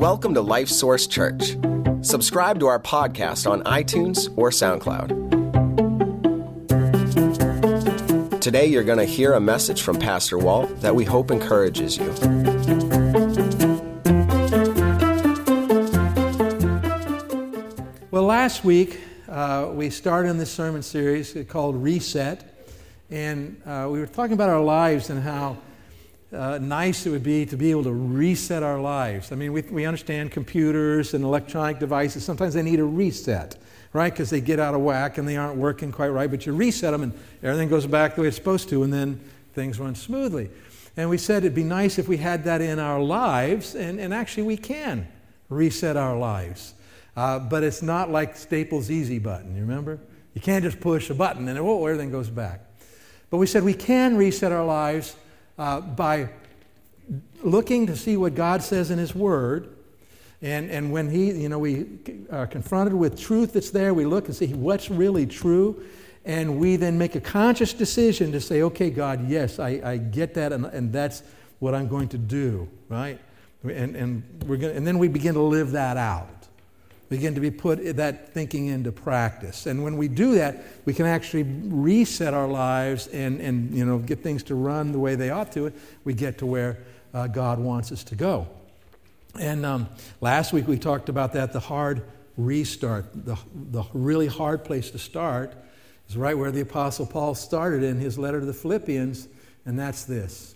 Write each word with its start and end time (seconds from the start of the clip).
Welcome 0.00 0.32
to 0.32 0.40
Life 0.40 0.70
Source 0.70 1.06
Church. 1.06 1.58
Subscribe 2.00 2.58
to 2.60 2.66
our 2.68 2.80
podcast 2.80 3.46
on 3.46 3.62
iTunes 3.64 4.32
or 4.34 4.48
SoundCloud. 4.48 5.10
Today, 8.40 8.64
you're 8.64 8.82
going 8.82 8.96
to 8.96 9.04
hear 9.04 9.34
a 9.34 9.40
message 9.40 9.82
from 9.82 9.98
Pastor 9.98 10.38
Walt 10.38 10.80
that 10.80 10.94
we 10.94 11.04
hope 11.04 11.30
encourages 11.30 11.98
you. 11.98 12.06
Well, 18.10 18.24
last 18.24 18.64
week 18.64 19.02
uh, 19.28 19.68
we 19.70 19.90
started 19.90 20.30
in 20.30 20.38
this 20.38 20.50
sermon 20.50 20.82
series 20.82 21.36
called 21.46 21.76
Reset, 21.76 22.42
and 23.10 23.60
uh, 23.66 23.86
we 23.90 24.00
were 24.00 24.06
talking 24.06 24.32
about 24.32 24.48
our 24.48 24.64
lives 24.64 25.10
and 25.10 25.22
how 25.22 25.58
uh, 26.32 26.58
nice 26.58 27.06
it 27.06 27.10
would 27.10 27.22
be 27.22 27.44
to 27.46 27.56
be 27.56 27.70
able 27.70 27.84
to 27.84 27.92
reset 27.92 28.62
our 28.62 28.80
lives. 28.80 29.32
I 29.32 29.34
mean, 29.34 29.52
we, 29.52 29.62
we 29.62 29.84
understand 29.84 30.30
computers 30.30 31.14
and 31.14 31.24
electronic 31.24 31.78
devices, 31.78 32.24
sometimes 32.24 32.54
they 32.54 32.62
need 32.62 32.78
a 32.78 32.84
reset, 32.84 33.56
right? 33.92 34.12
Because 34.12 34.30
they 34.30 34.40
get 34.40 34.60
out 34.60 34.74
of 34.74 34.80
whack 34.80 35.18
and 35.18 35.26
they 35.26 35.36
aren't 35.36 35.56
working 35.56 35.90
quite 35.90 36.08
right, 36.08 36.30
but 36.30 36.46
you 36.46 36.52
reset 36.52 36.92
them 36.92 37.02
and 37.02 37.12
everything 37.42 37.68
goes 37.68 37.86
back 37.86 38.14
the 38.14 38.22
way 38.22 38.28
it's 38.28 38.36
supposed 38.36 38.68
to, 38.68 38.82
and 38.82 38.92
then 38.92 39.20
things 39.54 39.80
run 39.80 39.94
smoothly. 39.94 40.50
And 40.96 41.10
we 41.10 41.18
said 41.18 41.44
it'd 41.44 41.54
be 41.54 41.64
nice 41.64 41.98
if 41.98 42.08
we 42.08 42.16
had 42.16 42.44
that 42.44 42.60
in 42.60 42.78
our 42.78 43.00
lives, 43.00 43.74
and, 43.74 43.98
and 43.98 44.14
actually 44.14 44.44
we 44.44 44.56
can 44.56 45.08
reset 45.48 45.96
our 45.96 46.16
lives. 46.16 46.74
Uh, 47.16 47.38
but 47.38 47.64
it's 47.64 47.82
not 47.82 48.10
like 48.10 48.36
Staples 48.36 48.90
Easy 48.90 49.18
button, 49.18 49.54
you 49.54 49.62
remember? 49.62 49.98
You 50.34 50.40
can't 50.40 50.62
just 50.62 50.80
push 50.80 51.10
a 51.10 51.14
button 51.14 51.48
and 51.48 51.58
whoa, 51.64 51.84
everything 51.84 52.10
goes 52.12 52.30
back. 52.30 52.60
But 53.30 53.38
we 53.38 53.46
said 53.46 53.64
we 53.64 53.74
can 53.74 54.16
reset 54.16 54.52
our 54.52 54.64
lives 54.64 55.16
uh, 55.60 55.78
by 55.78 56.30
looking 57.42 57.86
to 57.86 57.94
see 57.94 58.16
what 58.16 58.34
God 58.34 58.62
says 58.62 58.90
in 58.90 58.98
His 58.98 59.14
Word. 59.14 59.76
And, 60.40 60.70
and 60.70 60.90
when 60.90 61.10
he, 61.10 61.32
you 61.32 61.50
know, 61.50 61.58
we 61.58 61.86
are 62.30 62.46
confronted 62.46 62.94
with 62.94 63.20
truth 63.20 63.52
that's 63.52 63.68
there, 63.68 63.92
we 63.92 64.06
look 64.06 64.24
and 64.24 64.34
see 64.34 64.54
what's 64.54 64.90
really 64.90 65.26
true. 65.26 65.84
And 66.24 66.58
we 66.58 66.76
then 66.76 66.96
make 66.96 67.14
a 67.14 67.20
conscious 67.20 67.74
decision 67.74 68.32
to 68.32 68.40
say, 68.40 68.62
okay, 68.62 68.88
God, 68.88 69.28
yes, 69.28 69.58
I, 69.58 69.80
I 69.84 69.96
get 69.98 70.32
that, 70.34 70.52
and, 70.52 70.64
and 70.64 70.90
that's 70.90 71.22
what 71.58 71.74
I'm 71.74 71.88
going 71.88 72.08
to 72.08 72.18
do, 72.18 72.66
right? 72.88 73.20
And, 73.62 73.94
and, 73.96 74.22
we're 74.46 74.56
gonna, 74.56 74.72
and 74.72 74.86
then 74.86 74.98
we 74.98 75.08
begin 75.08 75.34
to 75.34 75.42
live 75.42 75.72
that 75.72 75.98
out 75.98 76.39
begin 77.10 77.34
to 77.34 77.40
be 77.40 77.50
put 77.50 77.96
that 77.96 78.32
thinking 78.32 78.68
into 78.68 78.92
practice. 78.92 79.66
And 79.66 79.82
when 79.82 79.96
we 79.96 80.06
do 80.06 80.36
that, 80.36 80.62
we 80.86 80.94
can 80.94 81.06
actually 81.06 81.42
reset 81.42 82.32
our 82.32 82.46
lives 82.46 83.08
and, 83.08 83.40
and 83.40 83.76
you 83.76 83.84
know, 83.84 83.98
get 83.98 84.22
things 84.22 84.44
to 84.44 84.54
run 84.54 84.92
the 84.92 84.98
way 85.00 85.16
they 85.16 85.30
ought 85.30 85.50
to. 85.52 85.72
We 86.04 86.14
get 86.14 86.38
to 86.38 86.46
where 86.46 86.78
uh, 87.12 87.26
God 87.26 87.58
wants 87.58 87.90
us 87.90 88.04
to 88.04 88.14
go. 88.14 88.46
And 89.38 89.66
um, 89.66 89.88
last 90.20 90.52
week 90.52 90.68
we 90.68 90.78
talked 90.78 91.08
about 91.08 91.32
that 91.32 91.52
the 91.52 91.60
hard 91.60 92.02
restart, 92.36 93.06
the, 93.12 93.36
the 93.54 93.82
really 93.92 94.28
hard 94.28 94.64
place 94.64 94.90
to 94.92 94.98
start 94.98 95.52
is 96.08 96.16
right 96.16 96.38
where 96.38 96.52
the 96.52 96.60
Apostle 96.60 97.06
Paul 97.06 97.34
started 97.34 97.82
in 97.82 97.98
his 97.98 98.18
letter 98.18 98.38
to 98.38 98.46
the 98.46 98.54
Philippians, 98.54 99.28
and 99.66 99.76
that's 99.76 100.04
this. 100.04 100.54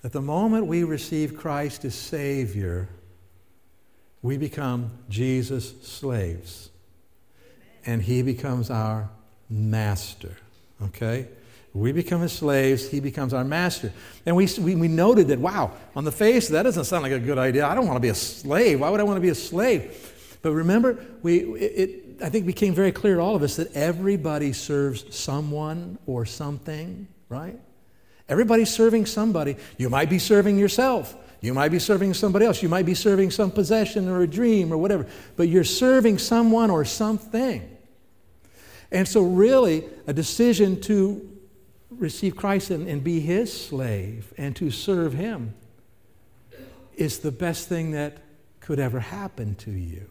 that 0.00 0.12
the 0.12 0.22
moment 0.22 0.66
we 0.66 0.82
receive 0.82 1.36
Christ 1.36 1.84
as 1.84 1.94
Savior, 1.94 2.88
we 4.24 4.38
become 4.38 4.90
Jesus' 5.10 5.74
slaves. 5.82 6.70
And 7.84 8.00
he 8.00 8.22
becomes 8.22 8.70
our 8.70 9.10
master. 9.50 10.38
Okay? 10.82 11.28
We 11.74 11.92
become 11.92 12.22
his 12.22 12.32
slaves, 12.32 12.88
he 12.88 13.00
becomes 13.00 13.34
our 13.34 13.44
master. 13.44 13.92
And 14.24 14.34
we, 14.34 14.48
we, 14.58 14.76
we 14.76 14.88
noted 14.88 15.28
that, 15.28 15.38
wow, 15.38 15.72
on 15.94 16.04
the 16.04 16.12
face, 16.12 16.48
that 16.48 16.62
doesn't 16.62 16.84
sound 16.84 17.02
like 17.02 17.12
a 17.12 17.18
good 17.18 17.36
idea. 17.36 17.66
I 17.66 17.74
don't 17.74 17.86
want 17.86 17.96
to 17.96 18.00
be 18.00 18.08
a 18.08 18.14
slave. 18.14 18.80
Why 18.80 18.88
would 18.88 18.98
I 18.98 19.02
want 19.02 19.18
to 19.18 19.20
be 19.20 19.28
a 19.28 19.34
slave? 19.34 20.38
But 20.40 20.52
remember, 20.52 21.04
we, 21.22 21.40
it, 21.56 21.90
it 21.90 22.22
I 22.22 22.30
think 22.30 22.46
became 22.46 22.74
very 22.74 22.92
clear 22.92 23.16
to 23.16 23.20
all 23.20 23.36
of 23.36 23.42
us 23.42 23.56
that 23.56 23.76
everybody 23.76 24.54
serves 24.54 25.14
someone 25.14 25.98
or 26.06 26.24
something, 26.24 27.08
right? 27.28 27.60
Everybody's 28.30 28.72
serving 28.72 29.04
somebody. 29.04 29.56
You 29.76 29.90
might 29.90 30.08
be 30.08 30.18
serving 30.18 30.58
yourself. 30.58 31.14
You 31.44 31.52
might 31.52 31.68
be 31.68 31.78
serving 31.78 32.14
somebody 32.14 32.46
else. 32.46 32.62
You 32.62 32.70
might 32.70 32.86
be 32.86 32.94
serving 32.94 33.30
some 33.30 33.50
possession 33.50 34.08
or 34.08 34.22
a 34.22 34.26
dream 34.26 34.72
or 34.72 34.78
whatever, 34.78 35.06
but 35.36 35.48
you're 35.48 35.62
serving 35.62 36.16
someone 36.16 36.70
or 36.70 36.86
something. 36.86 37.68
And 38.90 39.06
so, 39.06 39.22
really, 39.22 39.84
a 40.06 40.14
decision 40.14 40.80
to 40.82 41.30
receive 41.90 42.34
Christ 42.34 42.70
and, 42.70 42.88
and 42.88 43.04
be 43.04 43.20
his 43.20 43.52
slave 43.52 44.32
and 44.38 44.56
to 44.56 44.70
serve 44.70 45.12
him 45.12 45.54
is 46.96 47.18
the 47.18 47.32
best 47.32 47.68
thing 47.68 47.90
that 47.90 48.18
could 48.60 48.78
ever 48.78 49.00
happen 49.00 49.54
to 49.56 49.70
you. 49.70 50.08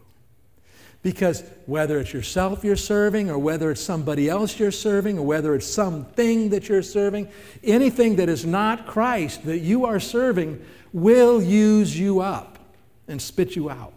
Because 1.02 1.44
whether 1.66 2.00
it's 2.00 2.14
yourself 2.14 2.64
you're 2.64 2.76
serving, 2.76 3.30
or 3.30 3.38
whether 3.38 3.72
it's 3.72 3.82
somebody 3.82 4.30
else 4.30 4.60
you're 4.60 4.72
serving, 4.72 5.18
or 5.18 5.26
whether 5.26 5.56
it's 5.56 5.68
something 5.68 6.50
that 6.50 6.70
you're 6.70 6.82
serving, 6.82 7.28
anything 7.64 8.18
that 8.18 8.30
is 8.30 8.46
not 8.46 8.86
Christ 8.86 9.44
that 9.46 9.60
you 9.60 9.86
are 9.86 10.00
serving 10.00 10.64
will 10.94 11.42
use 11.42 11.98
you 11.98 12.22
up 12.22 12.60
and 13.08 13.22
spit 13.22 13.56
you 13.56 13.70
out. 13.70 13.94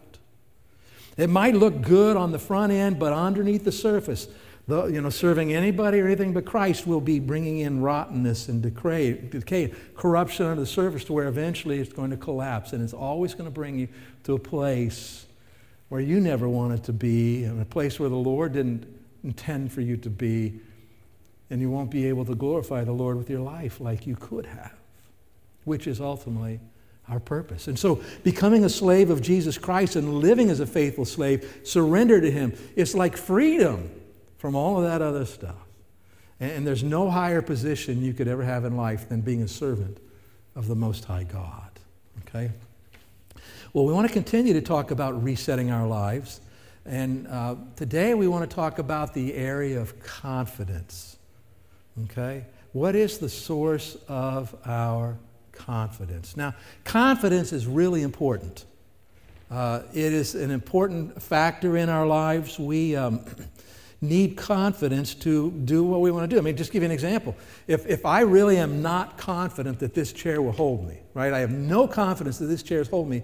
It 1.15 1.29
might 1.29 1.55
look 1.55 1.81
good 1.81 2.17
on 2.17 2.31
the 2.31 2.39
front 2.39 2.73
end, 2.73 2.99
but 2.99 3.13
underneath 3.13 3.63
the 3.63 3.71
surface, 3.71 4.27
the, 4.67 4.85
you 4.87 5.01
know, 5.01 5.09
serving 5.09 5.53
anybody 5.53 5.99
or 5.99 6.05
anything 6.05 6.33
but 6.33 6.45
Christ 6.45 6.85
will 6.85 6.99
be 6.99 7.19
bringing 7.19 7.59
in 7.59 7.81
rottenness 7.81 8.49
and 8.49 8.61
decay, 8.61 9.13
decay, 9.13 9.73
corruption 9.95 10.45
under 10.45 10.61
the 10.61 10.67
surface 10.67 11.05
to 11.05 11.13
where 11.13 11.27
eventually 11.27 11.79
it's 11.79 11.93
going 11.93 12.11
to 12.11 12.17
collapse. 12.17 12.73
And 12.73 12.83
it's 12.83 12.93
always 12.93 13.33
going 13.33 13.45
to 13.45 13.51
bring 13.51 13.79
you 13.79 13.87
to 14.25 14.33
a 14.33 14.39
place 14.39 15.25
where 15.89 16.01
you 16.01 16.19
never 16.19 16.49
wanted 16.49 16.83
to 16.83 16.93
be, 16.93 17.45
and 17.45 17.61
a 17.61 17.65
place 17.65 17.97
where 17.97 18.09
the 18.09 18.15
Lord 18.15 18.53
didn't 18.53 18.85
intend 19.23 19.71
for 19.71 19.79
you 19.81 19.95
to 19.97 20.09
be. 20.09 20.59
And 21.49 21.61
you 21.61 21.71
won't 21.71 21.89
be 21.89 22.07
able 22.07 22.25
to 22.25 22.35
glorify 22.35 22.83
the 22.83 22.91
Lord 22.91 23.15
with 23.15 23.29
your 23.29 23.39
life 23.39 23.79
like 23.79 24.05
you 24.05 24.17
could 24.17 24.45
have, 24.47 24.73
which 25.63 25.87
is 25.87 26.01
ultimately 26.01 26.59
our 27.09 27.19
purpose. 27.19 27.67
And 27.67 27.77
so, 27.79 28.01
becoming 28.23 28.65
a 28.65 28.69
slave 28.69 29.09
of 29.09 29.21
Jesus 29.21 29.57
Christ 29.57 29.95
and 29.95 30.15
living 30.15 30.49
as 30.49 30.59
a 30.59 30.65
faithful 30.65 31.05
slave, 31.05 31.61
surrender 31.63 32.19
to 32.19 32.29
Him, 32.29 32.53
it's 32.75 32.93
like 32.93 33.15
freedom 33.15 33.89
from 34.37 34.55
all 34.55 34.77
of 34.77 34.83
that 34.83 35.01
other 35.01 35.25
stuff. 35.25 35.55
And, 36.39 36.67
there's 36.67 36.83
no 36.83 37.09
higher 37.09 37.41
position 37.41 38.03
you 38.03 38.13
could 38.13 38.27
ever 38.27 38.43
have 38.43 38.65
in 38.65 38.75
life 38.75 39.09
than 39.09 39.21
being 39.21 39.41
a 39.41 39.47
servant 39.47 39.99
of 40.55 40.67
the 40.67 40.75
Most 40.75 41.05
High 41.05 41.23
God. 41.23 41.71
Okay? 42.27 42.51
Well, 43.73 43.85
we 43.85 43.93
want 43.93 44.07
to 44.07 44.13
continue 44.13 44.53
to 44.53 44.61
talk 44.61 44.91
about 44.91 45.23
resetting 45.23 45.71
our 45.71 45.87
lives. 45.87 46.41
And 46.85 47.27
uh, 47.27 47.55
today 47.75 48.13
we 48.13 48.27
want 48.27 48.49
to 48.49 48.55
talk 48.55 48.79
about 48.79 49.13
the 49.13 49.33
area 49.33 49.79
of 49.79 49.99
confidence. 50.01 51.17
Okay? 52.05 52.45
What 52.73 52.95
is 52.95 53.17
the 53.17 53.29
source 53.29 53.97
of 54.07 54.55
our 54.65 55.17
confidence. 55.57 56.37
Now, 56.37 56.53
confidence 56.83 57.51
is 57.51 57.67
really 57.67 58.03
important. 58.03 58.65
Uh, 59.49 59.81
it 59.93 60.13
is 60.13 60.35
an 60.35 60.51
important 60.51 61.21
factor 61.21 61.77
in 61.77 61.89
our 61.89 62.05
lives. 62.05 62.59
We 62.59 62.95
um, 62.95 63.25
need 64.01 64.37
confidence 64.37 65.15
to 65.15 65.51
do 65.51 65.83
what 65.83 66.01
we 66.01 66.11
want 66.11 66.29
to 66.29 66.35
do. 66.35 66.39
I 66.39 66.43
mean, 66.43 66.57
just 66.57 66.71
give 66.71 66.83
you 66.83 66.87
an 66.87 66.91
example. 66.91 67.35
If, 67.67 67.87
if 67.87 68.05
I 68.05 68.21
really 68.21 68.57
am 68.57 68.81
not 68.81 69.17
confident 69.17 69.79
that 69.79 69.93
this 69.93 70.11
chair 70.11 70.41
will 70.41 70.51
hold 70.51 70.87
me, 70.87 70.99
right? 71.13 71.33
I 71.33 71.39
have 71.39 71.51
no 71.51 71.87
confidence 71.87 72.37
that 72.39 72.45
this 72.47 72.61
chair 72.61 72.81
is 72.81 72.87
holding 72.87 73.11
me, 73.11 73.23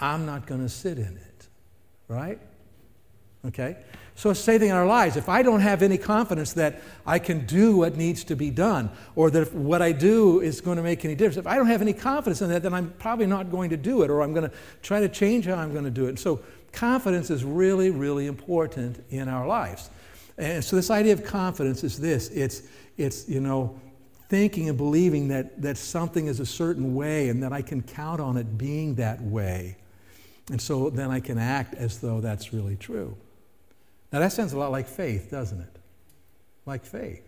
I'm 0.00 0.26
not 0.26 0.46
going 0.46 0.62
to 0.62 0.68
sit 0.68 0.98
in 0.98 1.16
it, 1.16 1.48
right? 2.08 2.40
Okay? 3.46 3.76
So 4.14 4.30
it's 4.30 4.40
same 4.40 4.62
in 4.62 4.70
our 4.70 4.86
lives. 4.86 5.16
If 5.16 5.28
I 5.28 5.42
don't 5.42 5.60
have 5.60 5.82
any 5.82 5.96
confidence 5.96 6.52
that 6.52 6.82
I 7.06 7.18
can 7.18 7.46
do 7.46 7.78
what 7.78 7.96
needs 7.96 8.24
to 8.24 8.36
be 8.36 8.50
done, 8.50 8.90
or 9.16 9.30
that 9.30 9.54
what 9.54 9.80
I 9.80 9.92
do 9.92 10.40
is 10.40 10.60
going 10.60 10.76
to 10.76 10.82
make 10.82 11.04
any 11.04 11.14
difference, 11.14 11.38
if 11.38 11.46
I 11.46 11.56
don't 11.56 11.66
have 11.66 11.82
any 11.82 11.92
confidence 11.92 12.42
in 12.42 12.50
that, 12.50 12.62
then 12.62 12.74
I'm 12.74 12.90
probably 12.98 13.26
not 13.26 13.50
going 13.50 13.70
to 13.70 13.76
do 13.76 14.02
it, 14.02 14.10
or 14.10 14.22
I'm 14.22 14.34
going 14.34 14.48
to 14.48 14.56
try 14.82 15.00
to 15.00 15.08
change 15.08 15.46
how 15.46 15.54
I'm 15.54 15.72
going 15.72 15.84
to 15.84 15.90
do 15.90 16.06
it. 16.06 16.10
And 16.10 16.18
so 16.18 16.40
confidence 16.72 17.30
is 17.30 17.44
really, 17.44 17.90
really 17.90 18.26
important 18.26 19.02
in 19.10 19.28
our 19.28 19.46
lives. 19.46 19.90
And 20.38 20.62
so 20.62 20.76
this 20.76 20.90
idea 20.90 21.12
of 21.12 21.24
confidence 21.24 21.84
is 21.84 21.98
this 21.98 22.28
it's, 22.30 22.62
it's 22.96 23.28
you 23.28 23.40
know, 23.40 23.80
thinking 24.28 24.68
and 24.68 24.78
believing 24.78 25.28
that, 25.28 25.60
that 25.60 25.76
something 25.76 26.26
is 26.26 26.40
a 26.40 26.46
certain 26.46 26.94
way 26.94 27.28
and 27.28 27.42
that 27.42 27.52
I 27.52 27.62
can 27.62 27.82
count 27.82 28.20
on 28.20 28.36
it 28.36 28.56
being 28.56 28.94
that 28.96 29.20
way. 29.22 29.76
And 30.50 30.60
so 30.60 30.90
then 30.90 31.10
I 31.10 31.20
can 31.20 31.38
act 31.38 31.74
as 31.74 31.98
though 31.98 32.20
that's 32.20 32.52
really 32.52 32.76
true. 32.76 33.16
Now, 34.12 34.18
that 34.20 34.32
sounds 34.32 34.52
a 34.52 34.58
lot 34.58 34.70
like 34.70 34.86
faith, 34.86 35.30
doesn't 35.30 35.60
it? 35.60 35.76
Like 36.66 36.84
faith. 36.84 37.26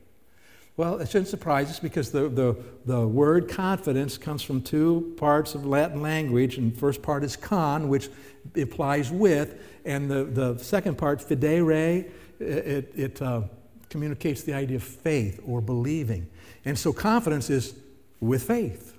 Well, 0.76 0.98
it 0.98 1.08
shouldn't 1.08 1.28
surprise 1.28 1.70
us 1.70 1.78
because 1.78 2.10
the, 2.10 2.28
the, 2.28 2.56
the 2.84 3.06
word 3.06 3.48
confidence 3.48 4.19
comes 4.19 4.42
from 4.42 4.60
two 4.60 5.14
parts 5.16 5.54
of 5.54 5.64
Latin 5.64 6.02
language. 6.02 6.58
And 6.58 6.75
the 6.75 6.78
first 6.78 7.00
part 7.00 7.22
is 7.22 7.36
con, 7.36 7.88
which 7.88 8.08
implies 8.56 9.10
with, 9.10 9.54
and 9.84 10.10
the, 10.10 10.25
the 10.25 10.58
second 10.58 10.98
part, 10.98 11.20
fidere, 11.20 12.10
it, 12.40 12.92
it 12.96 13.22
uh, 13.22 13.42
communicates 13.88 14.42
the 14.42 14.52
idea 14.52 14.76
of 14.76 14.82
faith 14.82 15.40
or 15.46 15.60
believing. 15.60 16.28
And 16.64 16.76
so 16.76 16.92
confidence 16.92 17.50
is 17.50 17.75
with 18.19 18.42
faith, 18.42 18.98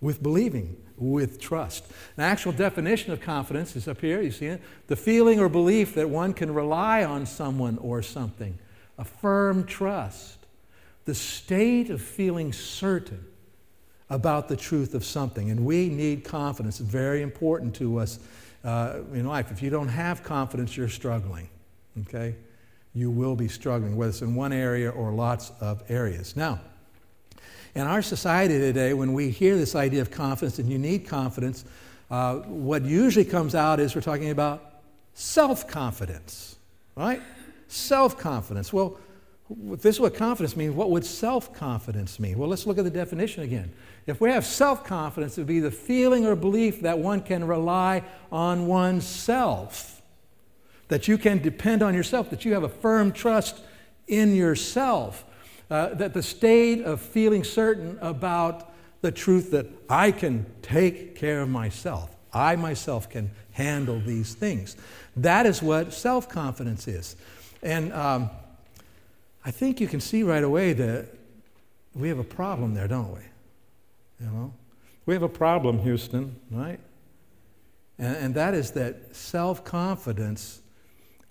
with 0.00 0.22
believing, 0.22 0.76
with 1.02 1.40
trust. 1.40 1.84
An 2.16 2.22
actual 2.22 2.52
definition 2.52 3.12
of 3.12 3.20
confidence 3.20 3.74
is 3.76 3.88
up 3.88 4.00
here, 4.00 4.22
you 4.22 4.30
see 4.30 4.46
it? 4.46 4.62
The 4.86 4.96
feeling 4.96 5.40
or 5.40 5.48
belief 5.48 5.94
that 5.94 6.08
one 6.08 6.32
can 6.32 6.54
rely 6.54 7.04
on 7.04 7.26
someone 7.26 7.78
or 7.78 8.02
something. 8.02 8.58
A 8.98 9.04
firm 9.04 9.64
trust. 9.64 10.38
The 11.04 11.14
state 11.14 11.90
of 11.90 12.00
feeling 12.00 12.52
certain 12.52 13.26
about 14.08 14.48
the 14.48 14.56
truth 14.56 14.94
of 14.94 15.04
something. 15.04 15.50
And 15.50 15.64
we 15.64 15.88
need 15.88 16.22
confidence. 16.22 16.80
It's 16.80 16.88
very 16.88 17.22
important 17.22 17.74
to 17.76 17.98
us 17.98 18.18
uh, 18.62 19.00
in 19.12 19.26
life. 19.26 19.50
If 19.50 19.62
you 19.62 19.70
don't 19.70 19.88
have 19.88 20.22
confidence, 20.22 20.76
you're 20.76 20.88
struggling. 20.88 21.48
Okay? 22.02 22.36
You 22.94 23.10
will 23.10 23.34
be 23.34 23.48
struggling, 23.48 23.96
whether 23.96 24.10
it's 24.10 24.22
in 24.22 24.34
one 24.34 24.52
area 24.52 24.90
or 24.90 25.12
lots 25.12 25.50
of 25.60 25.82
areas. 25.88 26.36
Now, 26.36 26.60
in 27.74 27.82
our 27.82 28.02
society 28.02 28.58
today, 28.58 28.92
when 28.92 29.12
we 29.12 29.30
hear 29.30 29.56
this 29.56 29.74
idea 29.74 30.02
of 30.02 30.10
confidence 30.10 30.58
and 30.58 30.70
you 30.70 30.78
need 30.78 31.06
confidence, 31.06 31.64
uh, 32.10 32.36
what 32.40 32.82
usually 32.82 33.24
comes 33.24 33.54
out 33.54 33.80
is 33.80 33.94
we're 33.94 34.02
talking 34.02 34.30
about 34.30 34.80
self 35.14 35.66
confidence, 35.66 36.56
right? 36.96 37.22
Self 37.68 38.18
confidence. 38.18 38.72
Well, 38.72 38.98
this 39.48 39.96
is 39.96 40.00
what 40.00 40.14
confidence 40.14 40.56
means, 40.56 40.74
what 40.74 40.90
would 40.90 41.04
self 41.04 41.54
confidence 41.54 42.20
mean? 42.20 42.38
Well, 42.38 42.48
let's 42.48 42.66
look 42.66 42.76
at 42.76 42.84
the 42.84 42.90
definition 42.90 43.42
again. 43.42 43.72
If 44.06 44.20
we 44.20 44.30
have 44.30 44.44
self 44.44 44.84
confidence, 44.84 45.38
it 45.38 45.40
would 45.42 45.48
be 45.48 45.60
the 45.60 45.70
feeling 45.70 46.26
or 46.26 46.36
belief 46.36 46.82
that 46.82 46.98
one 46.98 47.22
can 47.22 47.46
rely 47.46 48.02
on 48.30 48.66
oneself, 48.66 50.02
that 50.88 51.08
you 51.08 51.16
can 51.16 51.38
depend 51.38 51.82
on 51.82 51.94
yourself, 51.94 52.28
that 52.28 52.44
you 52.44 52.52
have 52.52 52.64
a 52.64 52.68
firm 52.68 53.12
trust 53.12 53.60
in 54.06 54.34
yourself 54.34 55.24
uh, 55.72 55.94
that 55.94 56.12
the 56.12 56.22
state 56.22 56.82
of 56.82 57.00
feeling 57.00 57.42
certain 57.42 57.98
about 58.02 58.70
the 59.00 59.10
truth 59.10 59.52
that 59.52 59.64
I 59.88 60.12
can 60.12 60.44
take 60.60 61.16
care 61.16 61.40
of 61.40 61.48
myself, 61.48 62.14
I 62.30 62.56
myself 62.56 63.08
can 63.08 63.30
handle 63.52 63.98
these 63.98 64.34
things. 64.34 64.76
That 65.16 65.46
is 65.46 65.62
what 65.62 65.94
self 65.94 66.28
confidence 66.28 66.86
is. 66.86 67.16
And 67.62 67.90
um, 67.94 68.28
I 69.46 69.50
think 69.50 69.80
you 69.80 69.88
can 69.88 70.00
see 70.00 70.22
right 70.22 70.44
away 70.44 70.74
that 70.74 71.06
we 71.94 72.08
have 72.08 72.18
a 72.18 72.24
problem 72.24 72.74
there, 72.74 72.86
don't 72.86 73.10
we? 73.10 73.22
You 74.20 74.26
know? 74.30 74.54
We 75.06 75.14
have 75.14 75.22
a 75.22 75.28
problem, 75.28 75.78
Houston, 75.78 76.36
right? 76.50 76.80
And, 77.98 78.16
and 78.16 78.34
that 78.34 78.52
is 78.52 78.72
that 78.72 79.16
self 79.16 79.64
confidence 79.64 80.60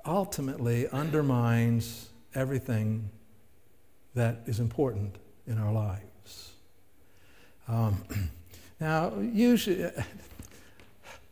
ultimately 0.03 0.87
undermines 0.87 2.09
everything 2.33 3.11
that 4.15 4.41
is 4.45 4.59
important 4.59 5.15
in 5.47 5.57
our 5.57 5.71
lives. 5.71 6.51
Um, 7.67 8.03
now, 8.79 9.13
usually, 9.19 9.89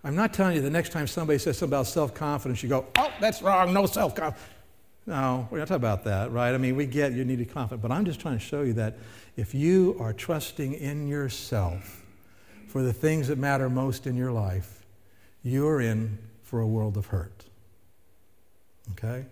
I'm 0.04 0.16
not 0.16 0.34
telling 0.34 0.56
you 0.56 0.62
the 0.62 0.70
next 0.70 0.92
time 0.92 1.08
somebody 1.08 1.40
says 1.40 1.58
something 1.58 1.74
about 1.74 1.88
self 1.88 2.14
confidence, 2.14 2.64
you 2.64 2.70
go, 2.70 2.86
oh, 2.98 3.12
that's 3.20 3.42
wrong, 3.42 3.74
no 3.74 3.86
self 3.86 4.16
confidence. 4.16 4.46
No, 5.06 5.48
we're 5.50 5.58
not 5.58 5.68
talking 5.68 5.82
about 5.82 6.04
that, 6.04 6.32
right? 6.32 6.54
I 6.54 6.58
mean, 6.58 6.76
we 6.76 6.86
get 6.86 7.14
you 7.14 7.26
need 7.26 7.40
to 7.40 7.46
be 7.46 7.52
confident, 7.52 7.82
but 7.82 7.92
I'm 7.92 8.06
just 8.06 8.20
trying 8.20 8.38
to 8.38 8.44
show 8.44 8.62
you 8.62 8.74
that 8.74 8.98
if 9.38 9.56
you 9.56 9.98
are 10.00 10.14
trusting 10.14 10.74
in 10.74 11.08
yourself 11.08 12.06
for 12.68 12.84
the 12.84 12.94
things 12.94 13.28
that 13.30 13.38
matter 13.40 13.70
most 13.70 14.06
in 14.06 14.16
your 14.16 14.32
life, 14.32 14.86
you're 15.42 15.82
in 15.82 16.20
for 16.44 16.60
a 16.60 16.68
world 16.68 16.96
of 16.96 17.08
hurt. 17.08 17.46
Okay? 18.92 19.26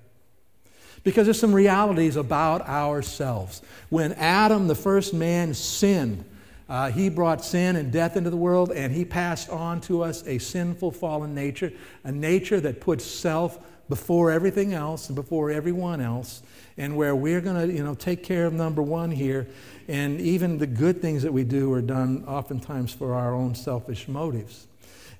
Because 1.07 1.25
there's 1.25 1.39
some 1.39 1.55
realities 1.55 2.17
about 2.17 2.67
ourselves. 2.67 3.61
When 3.87 4.11
Adam, 4.11 4.67
the 4.67 4.75
first 4.75 5.13
man, 5.13 5.53
sinned, 5.53 6.25
uh, 6.67 6.91
he 6.91 7.07
brought 7.07 7.45
sin 7.45 7.77
and 7.77 7.93
death 7.93 8.17
into 8.17 8.29
the 8.29 8.35
world, 8.35 8.73
and 8.73 8.93
he 8.93 9.05
passed 9.05 9.49
on 9.49 9.79
to 9.79 10.03
us 10.03 10.27
a 10.27 10.37
sinful, 10.37 10.91
fallen 10.91 11.33
nature, 11.33 11.71
a 12.03 12.11
nature 12.11 12.59
that 12.59 12.81
puts 12.81 13.05
self 13.05 13.57
before 13.87 14.31
everything 14.31 14.73
else 14.73 15.07
and 15.07 15.15
before 15.15 15.49
everyone 15.49 16.01
else, 16.01 16.43
and 16.77 16.97
where 16.97 17.15
we're 17.15 17.39
going 17.39 17.69
to, 17.69 17.73
you 17.73 17.85
know, 17.85 17.95
take 17.95 18.21
care 18.21 18.45
of 18.45 18.51
number 18.51 18.81
one 18.81 19.09
here, 19.09 19.47
and 19.87 20.19
even 20.19 20.57
the 20.57 20.67
good 20.67 21.01
things 21.01 21.23
that 21.23 21.31
we 21.31 21.45
do 21.45 21.71
are 21.71 21.81
done 21.81 22.25
oftentimes 22.27 22.93
for 22.93 23.13
our 23.13 23.33
own 23.33 23.55
selfish 23.55 24.09
motives. 24.09 24.67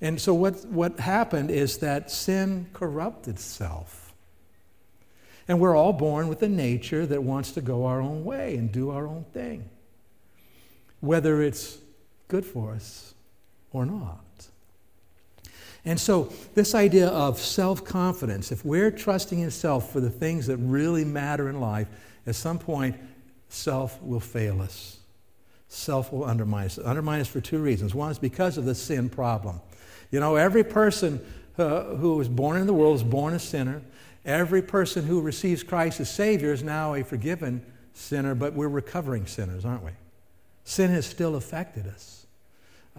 And 0.01 0.19
so 0.19 0.34
what, 0.34 0.66
what 0.66 1.00
happened 1.00 1.50
is 1.50 1.78
that 1.78 2.12
sin 2.12 2.68
corrupted 2.74 3.39
self. 3.39 4.06
And 5.47 5.59
we're 5.59 5.75
all 5.75 5.94
born 5.94 6.27
with 6.27 6.41
a 6.44 6.49
nature 6.49 7.05
that 7.05 7.23
wants 7.23 7.51
to 7.51 7.61
go 7.61 7.85
our 7.85 8.01
own 8.01 8.25
way 8.25 8.55
and 8.55 8.71
do 8.71 8.89
our 8.89 9.07
own 9.07 9.25
thing, 9.33 9.69
whether 10.99 11.41
it's 11.41 11.77
good 12.27 12.45
for 12.45 12.73
us 12.73 13.13
or 13.71 13.85
not. 13.85 14.19
And 15.85 15.97
so, 15.97 16.33
this 16.53 16.75
idea 16.75 17.07
of 17.07 17.39
self 17.39 17.85
confidence, 17.85 18.51
if 18.51 18.65
we're 18.65 18.91
trusting 18.91 19.39
in 19.39 19.49
self 19.49 19.89
for 19.94 20.01
the 20.01 20.09
things 20.09 20.47
that 20.47 20.57
really 20.57 21.05
matter 21.05 21.47
in 21.47 21.61
life, 21.61 21.88
at 22.25 22.35
some 22.35 22.59
point, 22.59 22.97
self 23.47 24.01
will 24.01 24.19
fail 24.19 24.61
us. 24.61 24.97
Self 25.69 26.11
will 26.11 26.25
undermine 26.25 26.65
us. 26.65 26.77
Undermine 26.77 27.21
us 27.21 27.29
for 27.29 27.39
two 27.39 27.59
reasons. 27.59 27.95
One 27.95 28.11
is 28.11 28.19
because 28.19 28.57
of 28.57 28.65
the 28.65 28.75
sin 28.75 29.09
problem. 29.09 29.61
You 30.11 30.19
know, 30.19 30.35
every 30.35 30.65
person 30.65 31.25
uh, 31.57 31.95
who 31.95 32.17
was 32.17 32.27
born 32.27 32.59
in 32.59 32.67
the 32.67 32.73
world 32.73 32.97
is 32.97 33.03
born 33.03 33.33
a 33.33 33.39
sinner. 33.39 33.81
Every 34.27 34.62
person 34.62 35.06
who 35.06 35.21
receives 35.21 35.63
Christ 35.63 36.01
as 36.01 36.13
Savior 36.13 36.51
is 36.51 36.62
now 36.62 36.94
a 36.94 37.03
forgiven 37.03 37.65
sinner, 37.94 38.35
but 38.35 38.53
we're 38.53 38.68
recovering 38.68 39.25
sinners, 39.25 39.63
aren't 39.63 39.83
we? 39.83 39.91
Sin 40.65 40.91
has 40.91 41.06
still 41.06 41.38
affected 41.38 41.88
us. 41.88 42.27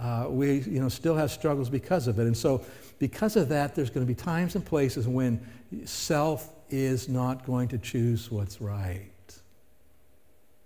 Uh, 0.00 0.26
we 0.30 0.60
you 0.60 0.80
know, 0.80 0.88
still 0.88 1.16
have 1.16 1.30
struggles 1.30 1.68
because 1.68 2.08
of 2.08 2.18
it. 2.18 2.22
And 2.22 2.36
so, 2.36 2.64
because 2.98 3.36
of 3.36 3.50
that, 3.50 3.74
there's 3.74 3.90
going 3.90 4.06
to 4.06 4.10
be 4.10 4.14
times 4.14 4.54
and 4.54 4.64
places 4.64 5.06
when 5.06 5.46
self 5.84 6.50
is 6.70 7.10
not 7.10 7.44
going 7.44 7.68
to 7.68 7.78
choose 7.78 8.30
what's 8.30 8.60
right. 8.60 9.10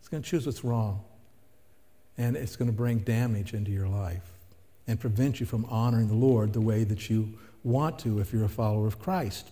It's 0.00 0.08
going 0.08 0.22
to 0.22 0.28
choose 0.28 0.46
what's 0.46 0.62
wrong. 0.62 1.02
And 2.16 2.36
it's 2.36 2.54
going 2.56 2.70
to 2.70 2.76
bring 2.76 2.98
damage 2.98 3.52
into 3.52 3.72
your 3.72 3.88
life 3.88 4.30
and 4.86 5.00
prevent 5.00 5.40
you 5.40 5.46
from 5.46 5.64
honoring 5.64 6.08
the 6.08 6.14
Lord 6.14 6.52
the 6.52 6.60
way 6.60 6.84
that 6.84 7.10
you 7.10 7.38
want 7.64 7.98
to 8.00 8.18
if 8.18 8.32
you're 8.32 8.44
a 8.44 8.48
follower 8.48 8.86
of 8.86 8.98
Christ. 8.98 9.50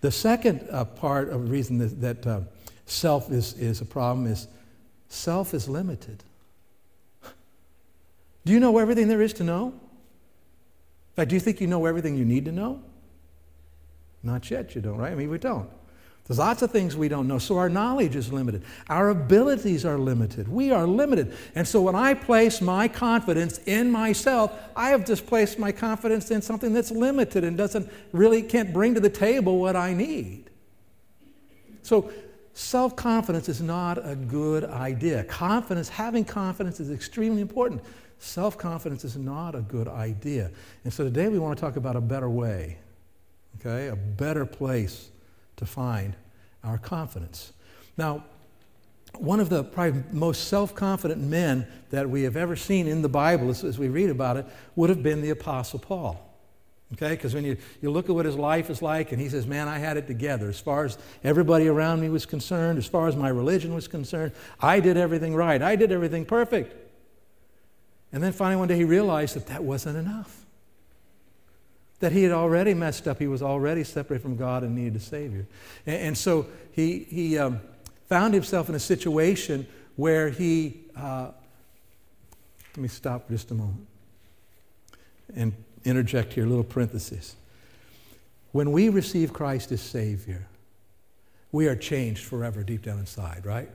The 0.00 0.10
second 0.10 0.66
uh, 0.70 0.84
part 0.84 1.28
of 1.28 1.44
the 1.44 1.50
reason 1.50 1.78
that, 1.78 2.00
that 2.00 2.26
uh, 2.26 2.40
self 2.86 3.30
is, 3.30 3.54
is 3.54 3.80
a 3.80 3.84
problem 3.84 4.26
is 4.26 4.48
self 5.08 5.54
is 5.54 5.68
limited. 5.68 6.24
Do 8.44 8.52
you 8.52 8.60
know 8.60 8.78
everything 8.78 9.08
there 9.08 9.22
is 9.22 9.32
to 9.34 9.44
know? 9.44 9.68
In 9.68 11.16
fact, 11.16 11.28
do 11.28 11.36
you 11.36 11.40
think 11.40 11.60
you 11.60 11.66
know 11.66 11.86
everything 11.86 12.16
you 12.16 12.24
need 12.24 12.44
to 12.46 12.52
know? 12.52 12.82
Not 14.22 14.50
yet, 14.50 14.74
you 14.74 14.80
don't, 14.80 14.96
right? 14.96 15.12
I 15.12 15.14
mean, 15.14 15.30
we 15.30 15.38
don't. 15.38 15.68
There's 16.26 16.38
lots 16.38 16.62
of 16.62 16.70
things 16.70 16.96
we 16.96 17.08
don't 17.08 17.26
know. 17.26 17.38
So 17.38 17.58
our 17.58 17.68
knowledge 17.68 18.14
is 18.14 18.32
limited. 18.32 18.62
Our 18.88 19.10
abilities 19.10 19.84
are 19.84 19.98
limited. 19.98 20.46
We 20.46 20.70
are 20.70 20.86
limited. 20.86 21.36
And 21.56 21.66
so 21.66 21.82
when 21.82 21.96
I 21.96 22.14
place 22.14 22.60
my 22.60 22.86
confidence 22.86 23.58
in 23.66 23.90
myself, 23.90 24.52
I 24.76 24.90
have 24.90 25.04
just 25.04 25.26
placed 25.26 25.58
my 25.58 25.72
confidence 25.72 26.30
in 26.30 26.40
something 26.40 26.72
that's 26.72 26.92
limited 26.92 27.42
and 27.42 27.56
doesn't 27.56 27.90
really 28.12 28.42
can't 28.42 28.72
bring 28.72 28.94
to 28.94 29.00
the 29.00 29.10
table 29.10 29.58
what 29.58 29.74
I 29.74 29.94
need. 29.94 30.48
So 31.82 32.12
self 32.52 32.94
confidence 32.94 33.48
is 33.48 33.60
not 33.60 33.98
a 33.98 34.14
good 34.14 34.64
idea. 34.64 35.24
Confidence, 35.24 35.88
having 35.88 36.24
confidence 36.24 36.78
is 36.78 36.92
extremely 36.92 37.42
important. 37.42 37.82
Self 38.20 38.56
confidence 38.56 39.04
is 39.04 39.16
not 39.16 39.56
a 39.56 39.60
good 39.60 39.88
idea. 39.88 40.52
And 40.84 40.92
so 40.92 41.02
today 41.02 41.26
we 41.28 41.40
want 41.40 41.58
to 41.58 41.60
talk 41.60 41.74
about 41.74 41.96
a 41.96 42.00
better 42.00 42.30
way, 42.30 42.78
okay? 43.58 43.88
A 43.88 43.96
better 43.96 44.46
place 44.46 45.08
to 45.62 45.66
find 45.66 46.16
our 46.64 46.76
confidence. 46.76 47.52
Now, 47.96 48.24
one 49.18 49.38
of 49.38 49.48
the 49.48 49.62
probably 49.62 50.02
most 50.10 50.48
self 50.48 50.74
confident 50.74 51.20
men 51.22 51.66
that 51.90 52.10
we 52.10 52.24
have 52.24 52.36
ever 52.36 52.56
seen 52.56 52.88
in 52.88 53.00
the 53.02 53.08
Bible, 53.08 53.48
as, 53.48 53.62
as 53.62 53.78
we 53.78 53.88
read 53.88 54.10
about 54.10 54.36
it, 54.36 54.46
would 54.74 54.90
have 54.90 55.02
been 55.02 55.22
the 55.22 55.30
Apostle 55.30 55.78
Paul. 55.78 56.28
Okay? 56.94 57.10
Because 57.10 57.32
when 57.32 57.44
you, 57.44 57.56
you 57.80 57.90
look 57.90 58.08
at 58.08 58.14
what 58.14 58.26
his 58.26 58.36
life 58.36 58.70
is 58.70 58.82
like, 58.82 59.12
and 59.12 59.20
he 59.20 59.28
says, 59.28 59.46
Man, 59.46 59.68
I 59.68 59.78
had 59.78 59.96
it 59.96 60.08
together. 60.08 60.48
As 60.48 60.58
far 60.58 60.84
as 60.84 60.98
everybody 61.22 61.68
around 61.68 62.00
me 62.00 62.08
was 62.08 62.26
concerned, 62.26 62.76
as 62.78 62.86
far 62.86 63.06
as 63.06 63.14
my 63.14 63.28
religion 63.28 63.72
was 63.72 63.86
concerned, 63.86 64.32
I 64.60 64.80
did 64.80 64.96
everything 64.96 65.34
right. 65.34 65.62
I 65.62 65.76
did 65.76 65.92
everything 65.92 66.24
perfect. 66.24 66.74
And 68.10 68.20
then 68.20 68.32
finally, 68.32 68.56
one 68.56 68.68
day, 68.68 68.76
he 68.76 68.84
realized 68.84 69.36
that 69.36 69.46
that 69.46 69.62
wasn't 69.62 69.96
enough 69.96 70.41
that 72.02 72.10
he 72.10 72.24
had 72.24 72.32
already 72.32 72.74
messed 72.74 73.06
up. 73.06 73.20
He 73.20 73.28
was 73.28 73.42
already 73.42 73.84
separated 73.84 74.22
from 74.22 74.36
God 74.36 74.64
and 74.64 74.74
needed 74.74 74.96
a 74.96 75.00
Savior. 75.00 75.46
And, 75.86 75.96
and 75.96 76.18
so 76.18 76.46
he, 76.72 76.98
he 76.98 77.38
um, 77.38 77.60
found 78.08 78.34
himself 78.34 78.68
in 78.68 78.74
a 78.74 78.80
situation 78.80 79.68
where 79.94 80.28
he, 80.28 80.80
uh, 80.96 81.28
let 82.74 82.82
me 82.82 82.88
stop 82.88 83.26
for 83.26 83.32
just 83.32 83.52
a 83.52 83.54
moment 83.54 83.86
and 85.36 85.52
interject 85.84 86.32
here 86.32 86.44
a 86.44 86.48
little 86.48 86.64
parenthesis. 86.64 87.36
When 88.50 88.72
we 88.72 88.88
receive 88.88 89.32
Christ 89.32 89.70
as 89.70 89.80
Savior, 89.80 90.48
we 91.52 91.68
are 91.68 91.76
changed 91.76 92.24
forever 92.24 92.64
deep 92.64 92.82
down 92.82 92.98
inside, 92.98 93.46
right? 93.46 93.70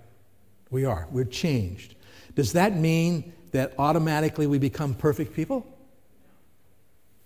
We 0.69 0.83
are. 0.83 1.07
We're 1.11 1.23
changed. 1.23 1.95
Does 2.35 2.51
that 2.53 2.75
mean 2.75 3.31
that 3.51 3.73
automatically 3.79 4.47
we 4.47 4.59
become 4.59 4.95
perfect 4.95 5.33
people? 5.33 5.65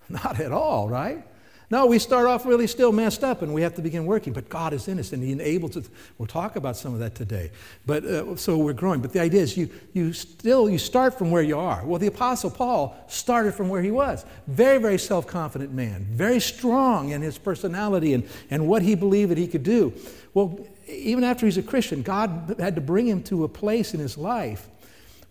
Not 0.10 0.39
at 0.39 0.51
all, 0.51 0.89
right? 0.89 1.25
No, 1.72 1.86
we 1.86 2.00
start 2.00 2.27
off 2.27 2.46
really 2.46 2.67
still 2.67 2.91
messed 2.91 3.24
up 3.24 3.41
and 3.41 3.53
we 3.53 3.62
have 3.62 3.75
to 3.75 3.81
begin 3.81 4.05
working, 4.05 4.34
but 4.34 4.50
God 4.50 4.74
is 4.74 4.89
in 4.89 5.00
us 5.00 5.13
and 5.13 5.24
He 5.24 5.31
enables 5.31 5.77
us. 5.77 5.89
We'll 6.17 6.27
talk 6.27 6.58
about 6.58 6.75
some 6.75 6.93
of 6.93 7.00
that 7.00 7.15
today. 7.15 7.50
But 7.86 8.03
uh, 8.03 8.36
so 8.36 8.58
we're 8.58 8.74
growing. 8.74 9.00
But 9.01 9.13
the 9.13 9.22
idea 9.22 9.41
is 9.41 9.55
you, 9.55 9.70
you 9.93 10.12
still 10.12 10.70
you 10.70 10.77
start 10.77 11.17
from 11.17 11.31
where 11.31 11.41
you 11.41 11.58
are. 11.58 11.86
Well, 11.86 11.98
the 11.98 12.08
Apostle 12.08 12.51
Paul 12.51 13.01
started 13.08 13.53
from 13.53 13.70
where 13.70 13.81
he 13.81 13.89
was. 13.89 14.25
Very, 14.48 14.79
very 14.79 15.00
self 15.00 15.27
confident 15.27 15.72
man, 15.72 16.05
very 16.10 16.41
strong 16.41 17.12
in 17.12 17.22
his 17.22 17.38
personality 17.38 18.13
and, 18.15 18.27
and 18.50 18.67
what 18.67 18.81
he 18.81 18.93
believed 18.93 19.31
that 19.31 19.38
he 19.38 19.48
could 19.48 19.63
do. 19.63 19.93
Well, 20.34 20.60
even 20.89 21.24
after 21.24 21.46
he's 21.46 21.58
a 21.58 21.63
Christian, 21.63 22.01
God 22.01 22.58
had 22.60 22.75
to 22.75 22.81
bring 22.81 23.08
him 23.08 23.24
to 23.24 23.46
a 23.46 23.48
place 23.48 23.93
in 23.93 24.01
his 24.01 24.17
life 24.17 24.67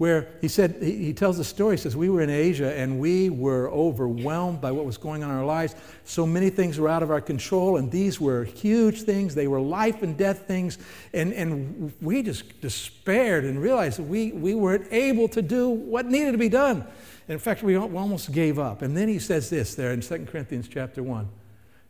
where 0.01 0.29
he 0.41 0.49
said, 0.49 0.77
he 0.81 1.13
tells 1.13 1.37
the 1.37 1.45
story, 1.45 1.77
he 1.77 1.83
says, 1.83 1.95
We 1.95 2.09
were 2.09 2.23
in 2.23 2.31
Asia 2.31 2.75
and 2.75 2.99
we 2.99 3.29
were 3.29 3.71
overwhelmed 3.71 4.59
by 4.59 4.71
what 4.71 4.87
was 4.87 4.97
going 4.97 5.23
on 5.23 5.29
in 5.29 5.37
our 5.37 5.45
lives. 5.45 5.75
So 6.05 6.25
many 6.25 6.49
things 6.49 6.79
were 6.79 6.89
out 6.89 7.03
of 7.03 7.11
our 7.11 7.21
control, 7.21 7.77
and 7.77 7.91
these 7.91 8.19
were 8.19 8.45
huge 8.45 9.03
things. 9.03 9.35
They 9.35 9.47
were 9.47 9.61
life 9.61 10.03
and 10.03 10.17
death 10.17 10.47
things. 10.47 10.79
And, 11.13 11.35
and 11.35 11.93
we 12.01 12.23
just 12.23 12.63
despaired 12.63 13.45
and 13.45 13.61
realized 13.61 13.99
that 13.99 14.05
we, 14.05 14.33
we 14.33 14.55
weren't 14.55 14.91
able 14.91 15.29
to 15.29 15.43
do 15.43 15.69
what 15.69 16.07
needed 16.07 16.33
to 16.33 16.39
be 16.39 16.49
done. 16.49 16.87
In 17.29 17.39
fact, 17.39 17.63
we 17.63 17.77
almost 17.77 18.33
gave 18.33 18.59
up. 18.59 18.81
And 18.81 18.97
then 18.97 19.07
he 19.07 19.19
says 19.19 19.51
this 19.51 19.75
there 19.75 19.93
in 19.93 20.01
2 20.01 20.29
Corinthians 20.31 20.67
chapter 20.67 21.03
1. 21.03 21.29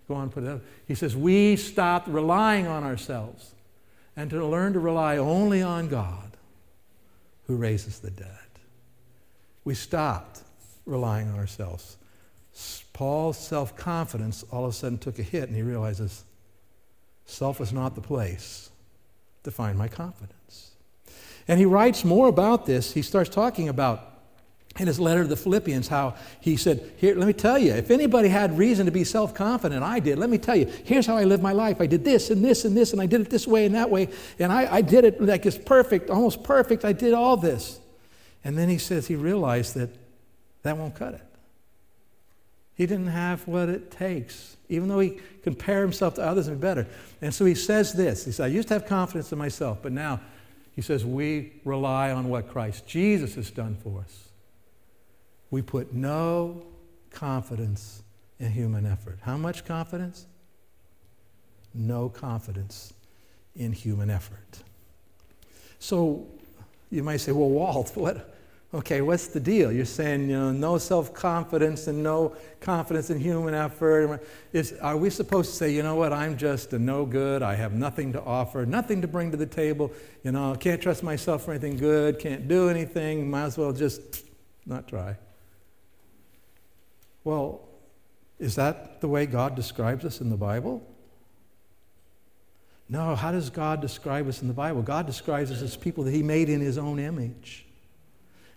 Go 0.08 0.14
on, 0.14 0.30
put 0.30 0.42
it 0.42 0.48
up. 0.48 0.62
He 0.84 0.96
says, 0.96 1.14
We 1.14 1.54
stopped 1.54 2.08
relying 2.08 2.66
on 2.66 2.82
ourselves 2.82 3.54
and 4.16 4.28
to 4.30 4.44
learn 4.44 4.72
to 4.72 4.80
rely 4.80 5.16
only 5.16 5.62
on 5.62 5.88
God 5.88 6.29
who 7.50 7.56
raises 7.56 7.98
the 7.98 8.12
dead. 8.12 8.28
We 9.64 9.74
stopped 9.74 10.42
relying 10.86 11.28
on 11.28 11.34
ourselves. 11.34 11.96
Paul's 12.92 13.38
self 13.38 13.76
confidence 13.76 14.44
all 14.52 14.66
of 14.66 14.70
a 14.70 14.72
sudden 14.72 14.98
took 14.98 15.18
a 15.18 15.24
hit, 15.24 15.48
and 15.48 15.56
he 15.56 15.62
realizes 15.62 16.22
self 17.24 17.60
is 17.60 17.72
not 17.72 17.96
the 17.96 18.00
place 18.00 18.70
to 19.42 19.50
find 19.50 19.76
my 19.76 19.88
confidence. 19.88 20.70
And 21.48 21.58
he 21.58 21.66
writes 21.66 22.04
more 22.04 22.28
about 22.28 22.66
this. 22.66 22.92
He 22.92 23.02
starts 23.02 23.28
talking 23.28 23.68
about 23.68 24.09
in 24.80 24.86
his 24.86 24.98
letter 24.98 25.22
to 25.22 25.28
the 25.28 25.36
Philippians 25.36 25.88
how 25.88 26.14
he 26.40 26.56
said, 26.56 26.92
Here, 26.96 27.14
let 27.14 27.26
me 27.26 27.34
tell 27.34 27.58
you, 27.58 27.72
if 27.72 27.90
anybody 27.90 28.30
had 28.30 28.56
reason 28.56 28.86
to 28.86 28.92
be 28.92 29.04
self 29.04 29.34
confident, 29.34 29.82
I 29.82 30.00
did. 30.00 30.18
Let 30.18 30.30
me 30.30 30.38
tell 30.38 30.56
you, 30.56 30.72
here's 30.84 31.04
how 31.04 31.18
I 31.18 31.24
lived 31.24 31.42
my 31.42 31.52
life. 31.52 31.82
I 31.82 31.86
did 31.86 32.02
this 32.02 32.30
and 32.30 32.42
this 32.42 32.64
and 32.64 32.74
this, 32.74 32.92
and 32.92 33.00
I 33.00 33.04
did 33.04 33.20
it 33.20 33.28
this 33.28 33.46
way 33.46 33.66
and 33.66 33.74
that 33.74 33.90
way, 33.90 34.08
and 34.38 34.50
I, 34.50 34.76
I 34.76 34.80
did 34.80 35.04
it 35.04 35.20
like 35.20 35.44
it's 35.44 35.58
perfect, 35.58 36.08
almost 36.08 36.42
perfect. 36.42 36.86
I 36.86 36.94
did 36.94 37.12
all 37.12 37.36
this. 37.36 37.78
And 38.42 38.56
then 38.56 38.70
he 38.70 38.78
says 38.78 39.06
he 39.06 39.16
realized 39.16 39.74
that 39.74 39.90
that 40.62 40.78
won't 40.78 40.94
cut 40.94 41.12
it. 41.12 41.22
He 42.74 42.86
didn't 42.86 43.08
have 43.08 43.46
what 43.46 43.68
it 43.68 43.90
takes, 43.90 44.56
even 44.70 44.88
though 44.88 45.00
he 45.00 45.20
compared 45.42 45.82
himself 45.82 46.14
to 46.14 46.22
others 46.22 46.48
and 46.48 46.58
be 46.58 46.62
better. 46.62 46.86
And 47.20 47.34
so 47.34 47.44
he 47.44 47.54
says 47.54 47.92
this 47.92 48.24
He 48.24 48.32
says, 48.32 48.40
I 48.40 48.46
used 48.46 48.68
to 48.68 48.74
have 48.74 48.86
confidence 48.86 49.30
in 49.30 49.36
myself, 49.36 49.80
but 49.82 49.92
now 49.92 50.20
he 50.74 50.80
says, 50.80 51.04
we 51.04 51.52
rely 51.66 52.12
on 52.12 52.30
what 52.30 52.48
Christ 52.48 52.86
Jesus 52.86 53.34
has 53.34 53.50
done 53.50 53.76
for 53.82 54.00
us 54.00 54.29
we 55.50 55.62
put 55.62 55.92
no 55.92 56.64
confidence 57.10 58.02
in 58.38 58.50
human 58.50 58.86
effort. 58.86 59.18
How 59.22 59.36
much 59.36 59.64
confidence? 59.64 60.26
No 61.74 62.08
confidence 62.08 62.94
in 63.56 63.72
human 63.72 64.10
effort. 64.10 64.62
So 65.78 66.26
you 66.90 67.02
might 67.02 67.18
say, 67.18 67.32
well, 67.32 67.48
Walt, 67.48 67.92
what? 67.96 68.34
Okay, 68.72 69.00
what's 69.00 69.26
the 69.26 69.40
deal? 69.40 69.72
You're 69.72 69.84
saying, 69.84 70.30
you 70.30 70.38
know, 70.38 70.52
no 70.52 70.78
self 70.78 71.12
confidence 71.12 71.88
and 71.88 72.04
no 72.04 72.36
confidence 72.60 73.10
in 73.10 73.18
human 73.18 73.52
effort. 73.52 74.24
Is, 74.52 74.74
are 74.74 74.96
we 74.96 75.10
supposed 75.10 75.50
to 75.50 75.56
say, 75.56 75.72
you 75.72 75.82
know 75.82 75.96
what, 75.96 76.12
I'm 76.12 76.36
just 76.36 76.72
a 76.72 76.78
no 76.78 77.04
good, 77.04 77.42
I 77.42 77.56
have 77.56 77.72
nothing 77.72 78.12
to 78.12 78.22
offer, 78.22 78.64
nothing 78.64 79.02
to 79.02 79.08
bring 79.08 79.32
to 79.32 79.36
the 79.36 79.46
table, 79.46 79.90
you 80.22 80.30
know, 80.30 80.54
can't 80.54 80.80
trust 80.80 81.02
myself 81.02 81.46
for 81.46 81.50
anything 81.50 81.78
good, 81.78 82.20
can't 82.20 82.46
do 82.46 82.68
anything, 82.68 83.28
might 83.28 83.42
as 83.42 83.58
well 83.58 83.72
just 83.72 84.24
not 84.66 84.86
try? 84.86 85.16
Well, 87.24 87.60
is 88.38 88.54
that 88.54 89.00
the 89.00 89.08
way 89.08 89.26
God 89.26 89.54
describes 89.54 90.04
us 90.04 90.20
in 90.20 90.30
the 90.30 90.36
Bible? 90.36 90.86
No, 92.88 93.14
how 93.14 93.30
does 93.30 93.50
God 93.50 93.80
describe 93.80 94.26
us 94.28 94.42
in 94.42 94.48
the 94.48 94.54
Bible? 94.54 94.82
God 94.82 95.06
describes 95.06 95.50
us 95.50 95.62
as 95.62 95.76
people 95.76 96.04
that 96.04 96.12
He 96.12 96.22
made 96.22 96.48
in 96.48 96.60
His 96.60 96.78
own 96.78 96.98
image, 96.98 97.66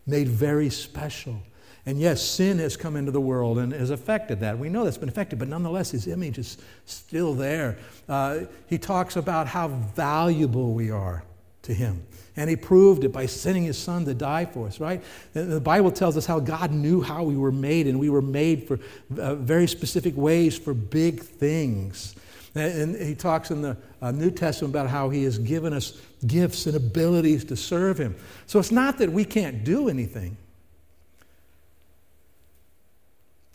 made 0.08 0.28
very 0.28 0.70
special. 0.70 1.40
And 1.86 2.00
yes, 2.00 2.22
sin 2.22 2.60
has 2.60 2.78
come 2.78 2.96
into 2.96 3.12
the 3.12 3.22
world 3.22 3.60
and 3.60 3.74
has 3.74 3.90
affected 3.90 4.40
that. 4.40 4.58
We 4.58 4.70
know 4.70 4.86
that's 4.86 4.98
been 4.98 5.10
affected, 5.10 5.38
but 5.38 5.50
nonetheless, 5.50 5.92
His 5.92 6.08
image 6.08 6.38
is 6.38 6.58
still 6.86 7.34
there. 7.34 7.78
Uh, 8.08 8.42
he 8.68 8.78
talks 8.78 9.18
about 9.18 9.48
how 9.48 9.68
valuable 9.68 10.74
we 10.74 10.90
are 10.90 11.24
to 11.64 11.74
Him. 11.74 12.06
And 12.36 12.50
he 12.50 12.56
proved 12.56 13.04
it 13.04 13.10
by 13.10 13.28
sending 13.28 13.64
his 13.64 13.78
son 13.78 14.06
to 14.06 14.14
die 14.14 14.46
for 14.46 14.66
us, 14.66 14.80
right? 14.80 15.04
The 15.34 15.62
Bible 15.62 15.92
tells 15.92 16.18
us 16.18 16.26
how 16.26 16.40
God 16.40 16.72
knew 16.72 17.02
how 17.02 17.24
we 17.24 17.38
were 17.38 17.52
made, 17.52 17.86
and 17.86 18.00
we 18.00 18.10
were 18.10 18.24
made 18.24 18.68
for 18.68 18.80
uh, 19.20 19.36
very 19.36 19.68
specific 19.68 20.18
ways 20.18 20.58
for 20.58 20.74
big 20.74 21.22
things. 21.22 22.16
And 22.56 22.96
he 22.96 23.16
talks 23.16 23.50
in 23.52 23.62
the 23.62 23.78
uh, 24.02 24.12
New 24.12 24.30
Testament 24.30 24.74
about 24.74 24.88
how 24.88 25.10
he 25.10 25.24
has 25.24 25.40
given 25.40 25.74
us 25.74 26.00
gifts 26.26 26.66
and 26.68 26.76
abilities 26.76 27.44
to 27.46 27.56
serve 27.56 27.98
him. 27.98 28.16
So 28.46 28.60
it's 28.60 28.72
not 28.72 29.00
that 29.00 29.12
we 29.12 29.26
can't 29.26 29.64
do 29.64 29.90
anything. 29.90 30.38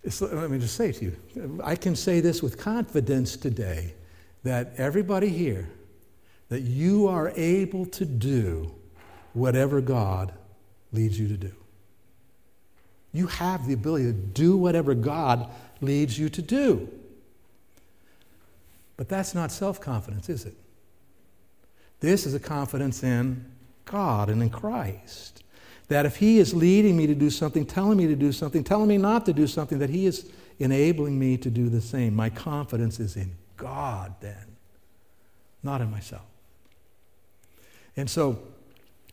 It's, 0.02 0.20
let 0.20 0.50
me 0.50 0.58
just 0.58 0.76
say 0.76 0.92
to 0.92 1.04
you 1.04 1.60
I 1.62 1.76
can 1.76 1.94
say 1.94 2.20
this 2.20 2.42
with 2.42 2.56
confidence 2.56 3.36
today 3.36 3.94
that 4.42 4.72
everybody 4.78 5.28
here 5.28 5.68
that 6.49 6.61
you 6.61 7.09
are 7.09 7.33
able 7.37 7.87
to 7.87 8.05
do 8.05 8.75
whatever 9.33 9.81
God 9.81 10.33
leads 10.93 11.19
you 11.19 11.28
to 11.28 11.37
do. 11.37 11.52
You 13.12 13.26
have 13.26 13.67
the 13.67 13.75
ability 13.75 14.07
to 14.07 14.12
do 14.12 14.57
whatever 14.57 14.95
God 14.95 15.49
leads 15.81 16.19
you 16.19 16.28
to 16.31 16.43
do. 16.43 16.88
But 18.97 19.09
that's 19.09 19.35
not 19.35 19.52
self 19.52 19.81
confidence, 19.81 20.28
is 20.28 20.45
it? 20.45 20.55
This 22.00 22.26
is 22.26 22.35
a 22.35 22.40
confidence 22.40 23.02
in 23.02 23.45
God 23.85 24.28
and 24.28 24.43
in 24.43 24.50
Christ. 24.50 25.43
That 25.88 26.05
if 26.05 26.17
He 26.17 26.38
is 26.38 26.55
leading 26.55 26.97
me 26.97 27.07
to 27.07 27.14
do 27.14 27.31
something, 27.31 27.64
telling 27.64 27.97
me 27.97 28.07
to 28.07 28.17
do 28.17 28.33
something, 28.33 28.62
telling 28.62 28.88
me 28.88 28.99
not 28.99 29.25
to 29.26 29.33
do 29.33 29.47
something, 29.47 29.78
that 29.78 29.90
He 29.90 30.07
is 30.07 30.31
enabling 30.59 31.19
me 31.19 31.37
to 31.38 31.50
do 31.50 31.69
the 31.69 31.81
same. 31.81 32.14
My 32.14 32.28
confidence 32.31 33.00
is 33.00 33.17
in 33.17 33.37
God 33.57 34.14
then, 34.21 34.57
not 35.62 35.81
in 35.81 35.90
myself. 35.90 36.26
And 37.99 38.09
so 38.09 38.38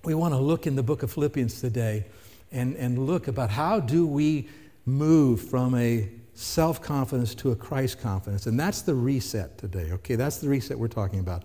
we 0.03 0.13
want 0.13 0.35
to 0.35 0.37
look 0.37 0.67
in 0.67 0.75
the 0.75 0.83
book 0.83 1.01
of 1.01 1.11
Philippians 1.11 1.59
today 1.59 2.05
and, 2.51 2.75
and 2.75 3.07
look 3.07 3.27
about 3.27 3.49
how 3.49 3.79
do 3.79 4.05
we 4.05 4.47
move 4.85 5.41
from 5.41 5.73
a 5.73 6.07
self 6.35 6.83
confidence 6.83 7.33
to 7.35 7.51
a 7.51 7.55
Christ 7.55 7.99
confidence. 7.99 8.45
And 8.45 8.59
that's 8.59 8.83
the 8.83 8.93
reset 8.93 9.57
today, 9.57 9.91
okay? 9.93 10.13
That's 10.13 10.37
the 10.37 10.49
reset 10.49 10.77
we're 10.77 10.87
talking 10.87 11.19
about. 11.19 11.41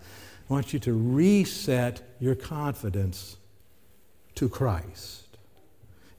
I 0.51 0.53
want 0.53 0.75
you 0.75 0.79
to 0.81 0.93
reset 0.93 2.03
your 2.21 2.35
confidence 2.35 3.39
to 4.35 4.51
Christ. 4.51 5.39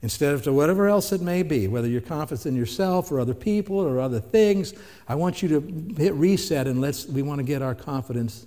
Instead 0.02 0.34
of 0.34 0.42
to 0.42 0.52
whatever 0.52 0.88
else 0.88 1.12
it 1.12 1.20
may 1.20 1.44
be, 1.44 1.68
whether 1.68 1.86
your 1.86 2.00
confidence 2.00 2.46
in 2.46 2.56
yourself 2.56 3.12
or 3.12 3.20
other 3.20 3.34
people 3.34 3.76
or 3.76 4.00
other 4.00 4.18
things, 4.18 4.74
I 5.06 5.14
want 5.14 5.40
you 5.40 5.48
to 5.50 5.94
hit 6.02 6.14
reset 6.14 6.66
and 6.66 6.80
let's, 6.80 7.06
we 7.06 7.22
want 7.22 7.38
to 7.38 7.44
get 7.44 7.62
our 7.62 7.76
confidence 7.76 8.44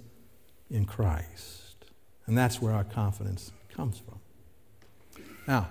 in 0.69 0.83
Christ. 0.83 1.64
And 2.27 2.37
that's 2.37 2.61
where 2.61 2.73
our 2.73 2.83
confidence 2.83 3.51
comes 3.75 3.99
from. 3.99 4.19
Now, 5.47 5.67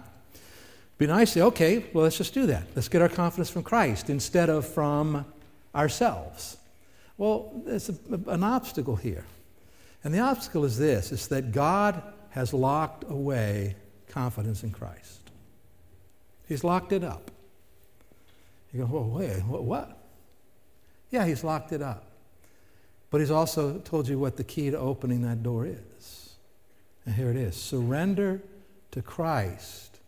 be 0.99 1.07
nice 1.07 1.33
to 1.33 1.41
say, 1.41 1.43
okay, 1.43 1.85
well, 1.93 2.05
let's 2.05 2.17
just 2.17 2.35
do 2.35 2.47
that. 2.47 2.65
Let's 2.77 2.89
get 2.89 3.03
our 3.03 3.09
confidence 3.09 3.51
from 3.51 3.65
Christ 3.65 4.11
instead 4.11 4.49
of 4.49 4.67
from 4.67 5.25
ourselves. 5.75 6.57
Well, 7.19 7.63
there's 7.67 7.89
a, 7.89 7.95
an 8.29 8.45
obstacle 8.45 8.97
here. 8.97 9.25
And 10.05 10.15
the 10.15 10.21
obstacle 10.21 10.65
is 10.65 10.79
this 10.79 11.13
is 11.13 11.29
that 11.29 11.53
God 11.53 12.03
has 12.31 12.53
locked 12.53 13.05
away 13.11 13.75
confidence 14.09 14.63
in 14.63 14.71
Christ. 14.71 15.21
He's 16.47 16.63
locked 16.63 16.93
it 16.93 17.03
up. 17.03 17.31
You 18.73 18.81
go, 18.81 18.87
well, 18.87 19.09
wait, 19.09 19.41
what? 19.41 19.99
Yeah, 21.11 21.25
he's 21.27 21.45
locked 21.45 21.73
it 21.73 21.81
up. 21.81 22.05
But 23.11 23.21
he's 23.21 23.31
also 23.31 23.79
told 23.79 24.09
you 24.09 24.19
what 24.19 24.37
the 24.37 24.45
key 24.45 24.71
to 24.71 24.79
opening 24.79 25.23
that 25.23 25.43
door 25.43 25.65
is. 25.65 25.79
And 27.07 27.15
here 27.15 27.31
it 27.31 27.37
is 27.37 27.57
surrender 27.57 28.41
to 28.93 29.03
Christ 29.03 29.99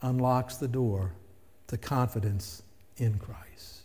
unlocks 0.00 0.56
the 0.56 0.68
door 0.68 1.12
to 1.68 1.78
confidence 1.78 2.62
in 2.96 3.18
Christ. 3.18 3.82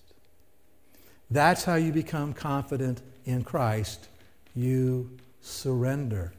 That's 1.29 1.63
how 1.63 1.75
you 1.75 1.91
become 1.91 2.33
confident 2.33 3.01
in 3.25 3.43
Christ. 3.43 4.07
You 4.55 5.09
surrender 5.41 6.33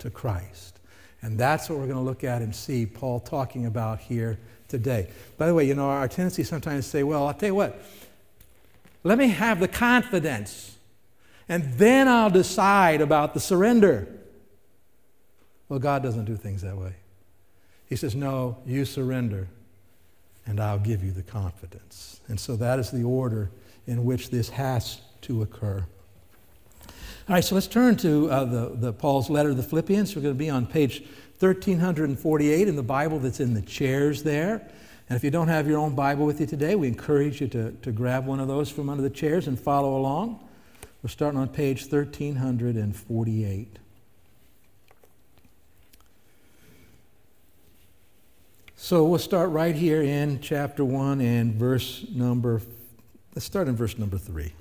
to 0.00 0.10
Christ. 0.10 0.80
And 1.22 1.38
that's 1.38 1.70
what 1.70 1.78
we're 1.78 1.86
going 1.86 1.98
to 1.98 2.02
look 2.02 2.24
at 2.24 2.42
and 2.42 2.54
see 2.54 2.84
Paul 2.84 3.20
talking 3.20 3.66
about 3.66 4.00
here 4.00 4.38
today. 4.68 5.08
By 5.38 5.46
the 5.46 5.54
way, 5.54 5.64
you 5.64 5.74
know, 5.74 5.88
our 5.88 6.08
tendency 6.08 6.42
sometimes 6.42 6.84
to 6.84 6.90
say, 6.90 7.02
well, 7.04 7.26
I'll 7.26 7.34
tell 7.34 7.50
you 7.50 7.54
what, 7.54 7.80
Let 9.04 9.18
me 9.18 9.28
have 9.28 9.58
the 9.60 9.68
confidence, 9.68 10.76
and 11.48 11.74
then 11.74 12.06
I'll 12.06 12.30
decide 12.30 13.00
about 13.00 13.34
the 13.34 13.40
surrender. 13.40 14.06
Well, 15.72 15.78
God 15.78 16.02
doesn't 16.02 16.26
do 16.26 16.36
things 16.36 16.60
that 16.60 16.76
way. 16.76 16.92
He 17.88 17.96
says, 17.96 18.14
No, 18.14 18.58
you 18.66 18.84
surrender, 18.84 19.48
and 20.44 20.60
I'll 20.60 20.78
give 20.78 21.02
you 21.02 21.12
the 21.12 21.22
confidence. 21.22 22.20
And 22.28 22.38
so 22.38 22.56
that 22.56 22.78
is 22.78 22.90
the 22.90 23.04
order 23.04 23.50
in 23.86 24.04
which 24.04 24.28
this 24.28 24.50
has 24.50 25.00
to 25.22 25.40
occur. 25.40 25.86
All 26.86 26.94
right, 27.26 27.42
so 27.42 27.54
let's 27.54 27.68
turn 27.68 27.96
to 27.96 28.30
uh, 28.30 28.44
the, 28.44 28.72
the 28.74 28.92
Paul's 28.92 29.30
letter 29.30 29.48
to 29.48 29.54
the 29.54 29.62
Philippians. 29.62 30.14
We're 30.14 30.20
going 30.20 30.34
to 30.34 30.38
be 30.38 30.50
on 30.50 30.66
page 30.66 31.04
1348 31.38 32.68
in 32.68 32.76
the 32.76 32.82
Bible 32.82 33.18
that's 33.18 33.40
in 33.40 33.54
the 33.54 33.62
chairs 33.62 34.22
there. 34.24 34.70
And 35.08 35.16
if 35.16 35.24
you 35.24 35.30
don't 35.30 35.48
have 35.48 35.66
your 35.66 35.78
own 35.78 35.94
Bible 35.94 36.26
with 36.26 36.38
you 36.38 36.46
today, 36.46 36.74
we 36.74 36.86
encourage 36.86 37.40
you 37.40 37.48
to, 37.48 37.72
to 37.72 37.92
grab 37.92 38.26
one 38.26 38.40
of 38.40 38.48
those 38.48 38.68
from 38.68 38.90
under 38.90 39.02
the 39.02 39.08
chairs 39.08 39.46
and 39.46 39.58
follow 39.58 39.96
along. 39.96 40.46
We're 41.02 41.08
starting 41.08 41.40
on 41.40 41.48
page 41.48 41.86
1348. 41.86 43.78
So 48.82 49.04
we'll 49.04 49.20
start 49.20 49.50
right 49.50 49.76
here 49.76 50.02
in 50.02 50.40
chapter 50.40 50.84
1 50.84 51.20
and 51.20 51.54
verse 51.54 52.04
number, 52.12 52.60
let's 53.32 53.46
start 53.46 53.68
in 53.68 53.76
verse 53.76 53.96
number 53.96 54.18
3. 54.18 54.52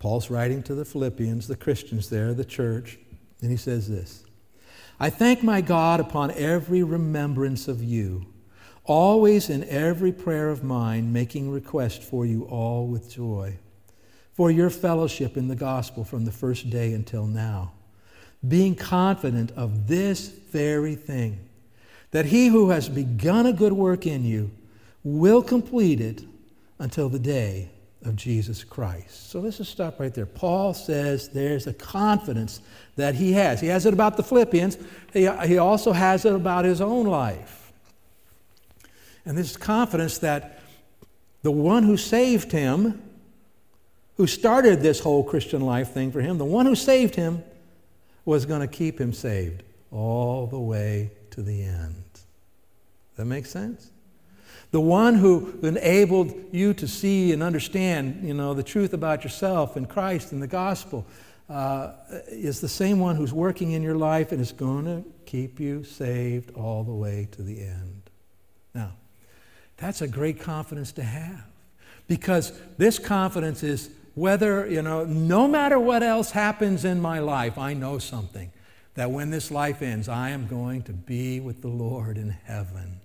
Paul's 0.00 0.30
writing 0.30 0.60
to 0.64 0.74
the 0.74 0.84
Philippians, 0.84 1.46
the 1.46 1.54
Christians 1.54 2.10
there, 2.10 2.34
the 2.34 2.44
church, 2.44 2.98
and 3.40 3.52
he 3.52 3.56
says 3.56 3.88
this 3.88 4.24
I 4.98 5.10
thank 5.10 5.44
my 5.44 5.60
God 5.60 6.00
upon 6.00 6.32
every 6.32 6.82
remembrance 6.82 7.68
of 7.68 7.84
you, 7.84 8.26
always 8.82 9.48
in 9.48 9.62
every 9.68 10.10
prayer 10.10 10.50
of 10.50 10.64
mine, 10.64 11.12
making 11.12 11.52
request 11.52 12.02
for 12.02 12.26
you 12.26 12.46
all 12.46 12.88
with 12.88 13.12
joy, 13.12 13.58
for 14.32 14.50
your 14.50 14.70
fellowship 14.70 15.36
in 15.36 15.46
the 15.46 15.54
gospel 15.54 16.02
from 16.02 16.24
the 16.24 16.32
first 16.32 16.68
day 16.68 16.94
until 16.94 17.28
now, 17.28 17.74
being 18.48 18.74
confident 18.74 19.52
of 19.52 19.86
this 19.86 20.26
very 20.26 20.96
thing, 20.96 21.38
that 22.14 22.26
he 22.26 22.46
who 22.46 22.70
has 22.70 22.88
begun 22.88 23.44
a 23.44 23.52
good 23.52 23.72
work 23.72 24.06
in 24.06 24.24
you 24.24 24.48
will 25.02 25.42
complete 25.42 26.00
it 26.00 26.22
until 26.78 27.08
the 27.08 27.18
day 27.18 27.68
of 28.04 28.14
Jesus 28.14 28.62
Christ. 28.62 29.30
So 29.30 29.40
let's 29.40 29.58
just 29.58 29.72
stop 29.72 29.98
right 29.98 30.14
there. 30.14 30.24
Paul 30.24 30.74
says 30.74 31.30
there's 31.30 31.66
a 31.66 31.74
confidence 31.74 32.60
that 32.94 33.16
he 33.16 33.32
has. 33.32 33.60
He 33.60 33.66
has 33.66 33.84
it 33.84 33.92
about 33.92 34.16
the 34.16 34.22
Philippians, 34.22 34.78
he, 35.12 35.26
also 35.58 35.90
has 35.90 36.24
it 36.24 36.32
about 36.32 36.64
his 36.64 36.80
own 36.80 37.04
life. 37.06 37.72
And 39.26 39.36
this 39.36 39.56
confidence 39.56 40.18
that 40.18 40.60
the 41.42 41.50
one 41.50 41.82
who 41.82 41.96
saved 41.96 42.52
him, 42.52 43.02
who 44.18 44.28
started 44.28 44.82
this 44.82 45.00
whole 45.00 45.24
Christian 45.24 45.62
life 45.62 45.90
thing 45.90 46.12
for 46.12 46.20
him, 46.20 46.38
the 46.38 46.44
one 46.44 46.66
who 46.66 46.76
saved 46.76 47.16
him, 47.16 47.42
was 48.24 48.46
going 48.46 48.60
to 48.60 48.68
keep 48.68 49.00
him 49.00 49.12
saved 49.12 49.64
all 49.90 50.46
the 50.46 50.60
way 50.60 51.10
to 51.30 51.42
the 51.42 51.64
end. 51.64 52.03
That 53.16 53.26
makes 53.26 53.50
sense? 53.50 53.90
the 54.74 54.80
one 54.80 55.14
who 55.14 55.56
enabled 55.62 56.34
you 56.50 56.74
to 56.74 56.88
see 56.88 57.30
and 57.32 57.44
understand, 57.44 58.26
you 58.26 58.34
know, 58.34 58.54
the 58.54 58.62
truth 58.64 58.92
about 58.92 59.22
yourself 59.22 59.76
and 59.76 59.88
Christ 59.88 60.32
and 60.32 60.42
the 60.42 60.48
gospel, 60.48 61.06
uh, 61.48 61.92
is 62.26 62.60
the 62.60 62.68
same 62.68 62.98
one 62.98 63.14
who's 63.14 63.32
working 63.32 63.70
in 63.70 63.84
your 63.84 63.94
life 63.94 64.32
and 64.32 64.40
is 64.40 64.50
going 64.50 64.86
to 64.86 65.04
keep 65.26 65.60
you 65.60 65.84
saved 65.84 66.50
all 66.56 66.82
the 66.82 66.92
way 66.92 67.28
to 67.30 67.42
the 67.42 67.60
end. 67.60 68.10
Now, 68.74 68.94
that's 69.76 70.02
a 70.02 70.08
great 70.08 70.40
confidence 70.40 70.90
to 70.94 71.04
have 71.04 71.44
because 72.08 72.52
this 72.76 72.98
confidence 72.98 73.62
is 73.62 73.90
whether, 74.16 74.68
you 74.68 74.82
know, 74.82 75.04
no 75.04 75.46
matter 75.46 75.78
what 75.78 76.02
else 76.02 76.32
happens 76.32 76.84
in 76.84 77.00
my 77.00 77.20
life, 77.20 77.58
I 77.58 77.74
know 77.74 77.98
something 77.98 78.50
that 78.94 79.12
when 79.12 79.30
this 79.30 79.52
life 79.52 79.82
ends, 79.82 80.08
I 80.08 80.30
am 80.30 80.48
going 80.48 80.82
to 80.82 80.92
be 80.92 81.38
with 81.38 81.62
the 81.62 81.68
Lord 81.68 82.18
in 82.18 82.30
heaven. 82.30 83.02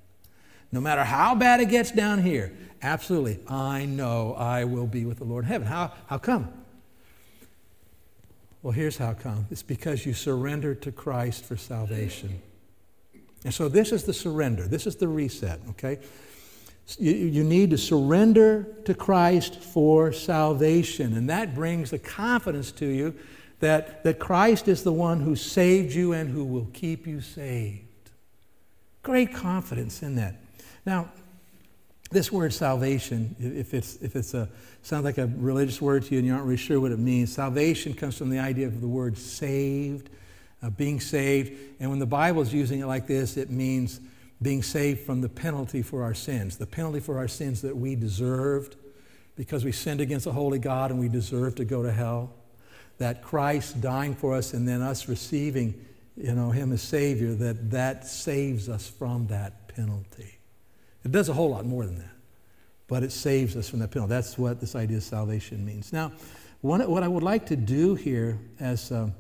No 0.71 0.79
matter 0.79 1.03
how 1.03 1.36
bad 1.36 1.62
it 1.62 1.69
gets 1.69 1.91
down 1.91 2.21
here, 2.21 2.51
absolutely, 2.82 3.39
I 3.47 3.86
know 3.86 4.34
I 4.36 4.65
will 4.65 4.88
be 4.88 5.05
with 5.05 5.17
the 5.17 5.23
Lord 5.23 5.45
in 5.45 5.49
heaven. 5.49 5.67
How, 5.67 5.93
how 6.08 6.17
come? 6.17 6.53
Well, 8.62 8.73
here's 8.73 8.97
how 8.97 9.13
come 9.13 9.47
it's 9.49 9.63
because 9.63 10.05
you 10.05 10.13
surrendered 10.13 10.82
to 10.84 10.91
Christ 10.91 11.45
for 11.45 11.58
salvation. 11.58 12.41
And 13.45 13.53
so 13.53 13.69
this 13.69 13.91
is 13.91 14.03
the 14.03 14.13
surrender, 14.13 14.67
this 14.67 14.86
is 14.86 14.97
the 14.97 15.08
reset, 15.08 15.62
okay? 15.69 15.99
You, 16.97 17.13
you 17.13 17.43
need 17.43 17.69
to 17.69 17.77
surrender 17.77 18.67
to 18.86 18.93
Christ 18.93 19.62
for 19.62 20.12
salvation, 20.12 21.15
and 21.15 21.29
that 21.29 21.55
brings 21.55 21.91
the 21.91 21.99
confidence 21.99 22.71
to 22.73 22.86
you 22.86 23.15
that, 23.60 24.03
that 24.03 24.19
Christ 24.19 24.67
is 24.67 24.84
the 24.84 24.93
one 24.93 25.21
who 25.21 25.36
saved 25.36 25.93
you 25.93 26.13
and 26.13 26.29
who 26.29 26.43
will 26.43 26.67
keep 26.73 27.05
you 27.05 27.21
saved. 27.21 27.86
Great 29.03 29.34
confidence 29.34 30.01
in 30.01 30.15
that. 30.15 30.36
Now, 30.89 31.08
this 32.10 32.32
word 32.32 32.52
salvation, 32.52 33.36
if 33.39 33.75
it's, 33.75 33.97
if 33.97 34.15
it's 34.15 34.34
a, 34.34 34.49
sounds 34.82 35.06
like 35.06 35.19
a 35.19 35.28
religious 35.28 35.80
word 35.80 36.04
to 36.06 36.13
you 36.13 36.17
and 36.17 36.25
you 36.25 36.34
aren't 36.34 36.45
really 36.45 36.58
sure 36.58 36.80
what 36.80 36.91
it 36.91 36.97
means, 36.97 37.32
salvation 37.32 37.93
comes 37.93 38.17
from 38.17 38.32
the 38.32 38.39
idea 38.39 38.65
of 38.65 38.82
the 38.82 38.88
word 38.88 39.15
saved, 39.15 40.10
uh, 40.63 40.71
being 40.71 40.99
saved. 40.99 41.52
And 41.80 41.91
when 41.91 41.99
the 41.99 42.08
Bible 42.08 42.41
is 42.41 42.52
using 42.52 42.80
it 42.80 42.88
like 42.88 43.06
this, 43.06 43.38
it 43.38 43.52
means 43.52 43.99
being 44.41 44.63
saved 44.63 45.02
from 45.02 45.21
the 45.21 45.30
penalty 45.30 45.84
for 45.84 46.02
our 46.02 46.15
sins, 46.15 46.58
the 46.58 46.65
penalty 46.65 47.02
for 47.02 47.19
our 47.19 47.28
sins 47.28 47.62
that 47.62 47.78
we 47.78 47.93
deserved 47.93 48.75
because 49.36 49.63
we 49.63 49.71
sinned 49.71 50.02
against 50.02 50.25
a 50.25 50.32
holy 50.32 50.58
God 50.58 50.89
and 50.89 50.99
we 50.99 51.08
deserve 51.08 51.54
to 51.58 51.65
go 51.65 51.84
to 51.84 51.91
hell. 51.91 52.34
That 52.97 53.21
Christ 53.21 53.80
dying 53.80 54.15
for 54.15 54.34
us 54.34 54.56
and 54.56 54.67
then 54.67 54.82
us 54.82 55.08
receiving, 55.08 55.86
you 56.17 56.34
know, 56.34 56.49
Him 56.49 56.73
as 56.73 56.82
Savior, 56.82 57.36
that 57.36 57.69
that 57.69 58.08
saves 58.08 58.67
us 58.69 58.88
from 58.88 59.28
that 59.28 59.67
penalty. 59.67 60.38
It 61.03 61.12
does 61.12 61.29
a 61.29 61.33
whole 61.33 61.49
lot 61.49 61.65
more 61.65 61.85
than 61.85 61.97
that, 61.99 62.15
but 62.88 63.03
it 63.03 63.12
saves 63.12 63.55
us 63.55 63.69
from 63.69 63.79
that 63.79 63.91
penalty. 63.91 64.09
That's 64.09 64.38
what 64.38 64.59
this 64.59 64.75
idea 64.75 64.97
of 64.97 65.03
salvation 65.03 65.65
means. 65.65 65.93
Now, 65.93 66.12
one, 66.62 66.81
what 66.89 67.03
I 67.03 67.07
would 67.07 67.23
like 67.23 67.45
to 67.47 67.55
do 67.55 67.95
here 67.95 68.39
as 68.59 68.91
um, 68.91 69.13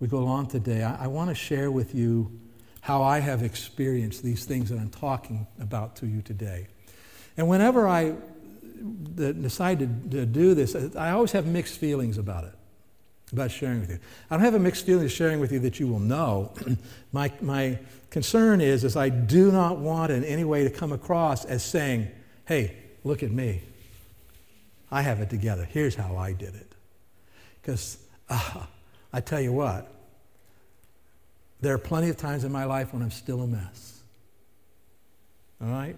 we 0.00 0.08
go 0.08 0.18
along 0.18 0.46
today, 0.46 0.82
I, 0.82 1.04
I 1.04 1.06
want 1.08 1.28
to 1.28 1.34
share 1.34 1.70
with 1.70 1.94
you 1.94 2.40
how 2.80 3.02
I 3.02 3.20
have 3.20 3.42
experienced 3.42 4.22
these 4.22 4.44
things 4.44 4.70
that 4.70 4.78
I'm 4.78 4.90
talking 4.90 5.46
about 5.60 5.96
to 5.96 6.06
you 6.06 6.22
today. 6.22 6.66
And 7.36 7.48
whenever 7.48 7.86
I 7.86 8.14
decide 9.16 9.78
to, 9.78 9.86
to 10.10 10.26
do 10.26 10.54
this, 10.54 10.74
I 10.96 11.10
always 11.10 11.32
have 11.32 11.46
mixed 11.46 11.78
feelings 11.78 12.18
about 12.18 12.44
it 12.44 12.54
about 13.32 13.50
sharing 13.50 13.80
with 13.80 13.90
you. 13.90 13.98
I 14.30 14.36
don't 14.36 14.44
have 14.44 14.54
a 14.54 14.58
mixed 14.58 14.84
feeling 14.84 15.06
of 15.06 15.12
sharing 15.12 15.40
with 15.40 15.52
you 15.52 15.58
that 15.60 15.80
you 15.80 15.88
will 15.88 16.00
know. 16.00 16.52
my, 17.12 17.32
my 17.40 17.78
concern 18.10 18.60
is, 18.60 18.84
is 18.84 18.96
I 18.96 19.08
do 19.08 19.50
not 19.50 19.78
want 19.78 20.12
in 20.12 20.24
any 20.24 20.44
way 20.44 20.64
to 20.64 20.70
come 20.70 20.92
across 20.92 21.44
as 21.44 21.64
saying, 21.64 22.08
hey, 22.44 22.76
look 23.04 23.22
at 23.22 23.30
me. 23.30 23.62
I 24.90 25.00
have 25.02 25.20
it 25.20 25.30
together. 25.30 25.64
Here's 25.64 25.94
how 25.94 26.16
I 26.16 26.32
did 26.32 26.54
it. 26.54 26.74
Because 27.60 27.98
uh, 28.28 28.66
I 29.12 29.20
tell 29.20 29.40
you 29.40 29.52
what, 29.52 29.90
there 31.62 31.74
are 31.74 31.78
plenty 31.78 32.10
of 32.10 32.16
times 32.16 32.44
in 32.44 32.52
my 32.52 32.64
life 32.64 32.92
when 32.92 33.02
I'm 33.02 33.10
still 33.10 33.40
a 33.40 33.46
mess. 33.46 34.02
All 35.62 35.68
right? 35.68 35.96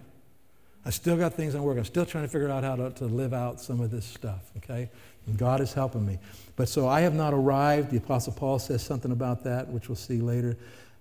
I 0.85 0.91
still 0.91 1.17
got 1.17 1.33
things 1.33 1.55
I'm 1.55 1.63
working. 1.63 1.79
I'm 1.79 1.85
still 1.85 2.05
trying 2.05 2.25
to 2.25 2.29
figure 2.29 2.49
out 2.49 2.63
how 2.63 2.75
to, 2.75 2.91
to 2.91 3.05
live 3.05 3.33
out 3.33 3.59
some 3.59 3.81
of 3.81 3.89
this 3.89 4.05
stuff, 4.05 4.51
okay? 4.57 4.91
And 5.27 5.37
God 5.37 5.61
is 5.61 5.73
helping 5.73 6.05
me. 6.05 6.19
But 6.55 6.69
so 6.69 6.87
I 6.87 7.01
have 7.01 7.13
not 7.13 7.33
arrived. 7.33 7.91
The 7.91 7.97
Apostle 7.97 8.33
Paul 8.33 8.59
says 8.59 8.83
something 8.83 9.11
about 9.11 9.43
that, 9.43 9.67
which 9.67 9.89
we'll 9.89 9.95
see 9.95 10.21
later. 10.21 10.57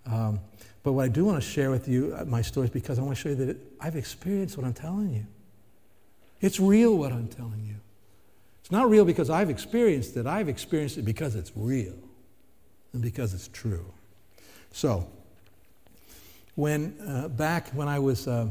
Um, 0.06 0.40
but 0.82 0.92
what 0.92 1.04
I 1.04 1.08
do 1.08 1.24
want 1.24 1.42
to 1.42 1.48
share 1.48 1.70
with 1.70 1.88
you, 1.88 2.14
uh, 2.18 2.24
my 2.24 2.42
stories, 2.42 2.70
because 2.70 2.98
I 2.98 3.02
want 3.02 3.16
to 3.16 3.22
show 3.22 3.30
you 3.30 3.46
that 3.46 3.56
I've 3.80 3.96
experienced 3.96 4.56
what 4.56 4.66
I'm 4.66 4.74
telling 4.74 5.12
you. 5.12 5.26
It's 6.40 6.60
real 6.60 6.96
what 6.96 7.12
I'm 7.12 7.28
telling 7.28 7.64
you. 7.64 7.76
It's 8.60 8.70
not 8.70 8.90
real 8.90 9.04
because 9.04 9.30
I've 9.30 9.50
experienced 9.50 10.16
it. 10.16 10.26
I've 10.26 10.48
experienced 10.48 10.98
it 10.98 11.04
because 11.04 11.36
it's 11.36 11.52
real 11.54 11.94
and 12.92 13.02
because 13.02 13.34
it's 13.34 13.48
true. 13.48 13.84
So, 14.72 15.08
when 16.54 16.96
uh, 17.06 17.28
back 17.28 17.70
when 17.70 17.88
I 17.88 17.98
was 17.98 18.28
uh, 18.28 18.48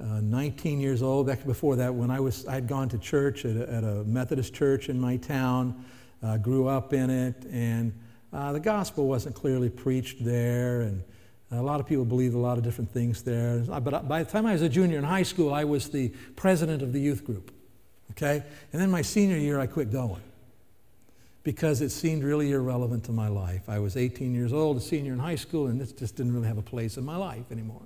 uh, 0.00 0.20
19 0.20 0.80
years 0.80 1.02
old. 1.02 1.26
Back 1.26 1.44
before 1.44 1.76
that, 1.76 1.94
when 1.94 2.10
I 2.10 2.20
was, 2.20 2.46
I'd 2.46 2.68
gone 2.68 2.88
to 2.90 2.98
church 2.98 3.44
at 3.44 3.56
a, 3.56 3.72
at 3.72 3.84
a 3.84 4.04
Methodist 4.04 4.54
church 4.54 4.88
in 4.88 5.00
my 5.00 5.16
town, 5.16 5.84
uh, 6.22 6.36
grew 6.36 6.68
up 6.68 6.92
in 6.92 7.10
it, 7.10 7.44
and 7.50 7.92
uh, 8.32 8.52
the 8.52 8.60
gospel 8.60 9.08
wasn't 9.08 9.34
clearly 9.34 9.70
preached 9.70 10.24
there, 10.24 10.82
and 10.82 11.02
a 11.52 11.62
lot 11.62 11.80
of 11.80 11.86
people 11.86 12.04
believed 12.04 12.34
a 12.34 12.38
lot 12.38 12.58
of 12.58 12.64
different 12.64 12.90
things 12.90 13.22
there. 13.22 13.58
But 13.60 14.08
by 14.08 14.22
the 14.22 14.30
time 14.30 14.46
I 14.46 14.52
was 14.52 14.62
a 14.62 14.68
junior 14.68 14.98
in 14.98 15.04
high 15.04 15.22
school, 15.22 15.54
I 15.54 15.64
was 15.64 15.88
the 15.88 16.08
president 16.34 16.82
of 16.82 16.92
the 16.92 17.00
youth 17.00 17.24
group. 17.24 17.52
Okay, 18.12 18.42
and 18.72 18.80
then 18.80 18.90
my 18.90 19.02
senior 19.02 19.36
year, 19.36 19.58
I 19.58 19.66
quit 19.66 19.90
going 19.90 20.22
because 21.42 21.80
it 21.80 21.90
seemed 21.90 22.24
really 22.24 22.50
irrelevant 22.50 23.04
to 23.04 23.12
my 23.12 23.28
life. 23.28 23.68
I 23.68 23.78
was 23.78 23.96
18 23.96 24.34
years 24.34 24.52
old, 24.52 24.78
a 24.78 24.80
senior 24.80 25.12
in 25.12 25.18
high 25.20 25.36
school, 25.36 25.68
and 25.68 25.80
this 25.80 25.92
just 25.92 26.16
didn't 26.16 26.34
really 26.34 26.48
have 26.48 26.58
a 26.58 26.62
place 26.62 26.96
in 26.96 27.04
my 27.04 27.16
life 27.16 27.52
anymore. 27.52 27.82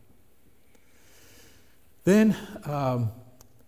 Then 2.04 2.36
um, 2.64 3.10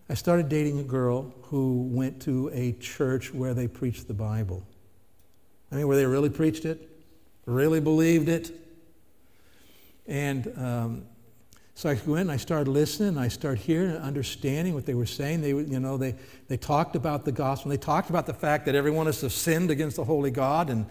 I 0.09 0.15
started 0.15 0.49
dating 0.49 0.79
a 0.79 0.83
girl 0.83 1.33
who 1.43 1.87
went 1.91 2.21
to 2.23 2.49
a 2.53 2.73
church 2.73 3.33
where 3.33 3.53
they 3.53 3.67
preached 3.67 4.07
the 4.07 4.13
Bible. 4.13 4.65
I 5.71 5.75
mean, 5.75 5.87
where 5.87 5.97
they 5.97 6.05
really 6.05 6.29
preached 6.29 6.65
it, 6.65 6.89
really 7.45 7.79
believed 7.79 8.29
it. 8.29 8.51
And 10.05 10.51
um, 10.57 11.05
so 11.75 11.89
I 11.89 11.99
went 12.05 12.21
and 12.21 12.31
I 12.31 12.37
started 12.37 12.69
listening 12.69 13.17
I 13.17 13.27
started 13.27 13.61
hearing 13.61 13.91
and 13.91 14.03
understanding 14.03 14.73
what 14.73 14.85
they 14.85 14.93
were 14.93 15.05
saying. 15.05 15.41
They, 15.41 15.49
you 15.49 15.79
know, 15.79 15.97
they, 15.97 16.15
they 16.47 16.57
talked 16.57 16.95
about 16.95 17.25
the 17.25 17.31
gospel. 17.31 17.69
They 17.69 17.77
talked 17.77 18.09
about 18.09 18.25
the 18.25 18.33
fact 18.33 18.65
that 18.65 18.75
every 18.75 18.91
one 18.91 19.07
of 19.07 19.15
us 19.15 19.21
has 19.21 19.33
sinned 19.33 19.71
against 19.71 19.95
the 19.95 20.03
holy 20.03 20.31
God. 20.31 20.69
And, 20.69 20.85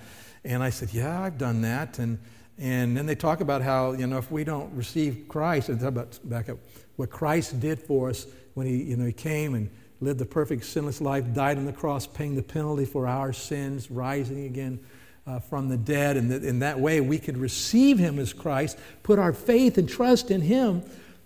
and 0.45 0.63
I 0.63 0.71
said, 0.71 0.93
yeah, 0.93 1.23
I've 1.23 1.39
done 1.39 1.63
that. 1.63 1.99
And, 1.99 2.19
and 2.59 2.97
then 2.97 3.07
they 3.07 3.15
talk 3.15 3.41
about 3.41 3.63
how, 3.63 3.93
you 3.93 4.07
know, 4.07 4.19
if 4.19 4.31
we 4.31 4.45
don't 4.45 4.75
receive 4.75 5.27
Christ, 5.29 5.69
and 5.69 5.79
talk 5.79 5.89
about 5.89 6.19
back 6.25 6.49
up 6.49 6.59
what 6.97 7.11
Christ 7.11 7.61
did 7.61 7.79
for 7.79 8.11
us 8.11 8.27
when 8.55 8.67
he, 8.67 8.83
you 8.83 8.97
know, 8.97 9.07
he 9.07 9.13
came 9.13 9.55
and 9.55 9.71
lived 10.01 10.19
the 10.19 10.27
perfect 10.27 10.65
sinless 10.65 11.01
life, 11.01 11.33
died 11.33 11.59
on 11.59 11.65
the 11.65 11.73
cross, 11.73 12.07
paying 12.07 12.35
the 12.35 12.43
penalty 12.43 12.85
for 12.85 13.07
our 13.07 13.33
sins, 13.33 13.91
rising 13.91 14.47
again 14.47 14.81
uh, 15.27 15.39
from 15.39 15.69
the 15.69 15.77
dead. 15.77 16.17
And 16.17 16.31
that 16.31 16.45
in 16.45 16.59
that 16.59 16.79
way, 16.81 17.01
we 17.01 17.19
could 17.19 17.39
receive 17.39 17.99
him 17.99 18.19
as 18.19 18.33
Christ, 18.33 18.79
put 19.03 19.19
our 19.19 19.33
faith 19.33 19.79
and 19.79 19.89
trust 19.89 20.31
in 20.31 20.41
him 20.41 20.83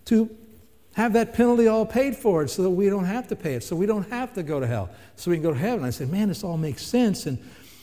to 0.07 0.31
have 0.94 1.12
that 1.14 1.35
penalty 1.35 1.68
all 1.68 1.85
paid 1.85 2.16
for 2.16 2.42
it 2.42 2.48
so 2.48 2.62
that 2.62 2.70
we 2.70 2.88
don't 2.88 3.05
have 3.05 3.29
to 3.29 3.37
pay 3.37 3.55
it, 3.55 3.62
so 3.62 3.76
we 3.76 3.87
don't 3.87 4.09
have 4.11 4.33
to 4.35 4.42
go 4.42 4.61
to 4.61 4.66
hell, 4.66 4.88
so 5.14 5.31
we 5.31 5.37
can 5.37 5.42
go 5.42 5.52
to 5.52 5.59
heaven. 5.59 5.85
I 5.85 5.90
said, 5.90 6.11
man, 6.11 6.29
this 6.29 6.42
all 6.42 6.57
makes 6.57 6.87
sense. 6.87 7.26
And, 7.26 7.38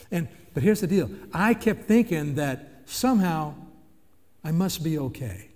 and, 0.09 0.27
but 0.53 0.63
here's 0.63 0.81
the 0.81 0.87
deal 0.87 1.09
I 1.33 1.53
kept 1.53 1.87
thinking 1.87 2.35
that 2.35 2.83
somehow 2.85 3.53
I 4.43 4.51
must 4.51 4.83
be 4.83 4.97
okay. 4.97 5.49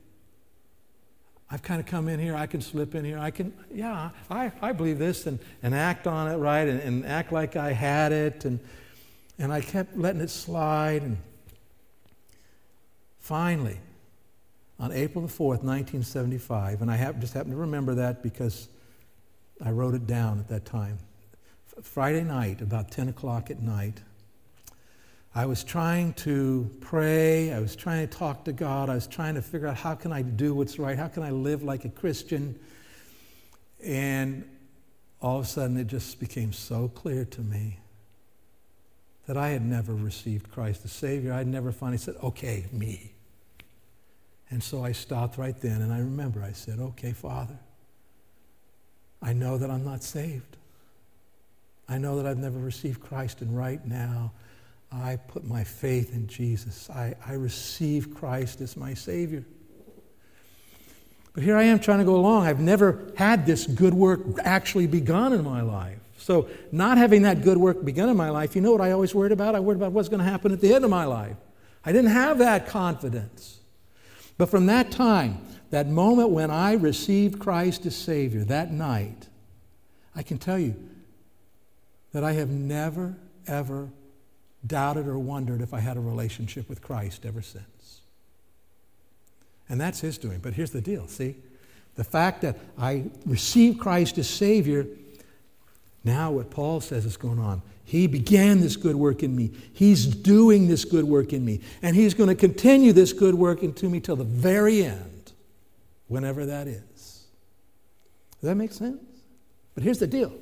I've 1.50 1.62
kind 1.62 1.80
of 1.80 1.86
come 1.86 2.10
in 2.10 2.20
here, 2.20 2.36
I 2.36 2.46
can 2.46 2.60
slip 2.60 2.94
in 2.94 3.06
here, 3.06 3.18
I 3.18 3.32
can, 3.32 3.54
yeah, 3.74 4.10
I, 4.30 4.52
I 4.62 4.74
believe 4.74 5.00
this 5.00 5.28
and, 5.28 5.40
and 5.64 5.74
act 5.74 6.06
on 6.06 6.30
it 6.30 6.36
right 6.36 6.68
and, 6.68 6.82
and 6.82 7.06
act 7.06 7.32
like 7.32 7.56
I 7.56 7.72
had 7.72 8.12
it. 8.12 8.44
And, 8.44 8.60
and 9.40 9.54
I 9.54 9.62
kept 9.62 9.98
letting 9.98 10.22
it 10.22 10.30
slide. 10.30 11.04
And 11.04 11.18
finally, 13.20 13.80
on 14.80 14.92
April 14.92 15.26
the 15.26 15.32
4th, 15.32 15.64
1975, 15.64 16.82
and 16.82 16.92
I 16.92 16.96
have, 16.98 17.20
just 17.20 17.34
happen 17.34 17.52
to 17.52 17.58
remember 17.58 17.96
that 17.96 18.22
because 18.22 18.68
I 19.64 19.72
wrote 19.72 19.96
it 19.96 20.06
down 20.06 20.40
at 20.40 20.50
that 20.50 20.66
time. 20.66 21.00
Friday 21.82 22.24
night, 22.24 22.62
about 22.62 22.92
10 22.92 23.10
o'clock 23.10 23.50
at 23.50 23.62
night, 23.62 24.02
I 25.38 25.46
was 25.46 25.64
trying 25.64 26.14
to 26.14 26.68
pray. 26.82 27.54
I 27.54 27.60
was 27.60 27.76
trying 27.76 28.08
to 28.08 28.18
talk 28.18 28.46
to 28.46 28.52
God. 28.52 28.90
I 28.90 28.96
was 28.96 29.06
trying 29.06 29.36
to 29.36 29.44
figure 29.44 29.68
out 29.68 29.78
how 29.78 29.94
can 29.94 30.12
I 30.12 30.24
do 30.24 30.56
what's 30.56 30.80
right? 30.80 30.98
How 30.98 31.10
can 31.10 31.22
I 31.22 31.30
live 31.30 31.62
like 31.62 31.86
a 31.86 31.90
Christian? 31.90 32.60
And 33.86 34.50
all 35.22 35.38
of 35.38 35.46
a 35.46 35.48
sudden, 35.48 35.78
it 35.78 35.86
just 35.86 36.20
became 36.20 36.52
so 36.54 36.88
clear 36.88 37.24
to 37.24 37.42
me 37.42 37.78
that 39.28 39.38
I 39.38 39.50
had 39.50 39.64
never 39.64 39.94
received 39.94 40.52
Christ 40.52 40.82
the 40.82 40.90
Savior. 40.90 41.34
I'd 41.34 41.46
never 41.46 41.72
finally 41.72 42.00
said, 42.00 42.16
okay, 42.24 42.66
me. 42.72 43.14
And 44.50 44.64
so 44.64 44.84
I 44.84 44.92
stopped 44.92 45.38
right 45.38 45.62
then, 45.62 45.84
and 45.84 45.94
I 45.94 46.00
remember 46.00 46.42
I 46.42 46.54
said, 46.54 46.80
okay, 46.80 47.12
Father, 47.12 47.60
I 49.22 49.34
know 49.34 49.60
that 49.60 49.70
I'm 49.70 49.86
not 49.86 50.02
saved. 50.02 50.58
I 51.88 52.00
know 52.00 52.16
that 52.18 52.26
I've 52.26 52.40
never 52.40 52.58
received 52.58 53.02
Christ, 53.02 53.42
and 53.42 53.56
right 53.56 53.86
now 53.86 54.32
I 54.92 55.18
put 55.18 55.46
my 55.46 55.64
faith 55.64 56.14
in 56.14 56.28
Jesus. 56.28 56.90
I, 56.90 57.16
I 57.26 57.34
receive 57.34 58.14
Christ 58.16 58.62
as 58.62 58.78
my 58.78 58.94
Savior. 58.94 59.44
But 61.34 61.44
here 61.44 61.58
I 61.58 61.64
am 61.64 61.80
trying 61.80 62.00
to 62.00 62.06
go 62.06 62.16
along. 62.16 62.48
I've 62.48 62.60
never 62.60 63.12
had 63.16 63.46
this 63.46 63.68
good 63.68 63.94
work 63.94 64.22
actually 64.44 64.88
begun 64.88 65.34
in 65.34 65.44
my 65.44 65.62
life. 65.62 66.00
So, 66.18 66.50
not 66.72 66.98
having 66.98 67.22
that 67.22 67.44
good 67.44 67.58
work 67.58 67.86
begun 67.86 68.10
in 68.10 68.18
my 68.18 68.32
life, 68.32 68.56
you 68.56 68.62
know 68.62 68.72
what 68.72 68.82
I 68.82 68.92
always 68.92 69.14
worried 69.14 69.32
about? 69.32 69.56
I 69.56 69.60
worried 69.60 69.78
about 69.78 69.92
what's 69.92 70.10
going 70.10 70.20
to 70.20 70.30
happen 70.30 70.52
at 70.52 70.62
the 70.62 70.74
end 70.74 70.84
of 70.84 70.90
my 70.90 71.06
life. 71.06 71.38
I 71.86 71.92
didn't 71.92 72.12
have 72.12 72.40
that 72.40 72.68
confidence. 72.68 73.60
But 74.38 74.50
from 74.50 74.66
that 74.66 74.92
time, 74.92 75.40
that 75.70 75.88
moment 75.88 76.32
when 76.32 76.50
I 76.50 76.74
received 76.74 77.40
Christ 77.40 77.86
as 77.86 77.96
Savior, 77.96 78.44
that 78.46 78.72
night, 78.72 79.28
I 80.16 80.24
can 80.24 80.38
tell 80.38 80.58
you 80.58 80.76
that 82.14 82.24
I 82.24 82.34
have 82.34 82.50
never, 82.50 83.16
ever 83.46 83.90
doubted 84.68 85.08
or 85.08 85.18
wondered 85.18 85.62
if 85.62 85.74
I 85.74 85.80
had 85.80 85.98
a 85.98 86.02
relationship 86.02 86.70
with 86.70 86.82
Christ 86.82 87.26
ever 87.26 87.42
since. 87.42 88.02
And 89.70 89.80
that's 89.80 90.02
His 90.02 90.18
doing. 90.18 90.40
But 90.40 90.54
here's 90.54 90.72
the 90.72 90.82
deal 90.82 91.08
see? 91.08 91.36
The 91.96 92.04
fact 92.04 92.42
that 92.42 92.58
I 92.78 93.06
received 93.26 93.80
Christ 93.80 94.18
as 94.18 94.30
Savior 94.30 94.86
now, 96.04 96.32
what 96.32 96.50
Paul 96.50 96.80
says 96.80 97.06
is 97.06 97.18
going 97.18 97.38
on. 97.38 97.62
He 97.84 98.08
began 98.08 98.62
this 98.62 98.78
good 98.78 98.96
work 98.96 99.24
in 99.24 99.36
me. 99.36 99.52
He's 99.74 100.06
doing 100.06 100.68
this 100.68 100.86
good 100.86 101.04
work 101.04 101.34
in 101.34 101.44
me. 101.44 101.60
And 101.82 101.96
He's 101.96 102.14
going 102.14 102.30
to 102.30 102.36
continue 102.36 102.94
this 102.94 103.12
good 103.12 103.36
work 103.36 103.62
into 103.62 103.90
me 103.90 104.00
till 104.00 104.16
the 104.16 104.24
very 104.24 104.84
end, 104.84 105.34
whenever 106.08 106.46
that 106.46 106.68
is. 106.68 107.26
Does 108.40 108.50
that 108.50 108.56
make 108.56 108.72
sense? 108.72 109.02
But 109.76 109.84
here's 109.84 110.00
the 110.00 110.08
deal 110.08 110.34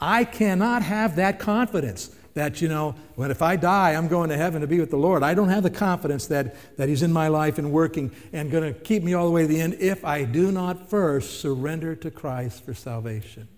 I 0.00 0.24
cannot 0.24 0.82
have 0.82 1.16
that 1.16 1.38
confidence 1.38 2.10
that, 2.34 2.60
you 2.60 2.68
know, 2.68 2.94
when 3.14 3.30
if 3.30 3.42
I 3.42 3.56
die, 3.56 3.90
I'm 3.94 4.08
going 4.08 4.30
to 4.30 4.36
heaven 4.36 4.62
to 4.62 4.66
be 4.66 4.80
with 4.80 4.90
the 4.90 4.96
Lord. 4.96 5.22
I 5.22 5.34
don't 5.34 5.48
have 5.48 5.62
the 5.62 5.70
confidence 5.70 6.26
that, 6.26 6.76
that 6.76 6.88
He's 6.88 7.02
in 7.02 7.12
my 7.12 7.28
life 7.28 7.58
and 7.58 7.72
working 7.72 8.10
and 8.32 8.50
going 8.50 8.72
to 8.72 8.78
keep 8.78 9.02
me 9.02 9.14
all 9.14 9.26
the 9.26 9.32
way 9.32 9.42
to 9.42 9.48
the 9.48 9.60
end 9.60 9.74
if 9.74 10.04
I 10.04 10.24
do 10.24 10.50
not 10.50 10.88
first 10.88 11.40
surrender 11.40 11.94
to 11.96 12.10
Christ 12.10 12.64
for 12.64 12.74
salvation. 12.74 13.48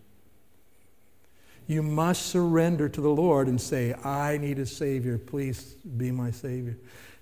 You 1.67 1.83
must 1.83 2.27
surrender 2.27 2.89
to 2.91 3.01
the 3.01 3.09
Lord 3.09 3.49
and 3.49 3.61
say, 3.61 3.95
I 3.95 4.37
need 4.37 4.59
a 4.59 4.67
Savior. 4.67 5.17
Please 5.17 5.63
be 5.63 6.11
my 6.11 6.31
Savior. 6.31 6.77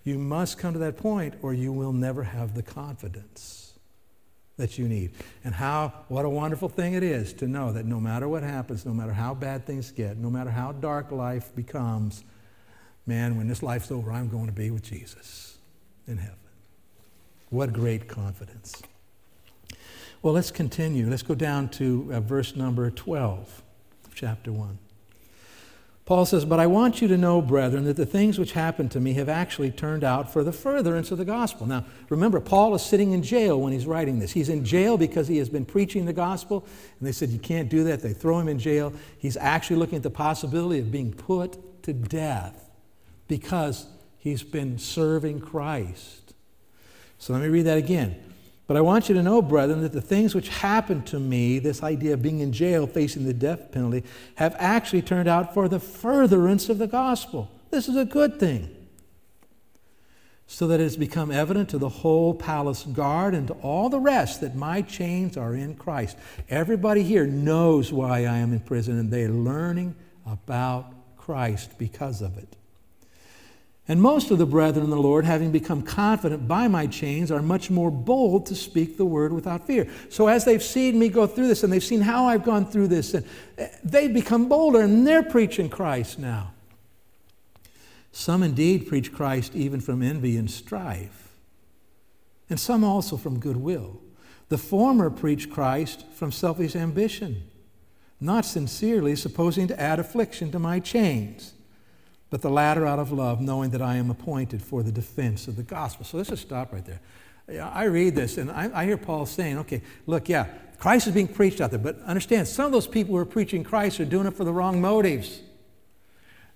You 0.05 0.19
must 0.19 0.59
come 0.59 0.73
to 0.73 0.81
that 0.81 0.97
point 0.97 1.35
or 1.43 1.55
you 1.55 1.73
will 1.73 1.93
never 1.93 2.25
have 2.25 2.55
the 2.55 2.63
confidence 2.63 3.62
that 4.57 4.79
you 4.79 4.87
need. 4.87 5.13
And 5.45 5.55
how, 5.55 5.93
what 6.09 6.25
a 6.25 6.29
wonderful 6.29 6.69
thing 6.69 6.95
it 6.95 7.03
is 7.03 7.33
to 7.35 7.47
know 7.47 7.73
that 7.73 7.87
no 7.87 8.01
matter 8.01 8.29
what 8.29 8.43
happens, 8.43 8.85
no 8.85 8.93
matter 8.93 9.13
how 9.13 9.35
bad 9.35 9.67
things 9.67 9.91
get, 9.91 10.17
no 10.19 10.31
matter 10.31 10.51
how 10.51 10.73
dark 10.73 11.11
life 11.11 11.55
becomes, 11.55 12.25
man, 13.07 13.37
when 13.37 13.49
this 13.49 13.63
life's 13.63 13.91
over, 13.91 14.13
I'm 14.13 14.29
going 14.29 14.47
to 14.47 14.53
be 14.53 14.71
with 14.71 14.83
Jesus 14.83 15.59
in 16.07 16.19
heaven. 16.19 16.37
What 17.51 17.73
great 17.73 18.09
confidence. 18.09 18.83
Well, 20.23 20.35
let's 20.35 20.51
continue. 20.51 21.09
Let's 21.09 21.23
go 21.23 21.35
down 21.35 21.69
to 21.71 22.11
uh, 22.13 22.21
verse 22.21 22.55
number 22.55 22.91
12 22.91 23.63
of 24.07 24.15
chapter 24.15 24.53
1. 24.53 24.79
Paul 26.05 26.27
says, 26.27 26.45
But 26.45 26.59
I 26.59 26.67
want 26.67 27.01
you 27.01 27.09
to 27.09 27.17
know, 27.17 27.41
brethren, 27.41 27.85
that 27.85 27.97
the 27.97 28.07
things 28.07 28.39
which 28.39 28.53
happened 28.53 28.91
to 28.93 29.01
me 29.01 29.13
have 29.15 29.29
actually 29.29 29.71
turned 29.71 30.03
out 30.03 30.33
for 30.33 30.43
the 30.43 30.53
furtherance 30.53 31.11
of 31.13 31.19
the 31.19 31.25
gospel. 31.25 31.67
Now, 31.67 31.85
remember, 32.09 32.41
Paul 32.41 32.75
is 32.75 32.83
sitting 32.83 33.13
in 33.13 33.23
jail 33.23 33.61
when 33.61 33.73
he's 33.73 33.87
writing 33.87 34.19
this. 34.19 34.33
He's 34.33 34.49
in 34.49 34.65
jail 34.65 34.99
because 34.99 35.29
he 35.29 35.39
has 35.39 35.49
been 35.49 35.65
preaching 35.65 36.05
the 36.05 36.13
gospel, 36.13 36.67
and 36.99 37.07
they 37.07 37.13
said, 37.13 37.31
You 37.31 37.39
can't 37.39 37.69
do 37.69 37.85
that. 37.85 38.03
They 38.03 38.13
throw 38.13 38.39
him 38.41 38.49
in 38.49 38.59
jail. 38.59 38.93
He's 39.17 39.37
actually 39.37 39.77
looking 39.77 39.97
at 39.97 40.03
the 40.03 40.11
possibility 40.11 40.81
of 40.81 40.91
being 40.91 41.13
put 41.13 41.83
to 41.85 41.93
death 41.93 42.71
because 43.29 43.87
he's 44.19 44.43
been 44.43 44.79
serving 44.79 45.41
Christ. 45.41 46.35
So 47.19 47.33
let 47.33 47.43
me 47.43 47.49
read 47.49 47.67
that 47.67 47.79
again. 47.79 48.32
But 48.73 48.79
I 48.79 48.81
want 48.81 49.11
you 49.11 49.15
to 49.17 49.23
know, 49.23 49.43
brethren, 49.43 49.83
that 49.83 49.93
the 49.93 50.01
things 50.01 50.35
which 50.35 50.49
happened 50.49 51.07
to 51.09 51.21
me, 51.21 51.59
this 51.59 51.83
idea 51.83 52.15
of 52.15 52.23
being 52.23 52.41
in 52.41 52.55
jail 52.55 52.87
facing 52.87 53.27
the 53.27 53.35
death 53.35 53.71
penalty, 53.71 54.03
have 54.37 54.57
actually 54.59 55.03
turned 55.03 55.29
out 55.29 55.53
for 55.53 55.69
the 55.69 55.79
furtherance 55.79 56.71
of 56.71 56.79
the 56.79 56.87
gospel. 56.87 57.51
This 57.71 57.87
is 57.87 57.97
a 57.97 58.07
good 58.07 58.41
thing. 58.41 58.75
So 60.47 60.67
that 60.69 60.81
it 60.81 60.85
has 60.85 60.97
become 60.97 61.31
evident 61.31 61.69
to 61.69 61.77
the 61.77 61.91
whole 61.91 62.33
palace 62.33 62.85
guard 62.85 63.35
and 63.35 63.47
to 63.49 63.53
all 63.61 63.91
the 63.91 64.01
rest 64.01 64.41
that 64.41 64.57
my 64.57 64.81
chains 64.81 65.37
are 65.37 65.55
in 65.55 65.75
Christ. 65.75 66.17
Everybody 66.49 67.03
here 67.03 67.27
knows 67.27 67.93
why 67.93 68.21
I 68.21 68.39
am 68.39 68.55
in 68.55 68.61
prison, 68.61 68.99
and 68.99 69.11
they're 69.11 69.29
learning 69.29 69.97
about 70.27 71.19
Christ 71.19 71.79
because 71.79 72.23
of 72.23 72.39
it. 72.39 72.57
And 73.89 74.01
most 74.01 74.31
of 74.31 74.39
the 74.39 74.47
brethren 74.47 74.85
in 74.85 74.91
the 74.91 74.97
Lord, 74.97 75.25
having 75.25 75.51
become 75.51 75.83
confident 75.83 76.47
by 76.47 76.69
my 76.69 76.87
chains, 76.87 77.33
are 77.33 77.43
much 77.43 77.69
more 77.69 77.91
bold 77.91 78.47
to 78.47 78.55
speak 78.55 78.97
the 78.97 79.05
word 79.05 79.33
without 79.33 79.67
fear. 79.67 79.89
So 80.09 80.29
as 80.29 80.45
they've 80.45 80.63
seen 80.63 80.99
me 80.99 81.09
go 81.09 81.27
through 81.27 81.49
this 81.49 81.65
and 81.65 81.73
they've 81.73 81.83
seen 81.83 82.01
how 82.01 82.27
I've 82.27 82.45
gone 82.45 82.65
through 82.65 82.89
this, 82.89 83.13
and 83.15 83.27
eh, 83.59 83.69
they've 83.83 84.13
become 84.13 84.49
bolder 84.49 84.83
and 84.83 85.05
they're 85.07 85.25
preaching 85.25 85.69
Christ 85.69 86.19
now. 86.19 86.53
Some 88.13 88.43
indeed 88.43 88.87
preach 88.87 89.13
Christ 89.13 89.57
even 89.57 89.81
from 89.81 90.03
envy 90.03 90.37
and 90.37 90.51
strife, 90.51 91.33
and 92.49 92.61
some 92.61 92.85
also 92.85 93.17
from 93.17 93.41
goodwill. 93.41 94.01
The 94.49 94.59
former 94.59 95.11
preach 95.11 95.51
Christ 95.51 96.05
from 96.13 96.31
selfish 96.31 96.77
ambition, 96.77 97.51
not 98.21 98.45
sincerely, 98.45 99.17
supposing 99.17 99.67
to 99.69 99.81
add 99.81 99.99
affliction 99.99 100.53
to 100.53 100.59
my 100.59 100.79
chains 100.79 101.55
but 102.33 102.41
the 102.41 102.49
latter 102.49 102.87
out 102.87 102.99
of 102.99 103.13
love, 103.13 103.43
knowing 103.43 103.69
that 103.73 103.83
I 103.83 103.97
am 103.97 104.09
appointed 104.11 104.63
for 104.63 104.83
the 104.83 104.91
defense 104.91 105.49
of 105.49 105.57
the 105.57 105.63
gospel. 105.63 106.07
So 106.07 106.17
let's 106.17 106.31
just 106.31 106.41
stop 106.41 106.73
right 106.73 106.83
there. 106.83 107.63
I 107.63 107.85
read 107.85 108.15
this 108.15 108.39
and 108.39 108.51
I, 108.51 108.71
I 108.73 108.87
hear 108.87 108.97
Paul 108.97 109.27
saying, 109.27 109.59
okay, 109.59 109.83
look, 110.07 110.31
yeah, 110.31 110.47
Christ 110.79 111.07
is 111.09 111.13
being 111.13 111.29
preached 111.29 111.61
out 111.61 111.69
there, 111.69 111.79
but 111.79 112.01
understand, 112.07 112.49
some 112.49 112.65
of 112.65 112.73
those 112.73 112.87
people 112.87 113.15
who 113.15 113.21
are 113.21 113.27
preaching 113.27 113.63
Christ 113.63 114.01
are 114.01 114.07
doing 114.07 114.27
it 114.27 114.33
for 114.33 114.45
the 114.45 114.53
wrong 114.53 114.81
motives. 114.81 115.43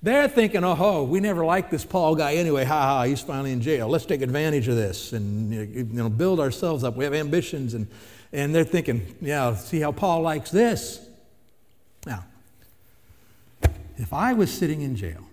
They're 0.02 0.28
thinking, 0.28 0.64
oh, 0.64 0.76
ho, 0.76 1.04
we 1.04 1.20
never 1.20 1.44
liked 1.44 1.70
this 1.70 1.84
Paul 1.84 2.14
guy 2.14 2.36
anyway. 2.36 2.64
Ha 2.64 2.82
ha, 2.82 3.02
he's 3.02 3.20
finally 3.20 3.52
in 3.52 3.60
jail. 3.60 3.86
Let's 3.86 4.06
take 4.06 4.22
advantage 4.22 4.68
of 4.68 4.76
this 4.76 5.12
and 5.12 5.52
you 5.52 5.84
know, 5.92 6.08
build 6.08 6.40
ourselves 6.40 6.84
up. 6.84 6.96
We 6.96 7.04
have 7.04 7.12
ambitions. 7.12 7.74
And, 7.74 7.86
and 8.32 8.54
they're 8.54 8.64
thinking, 8.64 9.14
yeah, 9.20 9.54
see 9.56 9.80
how 9.80 9.92
Paul 9.92 10.22
likes 10.22 10.50
this. 10.50 11.06
Now, 12.06 12.24
if 13.98 14.14
I 14.14 14.32
was 14.32 14.50
sitting 14.50 14.80
in 14.80 14.96
jail 14.96 15.26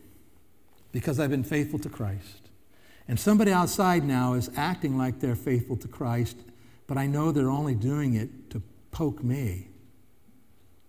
because 0.94 1.20
I've 1.20 1.32
been 1.32 1.44
faithful 1.44 1.80
to 1.80 1.90
Christ, 1.90 2.50
and 3.10 3.20
somebody 3.20 3.52
outside 3.52 4.06
now 4.06 4.34
is 4.34 4.50
acting 4.56 4.98
like 4.98 5.20
they're 5.20 5.36
faithful 5.36 5.76
to 5.76 5.90
Christ, 5.90 6.38
but 6.88 6.98
I 6.98 7.06
know 7.06 7.34
they're 7.34 7.50
only 7.50 7.76
doing 7.76 8.14
it 8.14 8.50
to 8.52 8.62
poke 8.92 9.22
me, 9.22 9.68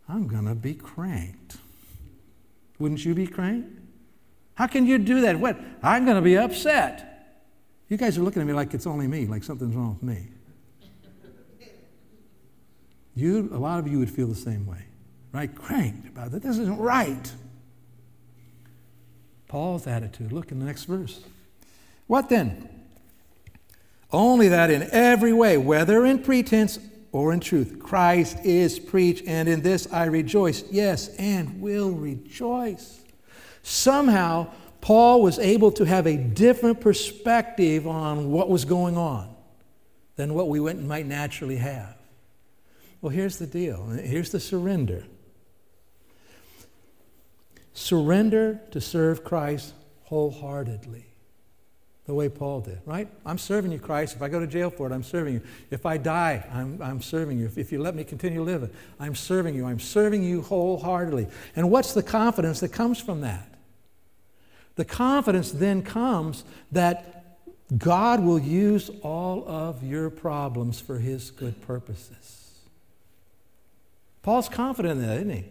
I'm 0.08 0.28
going 0.28 0.44
to 0.44 0.54
be 0.54 0.74
cranked. 0.74 1.56
Wouldn't 2.78 3.04
you 3.04 3.14
be 3.14 3.26
cranked? 3.26 3.80
How 4.54 4.66
can 4.66 4.86
you 4.86 4.98
do 4.98 5.22
that? 5.22 5.40
What? 5.40 5.58
I'm 5.82 6.04
going 6.04 6.16
to 6.16 6.22
be 6.22 6.36
upset. 6.36 7.10
You 7.88 7.96
guys 7.96 8.18
are 8.18 8.22
looking 8.22 8.42
at 8.42 8.46
me 8.46 8.52
like 8.52 8.74
it's 8.74 8.86
only 8.86 9.06
me, 9.06 9.26
like 9.26 9.42
something's 9.42 9.74
wrong 9.74 9.94
with 9.94 10.02
me. 10.02 10.28
You, 13.16 13.48
a 13.52 13.58
lot 13.58 13.78
of 13.78 13.88
you 13.88 13.98
would 14.00 14.10
feel 14.10 14.26
the 14.26 14.34
same 14.34 14.66
way, 14.66 14.84
right? 15.32 15.52
Cranked 15.54 16.08
about 16.08 16.32
that. 16.32 16.42
This 16.42 16.58
isn't 16.58 16.78
right. 16.78 17.32
Paul's 19.54 19.86
attitude. 19.86 20.32
Look 20.32 20.50
in 20.50 20.58
the 20.58 20.64
next 20.64 20.86
verse. 20.86 21.20
What 22.08 22.28
then? 22.28 22.68
Only 24.10 24.48
that 24.48 24.68
in 24.68 24.82
every 24.90 25.32
way, 25.32 25.58
whether 25.58 26.04
in 26.04 26.24
pretense 26.24 26.80
or 27.12 27.32
in 27.32 27.38
truth, 27.38 27.78
Christ 27.78 28.38
is 28.42 28.80
preached, 28.80 29.22
and 29.28 29.48
in 29.48 29.62
this 29.62 29.86
I 29.92 30.06
rejoice. 30.06 30.64
Yes, 30.72 31.06
and 31.20 31.60
will 31.60 31.92
rejoice. 31.92 33.04
Somehow, 33.62 34.48
Paul 34.80 35.22
was 35.22 35.38
able 35.38 35.70
to 35.70 35.84
have 35.84 36.08
a 36.08 36.16
different 36.16 36.80
perspective 36.80 37.86
on 37.86 38.32
what 38.32 38.50
was 38.50 38.64
going 38.64 38.96
on 38.96 39.36
than 40.16 40.34
what 40.34 40.48
we 40.48 40.58
might 40.58 41.06
naturally 41.06 41.58
have. 41.58 41.94
Well, 43.00 43.10
here's 43.10 43.38
the 43.38 43.46
deal. 43.46 43.86
Here's 43.86 44.32
the 44.32 44.40
surrender. 44.40 45.04
Surrender 47.74 48.60
to 48.70 48.80
serve 48.80 49.22
Christ 49.22 49.74
wholeheartedly 50.04 51.04
the 52.06 52.14
way 52.14 52.28
Paul 52.28 52.60
did, 52.60 52.80
right? 52.84 53.08
I'm 53.24 53.38
serving 53.38 53.72
you, 53.72 53.78
Christ. 53.78 54.14
If 54.14 54.22
I 54.22 54.28
go 54.28 54.38
to 54.38 54.46
jail 54.46 54.68
for 54.68 54.86
it, 54.86 54.92
I'm 54.92 55.02
serving 55.02 55.34
you. 55.34 55.40
If 55.70 55.86
I 55.86 55.96
die, 55.96 56.46
I'm, 56.52 56.80
I'm 56.82 57.00
serving 57.00 57.38
you. 57.38 57.46
If, 57.46 57.56
if 57.56 57.72
you 57.72 57.80
let 57.80 57.94
me 57.94 58.04
continue 58.04 58.42
living, 58.42 58.70
I'm 59.00 59.14
serving 59.14 59.54
you. 59.54 59.64
I'm 59.64 59.80
serving 59.80 60.22
you 60.22 60.42
wholeheartedly. 60.42 61.28
And 61.56 61.70
what's 61.70 61.94
the 61.94 62.02
confidence 62.02 62.60
that 62.60 62.72
comes 62.72 63.00
from 63.00 63.22
that? 63.22 63.48
The 64.76 64.84
confidence 64.84 65.50
then 65.50 65.82
comes 65.82 66.44
that 66.72 67.38
God 67.78 68.22
will 68.22 68.38
use 68.38 68.90
all 69.02 69.48
of 69.48 69.82
your 69.82 70.10
problems 70.10 70.80
for 70.80 70.98
his 70.98 71.30
good 71.30 71.62
purposes. 71.62 72.58
Paul's 74.22 74.48
confident 74.48 75.00
in 75.00 75.06
that, 75.06 75.16
isn't 75.16 75.30
he? 75.30 75.44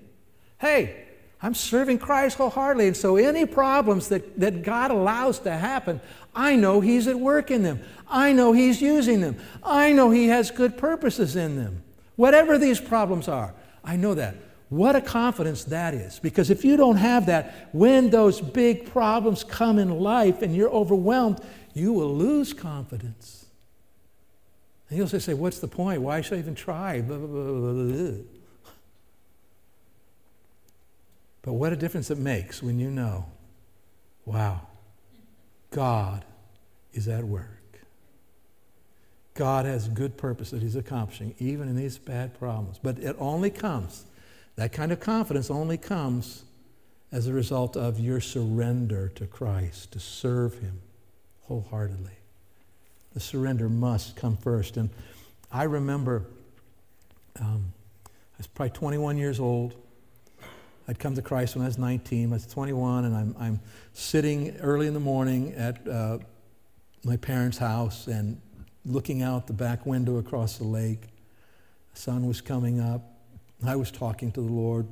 Hey, 0.60 1.03
I'm 1.44 1.54
serving 1.54 2.00
Christ 2.00 2.38
wholeheartedly. 2.38 2.88
And 2.88 2.98
so, 2.98 3.18
any 3.18 3.46
problems 3.46 4.08
that, 4.08 4.40
that 4.40 4.64
God 4.64 4.92
allows 4.92 5.40
to 5.40 5.52
happen, 5.52 6.00
I 6.34 6.56
know 6.56 6.80
He's 6.80 7.06
at 7.08 7.20
work 7.20 7.52
in 7.52 7.64
them. 7.64 7.82
I 8.08 8.32
know 8.32 8.54
He's 8.54 8.82
using 8.82 9.20
them. 9.20 9.36
I 9.62 9.92
know 9.92 10.10
He 10.10 10.30
has 10.30 10.52
good 10.52 10.78
purposes 10.78 11.36
in 11.36 11.58
them. 11.58 11.84
Whatever 12.16 12.58
these 12.58 12.80
problems 12.80 13.28
are, 13.28 13.54
I 13.84 13.98
know 13.98 14.14
that. 14.14 14.36
What 14.70 14.96
a 14.96 15.02
confidence 15.02 15.66
that 15.66 15.94
is. 15.94 16.18
Because 16.18 16.50
if 16.50 16.64
you 16.64 16.78
don't 16.78 16.96
have 16.96 17.26
that, 17.26 17.68
when 17.74 18.10
those 18.10 18.40
big 18.40 18.90
problems 18.90 19.44
come 19.44 19.78
in 19.78 19.90
life 20.00 20.42
and 20.42 20.56
you're 20.56 20.72
overwhelmed, 20.72 21.42
you 21.74 21.92
will 21.92 22.16
lose 22.16 22.54
confidence. 22.54 23.48
And 24.90 24.98
you'll 24.98 25.08
say, 25.10 25.34
What's 25.34 25.60
the 25.60 25.68
point? 25.68 26.02
Why 26.02 26.22
should 26.22 26.38
I 26.38 26.40
even 26.40 26.56
try? 26.56 27.02
Blah, 27.02 27.18
blah, 27.18 27.28
blah, 27.28 28.14
but 31.44 31.54
what 31.54 31.72
a 31.72 31.76
difference 31.76 32.10
it 32.10 32.18
makes 32.18 32.64
when 32.64 32.80
you 32.80 32.90
know, 32.90 33.26
wow, 34.26 34.62
God 35.70 36.26
is 36.94 37.08
at 37.08 37.24
work. 37.24 37.60
God 39.34 39.66
has 39.66 39.88
good 39.88 40.18
purpose 40.18 40.52
that 40.52 40.62
He's 40.62 40.76
accomplishing, 40.76 41.36
even 41.40 41.68
in 41.68 41.76
these 41.76 41.98
bad 41.98 42.38
problems. 42.40 42.80
But 42.82 43.00
it 43.00 43.16
only 43.20 43.50
comes, 43.50 44.06
that 44.56 44.72
kind 44.72 44.92
of 44.92 45.00
confidence 45.00 45.50
only 45.52 45.78
comes 45.78 46.44
as 47.12 47.28
a 47.28 47.34
result 47.34 47.76
of 47.76 48.00
your 48.00 48.22
surrender 48.22 49.10
to 49.10 49.26
Christ, 49.28 49.92
to 49.92 50.00
serve 50.00 50.60
Him 50.60 50.82
wholeheartedly. 51.42 52.14
The 53.14 53.20
surrender 53.20 53.70
must 53.70 54.16
come 54.16 54.38
first. 54.38 54.78
And 54.78 54.90
I 55.52 55.64
remember 55.64 56.26
um, 57.40 57.74
I 58.08 58.38
was 58.38 58.48
probably 58.48 58.72
21 58.72 59.18
years 59.18 59.40
old. 59.40 59.76
I'd 60.88 61.00
come 61.00 61.16
to 61.16 61.22
Christ 61.22 61.56
when 61.56 61.64
I 61.64 61.68
was 61.68 61.78
19. 61.78 62.30
I 62.30 62.34
was 62.34 62.46
21, 62.46 63.06
and 63.06 63.16
I'm, 63.16 63.36
I'm 63.40 63.60
sitting 63.94 64.58
early 64.58 64.88
in 64.88 64.94
the 64.94 65.00
morning 65.00 65.54
at 65.54 65.88
uh, 65.88 66.20
my 67.04 67.16
parents' 67.18 67.58
house 67.58 68.08
and 68.08 68.42
looking 68.86 69.22
out 69.22 69.48
the 69.48 69.54
back 69.54 69.86
window 69.86 70.18
across 70.18 70.58
the 70.58 70.66
lake. 70.66 71.02
The 71.94 72.00
sun 72.00 72.28
was 72.28 72.42
coming 72.42 72.82
up. 72.82 73.02
I 73.66 73.78
was 73.78 73.92
talking 73.92 74.32
to 74.34 74.42
the 74.42 74.52
Lord. 74.52 74.88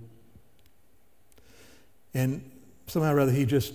And 2.13 2.49
somehow 2.87 3.13
or 3.13 3.19
other, 3.19 3.31
He 3.31 3.45
just 3.45 3.73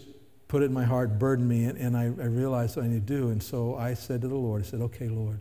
put 0.48 0.62
it 0.62 0.66
in 0.66 0.72
my 0.72 0.84
heart, 0.84 1.18
burdened 1.18 1.48
me, 1.48 1.64
and, 1.64 1.78
and 1.78 1.96
I, 1.96 2.04
I 2.04 2.26
realized 2.26 2.76
what 2.76 2.86
I 2.86 2.88
need 2.88 3.06
to 3.06 3.14
do. 3.14 3.28
And 3.28 3.42
so 3.42 3.76
I 3.76 3.92
said 3.94 4.22
to 4.22 4.28
the 4.28 4.36
Lord, 4.36 4.62
I 4.62 4.64
said, 4.64 4.80
Okay, 4.80 5.08
Lord, 5.08 5.40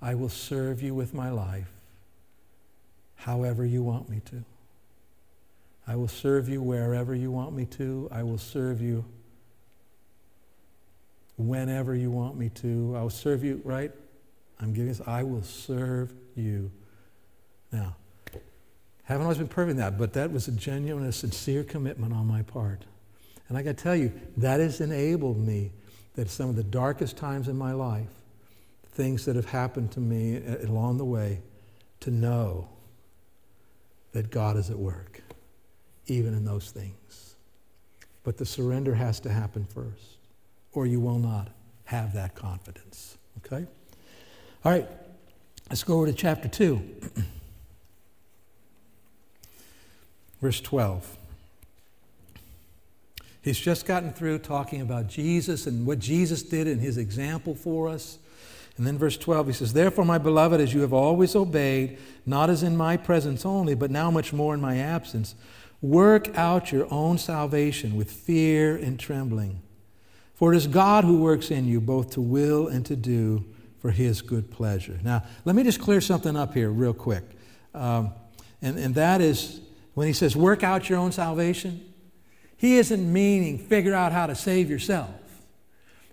I 0.00 0.14
will 0.14 0.28
serve 0.28 0.80
you 0.80 0.94
with 0.94 1.12
my 1.12 1.30
life 1.30 1.70
however 3.16 3.66
you 3.66 3.82
want 3.82 4.08
me 4.08 4.20
to. 4.26 4.44
I 5.90 5.96
will 5.96 6.06
serve 6.06 6.48
you 6.48 6.62
wherever 6.62 7.16
you 7.16 7.32
want 7.32 7.52
me 7.52 7.64
to. 7.64 8.08
I 8.12 8.22
will 8.22 8.38
serve 8.38 8.80
you 8.80 9.04
whenever 11.36 11.96
you 11.96 12.12
want 12.12 12.36
me 12.36 12.48
to. 12.50 12.94
I 12.96 13.02
will 13.02 13.10
serve 13.10 13.42
you, 13.42 13.60
right? 13.64 13.90
I'm 14.60 14.72
giving 14.72 14.86
this. 14.86 15.00
I 15.04 15.24
will 15.24 15.42
serve 15.42 16.14
you. 16.36 16.70
Now, 17.72 17.96
haven't 19.02 19.24
always 19.24 19.38
been 19.38 19.48
perfect 19.48 19.72
in 19.72 19.76
that, 19.78 19.98
but 19.98 20.12
that 20.12 20.30
was 20.30 20.46
a 20.46 20.52
genuine, 20.52 21.04
a 21.06 21.10
sincere 21.10 21.64
commitment 21.64 22.12
on 22.12 22.24
my 22.24 22.42
part. 22.42 22.84
And 23.48 23.58
I 23.58 23.62
got 23.62 23.76
to 23.76 23.82
tell 23.82 23.96
you, 23.96 24.12
that 24.36 24.60
has 24.60 24.80
enabled 24.80 25.44
me 25.44 25.72
that 26.14 26.30
some 26.30 26.48
of 26.48 26.54
the 26.54 26.62
darkest 26.62 27.16
times 27.16 27.48
in 27.48 27.58
my 27.58 27.72
life, 27.72 28.12
things 28.92 29.24
that 29.24 29.34
have 29.34 29.46
happened 29.46 29.90
to 29.90 30.00
me 30.00 30.40
along 30.62 30.98
the 30.98 31.04
way, 31.04 31.40
to 31.98 32.12
know 32.12 32.68
that 34.12 34.30
God 34.30 34.56
is 34.56 34.70
at 34.70 34.78
work 34.78 35.22
even 36.10 36.34
in 36.34 36.44
those 36.44 36.70
things. 36.70 37.36
But 38.24 38.36
the 38.36 38.44
surrender 38.44 38.94
has 38.94 39.20
to 39.20 39.30
happen 39.30 39.64
first, 39.64 40.18
or 40.72 40.86
you 40.86 41.00
will 41.00 41.18
not 41.18 41.48
have 41.84 42.12
that 42.14 42.34
confidence. 42.34 43.16
Okay? 43.38 43.66
All 44.64 44.72
right, 44.72 44.88
let's 45.70 45.82
go 45.84 45.96
over 45.96 46.06
to 46.06 46.12
chapter 46.12 46.48
2, 46.48 46.80
verse 50.42 50.60
12. 50.60 51.16
He's 53.42 53.58
just 53.58 53.86
gotten 53.86 54.12
through 54.12 54.40
talking 54.40 54.82
about 54.82 55.08
Jesus 55.08 55.66
and 55.66 55.86
what 55.86 55.98
Jesus 55.98 56.42
did 56.42 56.66
and 56.66 56.80
his 56.80 56.98
example 56.98 57.54
for 57.54 57.88
us. 57.88 58.18
And 58.76 58.86
then 58.86 58.98
verse 58.98 59.16
12, 59.16 59.46
he 59.46 59.52
says, 59.54 59.72
Therefore, 59.72 60.04
my 60.04 60.18
beloved, 60.18 60.60
as 60.60 60.74
you 60.74 60.82
have 60.82 60.92
always 60.92 61.34
obeyed, 61.34 61.98
not 62.26 62.50
as 62.50 62.62
in 62.62 62.76
my 62.76 62.96
presence 62.96 63.46
only, 63.46 63.74
but 63.74 63.90
now 63.90 64.10
much 64.10 64.32
more 64.32 64.54
in 64.54 64.60
my 64.60 64.76
absence, 64.78 65.34
Work 65.82 66.36
out 66.36 66.72
your 66.72 66.86
own 66.92 67.18
salvation 67.18 67.96
with 67.96 68.10
fear 68.10 68.76
and 68.76 68.98
trembling. 68.98 69.62
For 70.34 70.52
it 70.52 70.56
is 70.56 70.66
God 70.66 71.04
who 71.04 71.20
works 71.20 71.50
in 71.50 71.66
you 71.66 71.80
both 71.80 72.10
to 72.12 72.20
will 72.20 72.68
and 72.68 72.84
to 72.86 72.96
do 72.96 73.44
for 73.78 73.90
his 73.90 74.20
good 74.22 74.50
pleasure. 74.50 74.98
Now, 75.02 75.22
let 75.44 75.56
me 75.56 75.62
just 75.62 75.80
clear 75.80 76.00
something 76.00 76.36
up 76.36 76.54
here, 76.54 76.70
real 76.70 76.92
quick. 76.92 77.24
Um, 77.74 78.12
and, 78.60 78.78
and 78.78 78.94
that 78.94 79.20
is 79.20 79.60
when 79.94 80.06
he 80.06 80.12
says, 80.12 80.36
work 80.36 80.62
out 80.62 80.88
your 80.88 80.98
own 80.98 81.12
salvation, 81.12 81.84
he 82.56 82.76
isn't 82.76 83.10
meaning 83.10 83.58
figure 83.58 83.94
out 83.94 84.12
how 84.12 84.26
to 84.26 84.34
save 84.34 84.68
yourself. 84.68 85.10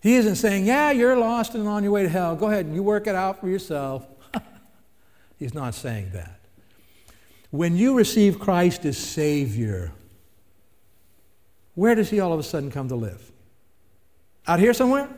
He 0.01 0.15
isn't 0.15 0.35
saying, 0.35 0.65
yeah, 0.65 0.91
you're 0.91 1.17
lost 1.17 1.55
and 1.55 1.67
on 1.67 1.83
your 1.83 1.91
way 1.91 2.03
to 2.03 2.09
hell. 2.09 2.35
Go 2.35 2.47
ahead 2.47 2.65
and 2.65 2.75
you 2.75 2.83
work 2.83 3.07
it 3.07 3.15
out 3.15 3.41
for 3.41 3.49
yourself. 3.49 4.05
He's 5.39 5.53
not 5.53 5.73
saying 5.75 6.11
that. 6.13 6.36
When 7.49 7.77
you 7.77 7.95
receive 7.95 8.39
Christ 8.39 8.85
as 8.85 8.97
Savior, 8.97 9.93
where 11.75 11.95
does 11.95 12.09
He 12.09 12.19
all 12.19 12.33
of 12.33 12.39
a 12.39 12.43
sudden 12.43 12.71
come 12.71 12.87
to 12.89 12.95
live? 12.95 13.31
Out 14.47 14.59
here 14.59 14.73
somewhere? 14.73 15.09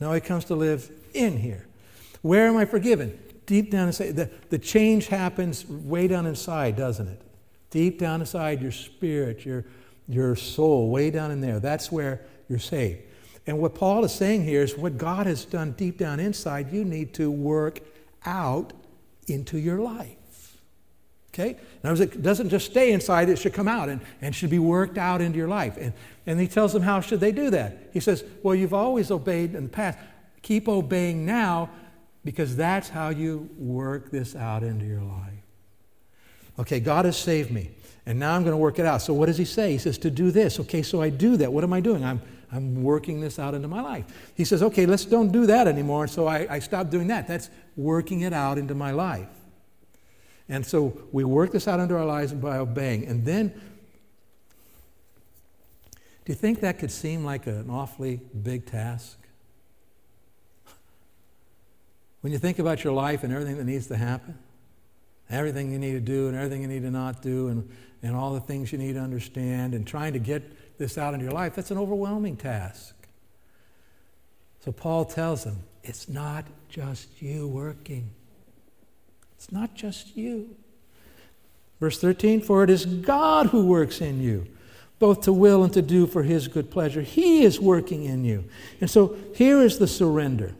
No, 0.00 0.12
he 0.12 0.20
comes 0.20 0.44
to 0.46 0.54
live 0.54 0.90
in 1.12 1.38
here. 1.38 1.66
Where 2.22 2.46
am 2.46 2.56
I 2.56 2.64
forgiven? 2.64 3.18
Deep 3.46 3.70
down 3.70 3.88
inside. 3.88 4.16
The, 4.16 4.30
the 4.50 4.58
change 4.58 5.06
happens 5.06 5.66
way 5.68 6.08
down 6.08 6.26
inside, 6.26 6.76
doesn't 6.76 7.06
it? 7.06 7.22
Deep 7.70 7.98
down 7.98 8.20
inside 8.20 8.60
your 8.60 8.72
spirit, 8.72 9.44
your, 9.44 9.64
your 10.08 10.34
soul, 10.34 10.90
way 10.90 11.10
down 11.10 11.30
in 11.30 11.40
there. 11.40 11.60
That's 11.60 11.92
where 11.92 12.22
you're 12.48 12.58
saved. 12.58 13.02
And 13.46 13.58
what 13.58 13.74
Paul 13.74 14.04
is 14.04 14.12
saying 14.12 14.44
here 14.44 14.62
is 14.62 14.76
what 14.76 14.96
God 14.96 15.26
has 15.26 15.44
done 15.44 15.72
deep 15.72 15.98
down 15.98 16.18
inside, 16.18 16.72
you 16.72 16.84
need 16.84 17.12
to 17.14 17.30
work 17.30 17.80
out 18.24 18.72
into 19.28 19.58
your 19.58 19.80
life. 19.80 20.16
Okay? 21.34 21.50
In 21.50 21.90
other 21.90 22.00
words, 22.00 22.00
it 22.00 22.22
doesn't 22.22 22.48
just 22.48 22.66
stay 22.66 22.92
inside, 22.92 23.28
it 23.28 23.38
should 23.38 23.52
come 23.52 23.66
out 23.66 23.88
and, 23.88 24.00
and 24.20 24.34
should 24.34 24.50
be 24.50 24.60
worked 24.60 24.96
out 24.96 25.20
into 25.20 25.36
your 25.36 25.48
life. 25.48 25.76
And, 25.76 25.92
and 26.26 26.38
he 26.38 26.46
tells 26.46 26.72
them 26.72 26.82
how 26.82 27.00
should 27.00 27.18
they 27.18 27.32
do 27.32 27.50
that. 27.50 27.90
He 27.92 27.98
says, 27.98 28.22
Well, 28.42 28.54
you've 28.54 28.72
always 28.72 29.10
obeyed 29.10 29.54
in 29.54 29.64
the 29.64 29.68
past. 29.68 29.98
Keep 30.42 30.68
obeying 30.68 31.26
now 31.26 31.70
because 32.24 32.54
that's 32.54 32.88
how 32.88 33.08
you 33.08 33.50
work 33.58 34.12
this 34.12 34.36
out 34.36 34.62
into 34.62 34.86
your 34.86 35.02
life. 35.02 35.32
Okay, 36.60 36.78
God 36.78 37.04
has 37.04 37.16
saved 37.16 37.50
me. 37.50 37.72
And 38.06 38.18
now 38.18 38.36
I'm 38.36 38.42
going 38.42 38.52
to 38.52 38.58
work 38.58 38.78
it 38.78 38.86
out. 38.86 39.02
So 39.02 39.12
what 39.12 39.26
does 39.26 39.38
he 39.38 39.44
say? 39.44 39.72
He 39.72 39.78
says 39.78 39.98
to 39.98 40.10
do 40.10 40.30
this. 40.30 40.60
Okay, 40.60 40.82
so 40.82 41.02
I 41.02 41.10
do 41.10 41.36
that. 41.38 41.52
What 41.52 41.64
am 41.64 41.72
I 41.72 41.80
doing? 41.80 42.04
I'm, 42.04 42.20
I'm 42.52 42.84
working 42.84 43.20
this 43.20 43.38
out 43.38 43.54
into 43.54 43.66
my 43.66 43.80
life. 43.80 44.04
He 44.34 44.44
says, 44.44 44.62
okay, 44.62 44.86
let's 44.86 45.04
don't 45.04 45.32
do 45.32 45.46
that 45.46 45.66
anymore. 45.66 46.04
And 46.04 46.12
so 46.12 46.26
I, 46.28 46.46
I 46.48 46.58
stop 46.60 46.90
doing 46.90 47.08
that. 47.08 47.26
That's 47.26 47.50
working 47.76 48.20
it 48.20 48.32
out 48.32 48.58
into 48.58 48.74
my 48.74 48.92
life. 48.92 49.28
And 50.48 50.64
so 50.66 51.06
we 51.12 51.24
work 51.24 51.52
this 51.52 51.66
out 51.66 51.80
into 51.80 51.96
our 51.96 52.04
lives 52.04 52.32
by 52.32 52.58
obeying. 52.58 53.06
And 53.06 53.24
then, 53.24 53.48
do 56.24 56.32
you 56.32 56.34
think 56.34 56.60
that 56.60 56.78
could 56.78 56.90
seem 56.90 57.24
like 57.24 57.46
an 57.46 57.70
awfully 57.70 58.20
big 58.42 58.66
task? 58.66 59.18
When 62.20 62.32
you 62.32 62.38
think 62.38 62.58
about 62.58 62.84
your 62.84 62.92
life 62.92 63.22
and 63.22 63.32
everything 63.32 63.58
that 63.58 63.64
needs 63.64 63.86
to 63.88 63.96
happen, 63.96 64.38
everything 65.28 65.72
you 65.72 65.78
need 65.78 65.92
to 65.92 66.00
do 66.00 66.28
and 66.28 66.36
everything 66.36 66.62
you 66.62 66.68
need 66.68 66.82
to 66.82 66.90
not 66.90 67.20
do, 67.20 67.48
and, 67.48 67.68
and 68.02 68.14
all 68.16 68.32
the 68.32 68.40
things 68.40 68.72
you 68.72 68.78
need 68.78 68.94
to 68.94 69.00
understand, 69.00 69.74
and 69.74 69.86
trying 69.86 70.12
to 70.14 70.18
get 70.18 70.78
this 70.78 70.98
out 70.98 71.14
into 71.14 71.24
your 71.24 71.34
life, 71.34 71.54
that's 71.54 71.70
an 71.70 71.78
overwhelming 71.78 72.36
task. 72.36 72.94
So 74.60 74.72
Paul 74.72 75.04
tells 75.04 75.44
them, 75.44 75.60
it's 75.82 76.08
not 76.08 76.46
just 76.70 77.20
you 77.20 77.46
working. 77.46 78.10
It's 79.36 79.52
not 79.52 79.74
just 79.74 80.16
you. 80.16 80.56
Verse 81.80 82.00
13, 82.00 82.40
for 82.40 82.64
it 82.64 82.70
is 82.70 82.86
God 82.86 83.48
who 83.48 83.66
works 83.66 84.00
in 84.00 84.22
you, 84.22 84.46
both 84.98 85.22
to 85.22 85.32
will 85.32 85.64
and 85.64 85.72
to 85.72 85.82
do 85.82 86.06
for 86.06 86.22
his 86.22 86.48
good 86.48 86.70
pleasure. 86.70 87.02
He 87.02 87.44
is 87.44 87.60
working 87.60 88.04
in 88.04 88.24
you. 88.24 88.44
And 88.80 88.90
so 88.90 89.16
here 89.34 89.60
is 89.60 89.78
the 89.78 89.88
surrender. 89.88 90.54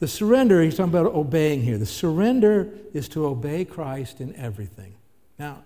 The 0.00 0.08
surrender, 0.08 0.62
he's 0.62 0.76
talking 0.76 0.92
about 0.92 1.14
obeying 1.14 1.62
here. 1.62 1.78
The 1.78 1.86
surrender 1.86 2.68
is 2.92 3.08
to 3.10 3.26
obey 3.26 3.64
Christ 3.64 4.20
in 4.20 4.34
everything. 4.34 4.94
Now, 5.38 5.62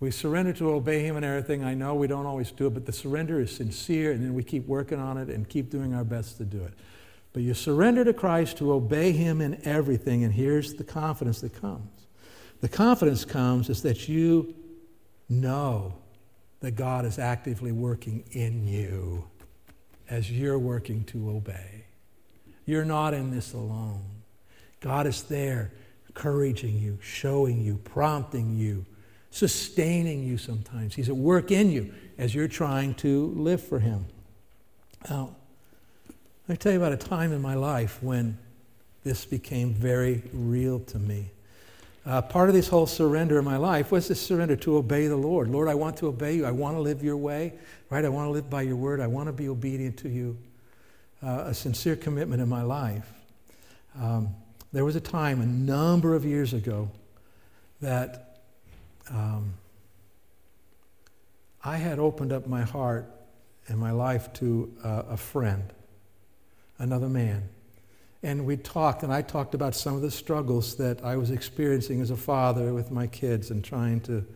we 0.00 0.10
surrender 0.10 0.52
to 0.54 0.70
obey 0.70 1.04
him 1.04 1.16
in 1.16 1.24
everything. 1.24 1.62
I 1.62 1.74
know 1.74 1.94
we 1.94 2.06
don't 2.06 2.26
always 2.26 2.50
do 2.50 2.66
it, 2.66 2.74
but 2.74 2.86
the 2.86 2.92
surrender 2.92 3.38
is 3.38 3.54
sincere, 3.54 4.12
and 4.12 4.24
then 4.24 4.34
we 4.34 4.42
keep 4.42 4.66
working 4.66 4.98
on 4.98 5.18
it 5.18 5.28
and 5.28 5.48
keep 5.48 5.70
doing 5.70 5.94
our 5.94 6.04
best 6.04 6.38
to 6.38 6.44
do 6.44 6.64
it. 6.64 6.72
But 7.32 7.42
you 7.42 7.54
surrender 7.54 8.04
to 8.04 8.12
Christ 8.12 8.56
to 8.58 8.72
obey 8.72 9.12
him 9.12 9.40
in 9.40 9.60
everything, 9.64 10.24
and 10.24 10.32
here's 10.32 10.74
the 10.74 10.84
confidence 10.84 11.40
that 11.42 11.60
comes. 11.60 12.06
The 12.60 12.68
confidence 12.68 13.24
comes 13.24 13.70
is 13.70 13.82
that 13.82 14.08
you 14.08 14.54
know 15.28 15.94
that 16.60 16.72
God 16.72 17.04
is 17.04 17.18
actively 17.18 17.72
working 17.72 18.24
in 18.32 18.66
you 18.66 19.24
as 20.08 20.30
you're 20.30 20.58
working 20.58 21.04
to 21.04 21.30
obey. 21.30 21.84
You're 22.66 22.84
not 22.84 23.14
in 23.14 23.30
this 23.30 23.54
alone. 23.54 24.04
God 24.80 25.06
is 25.06 25.22
there, 25.24 25.72
encouraging 26.08 26.78
you, 26.78 26.98
showing 27.00 27.60
you, 27.60 27.76
prompting 27.78 28.56
you, 28.56 28.84
sustaining 29.30 30.24
you 30.24 30.36
sometimes. 30.36 30.94
He's 30.94 31.08
at 31.08 31.16
work 31.16 31.50
in 31.50 31.70
you 31.70 31.94
as 32.18 32.34
you're 32.34 32.48
trying 32.48 32.94
to 32.96 33.26
live 33.36 33.62
for 33.62 33.78
Him. 33.78 34.06
Now, 35.08 35.36
let 36.50 36.54
me 36.54 36.58
tell 36.58 36.72
you 36.72 36.78
about 36.78 36.92
a 36.92 36.96
time 36.96 37.32
in 37.32 37.40
my 37.40 37.54
life 37.54 38.02
when 38.02 38.36
this 39.04 39.24
became 39.24 39.72
very 39.72 40.20
real 40.32 40.80
to 40.80 40.98
me. 40.98 41.30
Uh, 42.04 42.20
part 42.22 42.48
of 42.48 42.56
this 42.56 42.66
whole 42.66 42.88
surrender 42.88 43.38
in 43.38 43.44
my 43.44 43.56
life 43.56 43.92
was 43.92 44.08
this 44.08 44.20
surrender 44.20 44.56
to 44.56 44.76
obey 44.76 45.06
the 45.06 45.14
Lord. 45.14 45.48
Lord, 45.48 45.68
I 45.68 45.76
want 45.76 45.96
to 45.98 46.08
obey 46.08 46.34
you. 46.34 46.44
I 46.44 46.50
want 46.50 46.76
to 46.76 46.80
live 46.80 47.04
your 47.04 47.16
way, 47.16 47.52
right? 47.88 48.04
I 48.04 48.08
want 48.08 48.26
to 48.26 48.32
live 48.32 48.50
by 48.50 48.62
your 48.62 48.74
word. 48.74 48.98
I 48.98 49.06
want 49.06 49.28
to 49.28 49.32
be 49.32 49.48
obedient 49.48 49.96
to 49.98 50.08
you. 50.08 50.36
Uh, 51.22 51.44
a 51.46 51.54
sincere 51.54 51.94
commitment 51.94 52.42
in 52.42 52.48
my 52.48 52.62
life. 52.62 53.08
Um, 53.96 54.34
there 54.72 54.84
was 54.84 54.96
a 54.96 55.00
time 55.00 55.40
a 55.40 55.46
number 55.46 56.16
of 56.16 56.24
years 56.24 56.52
ago 56.52 56.90
that 57.80 58.40
um, 59.08 59.54
I 61.62 61.76
had 61.76 62.00
opened 62.00 62.32
up 62.32 62.48
my 62.48 62.62
heart 62.62 63.08
and 63.68 63.78
my 63.78 63.92
life 63.92 64.32
to 64.32 64.74
uh, 64.82 65.04
a 65.10 65.16
friend 65.16 65.72
another 66.80 67.08
man. 67.08 67.48
And 68.22 68.44
we 68.44 68.56
talked, 68.56 69.02
and 69.02 69.12
I 69.12 69.22
talked 69.22 69.54
about 69.54 69.74
some 69.74 69.94
of 69.94 70.02
the 70.02 70.10
struggles 70.10 70.74
that 70.76 71.02
I 71.04 71.16
was 71.16 71.30
experiencing 71.30 72.00
as 72.00 72.10
a 72.10 72.16
father 72.16 72.74
with 72.74 72.90
my 72.90 73.06
kids 73.06 73.50
and 73.50 73.64
trying 73.64 74.00
to, 74.02 74.26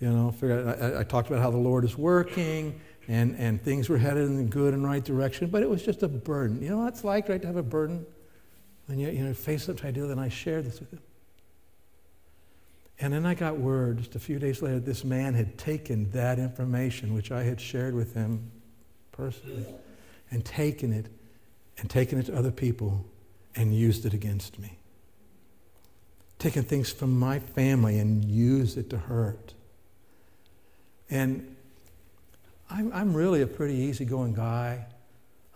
you 0.00 0.10
know, 0.10 0.32
figure 0.32 0.66
out. 0.66 0.82
I, 0.82 1.00
I 1.00 1.04
talked 1.04 1.28
about 1.28 1.40
how 1.40 1.50
the 1.50 1.58
Lord 1.58 1.84
is 1.84 1.96
working 1.96 2.80
and, 3.06 3.36
and 3.36 3.62
things 3.62 3.88
were 3.88 3.98
headed 3.98 4.24
in 4.24 4.36
the 4.36 4.44
good 4.44 4.74
and 4.74 4.84
right 4.84 5.04
direction, 5.04 5.48
but 5.48 5.62
it 5.62 5.70
was 5.70 5.82
just 5.82 6.02
a 6.02 6.08
burden. 6.08 6.62
You 6.62 6.70
know 6.70 6.78
what 6.78 6.88
it's 6.88 7.04
like, 7.04 7.28
right, 7.28 7.40
to 7.40 7.46
have 7.46 7.56
a 7.56 7.62
burden? 7.62 8.04
And 8.88 9.00
you, 9.00 9.08
you 9.10 9.24
know, 9.24 9.34
face 9.34 9.68
up 9.68 9.78
to 9.78 9.86
ideal, 9.86 10.10
and 10.10 10.20
I 10.20 10.28
shared 10.28 10.64
this 10.64 10.80
with 10.80 10.92
him. 10.92 11.00
And 12.98 13.12
then 13.12 13.24
I 13.24 13.34
got 13.34 13.56
word 13.56 13.98
just 13.98 14.16
a 14.16 14.18
few 14.18 14.38
days 14.38 14.60
later, 14.60 14.80
this 14.80 15.04
man 15.04 15.34
had 15.34 15.56
taken 15.56 16.10
that 16.10 16.38
information, 16.38 17.14
which 17.14 17.30
I 17.30 17.42
had 17.44 17.60
shared 17.60 17.94
with 17.94 18.12
him 18.12 18.50
personally, 19.12 19.64
and 20.30 20.44
taken 20.44 20.92
it 20.92 21.06
and 21.80 21.88
taken 21.88 22.18
it 22.18 22.26
to 22.26 22.36
other 22.36 22.50
people 22.50 23.04
and 23.56 23.74
used 23.74 24.04
it 24.04 24.14
against 24.14 24.58
me. 24.58 24.78
Taken 26.38 26.62
things 26.62 26.92
from 26.92 27.18
my 27.18 27.38
family 27.38 27.98
and 27.98 28.24
used 28.24 28.78
it 28.78 28.90
to 28.90 28.98
hurt. 28.98 29.54
And 31.08 31.56
I'm, 32.70 32.92
I'm 32.92 33.14
really 33.14 33.42
a 33.42 33.46
pretty 33.46 33.74
easygoing 33.74 34.34
guy. 34.34 34.86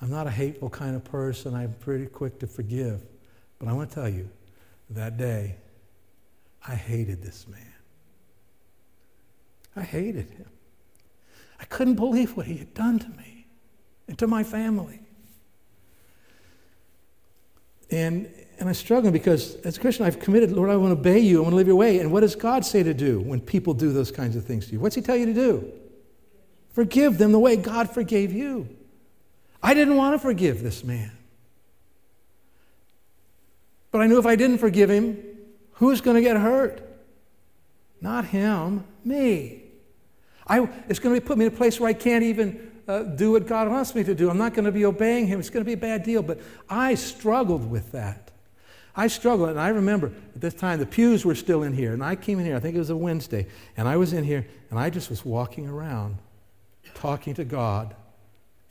I'm 0.00 0.10
not 0.10 0.26
a 0.26 0.30
hateful 0.30 0.70
kind 0.70 0.96
of 0.96 1.04
person. 1.04 1.54
I'm 1.54 1.74
pretty 1.80 2.06
quick 2.06 2.38
to 2.40 2.46
forgive. 2.46 3.00
But 3.58 3.68
I 3.68 3.72
want 3.72 3.90
to 3.90 3.94
tell 3.94 4.08
you, 4.08 4.28
that 4.90 5.16
day, 5.16 5.56
I 6.66 6.74
hated 6.74 7.22
this 7.22 7.46
man. 7.46 7.74
I 9.76 9.82
hated 9.82 10.30
him. 10.30 10.48
I 11.60 11.64
couldn't 11.64 11.94
believe 11.94 12.36
what 12.36 12.46
he 12.46 12.56
had 12.56 12.74
done 12.74 12.98
to 12.98 13.08
me 13.10 13.46
and 14.08 14.18
to 14.18 14.26
my 14.26 14.42
family. 14.42 15.00
And, 17.94 18.28
and 18.58 18.68
I'm 18.68 18.74
struggling 18.74 19.12
because 19.12 19.54
as 19.56 19.76
a 19.76 19.80
Christian, 19.80 20.04
I've 20.04 20.18
committed, 20.18 20.50
Lord, 20.50 20.68
I 20.68 20.76
want 20.76 20.92
to 20.94 20.98
obey 20.98 21.20
you. 21.20 21.38
I 21.38 21.42
want 21.42 21.52
to 21.52 21.56
live 21.56 21.68
your 21.68 21.76
way. 21.76 22.00
And 22.00 22.10
what 22.10 22.20
does 22.20 22.34
God 22.34 22.64
say 22.64 22.82
to 22.82 22.92
do 22.92 23.20
when 23.20 23.40
people 23.40 23.72
do 23.72 23.92
those 23.92 24.10
kinds 24.10 24.34
of 24.34 24.44
things 24.44 24.66
to 24.66 24.72
you? 24.72 24.80
What's 24.80 24.96
He 24.96 25.00
tell 25.00 25.16
you 25.16 25.26
to 25.26 25.34
do? 25.34 25.72
Forgive 26.72 27.18
them 27.18 27.30
the 27.30 27.38
way 27.38 27.54
God 27.56 27.88
forgave 27.88 28.32
you. 28.32 28.68
I 29.62 29.74
didn't 29.74 29.96
want 29.96 30.14
to 30.14 30.18
forgive 30.18 30.60
this 30.60 30.82
man. 30.82 31.12
But 33.92 34.00
I 34.00 34.08
knew 34.08 34.18
if 34.18 34.26
I 34.26 34.34
didn't 34.34 34.58
forgive 34.58 34.90
him, 34.90 35.22
who's 35.74 36.00
going 36.00 36.16
to 36.16 36.20
get 36.20 36.36
hurt? 36.36 36.82
Not 38.00 38.24
him, 38.24 38.84
me. 39.04 39.62
I, 40.48 40.68
it's 40.88 40.98
going 40.98 41.14
to 41.14 41.24
put 41.24 41.38
me 41.38 41.46
in 41.46 41.52
a 41.52 41.56
place 41.56 41.78
where 41.78 41.88
I 41.88 41.92
can't 41.92 42.24
even 42.24 42.72
uh, 42.86 43.02
do 43.02 43.32
what 43.32 43.46
God 43.46 43.68
wants 43.68 43.94
me 43.94 44.04
to 44.04 44.14
do. 44.14 44.30
I'm 44.30 44.38
not 44.38 44.54
going 44.54 44.64
to 44.64 44.72
be 44.72 44.84
obeying 44.84 45.26
Him. 45.26 45.40
It's 45.40 45.50
going 45.50 45.64
to 45.64 45.68
be 45.68 45.74
a 45.74 45.76
bad 45.76 46.02
deal. 46.02 46.22
But 46.22 46.40
I 46.68 46.94
struggled 46.94 47.70
with 47.70 47.92
that. 47.92 48.30
I 48.96 49.08
struggled, 49.08 49.48
and 49.48 49.60
I 49.60 49.68
remember 49.68 50.12
at 50.34 50.40
this 50.40 50.54
time 50.54 50.78
the 50.78 50.86
pews 50.86 51.24
were 51.24 51.34
still 51.34 51.64
in 51.64 51.72
here, 51.72 51.92
and 51.92 52.04
I 52.04 52.14
came 52.14 52.38
in 52.38 52.46
here. 52.46 52.54
I 52.54 52.60
think 52.60 52.76
it 52.76 52.78
was 52.78 52.90
a 52.90 52.96
Wednesday, 52.96 53.46
and 53.76 53.88
I 53.88 53.96
was 53.96 54.12
in 54.12 54.22
here, 54.22 54.46
and 54.70 54.78
I 54.78 54.88
just 54.88 55.10
was 55.10 55.24
walking 55.24 55.68
around, 55.68 56.18
talking 56.94 57.34
to 57.34 57.44
God, 57.44 57.96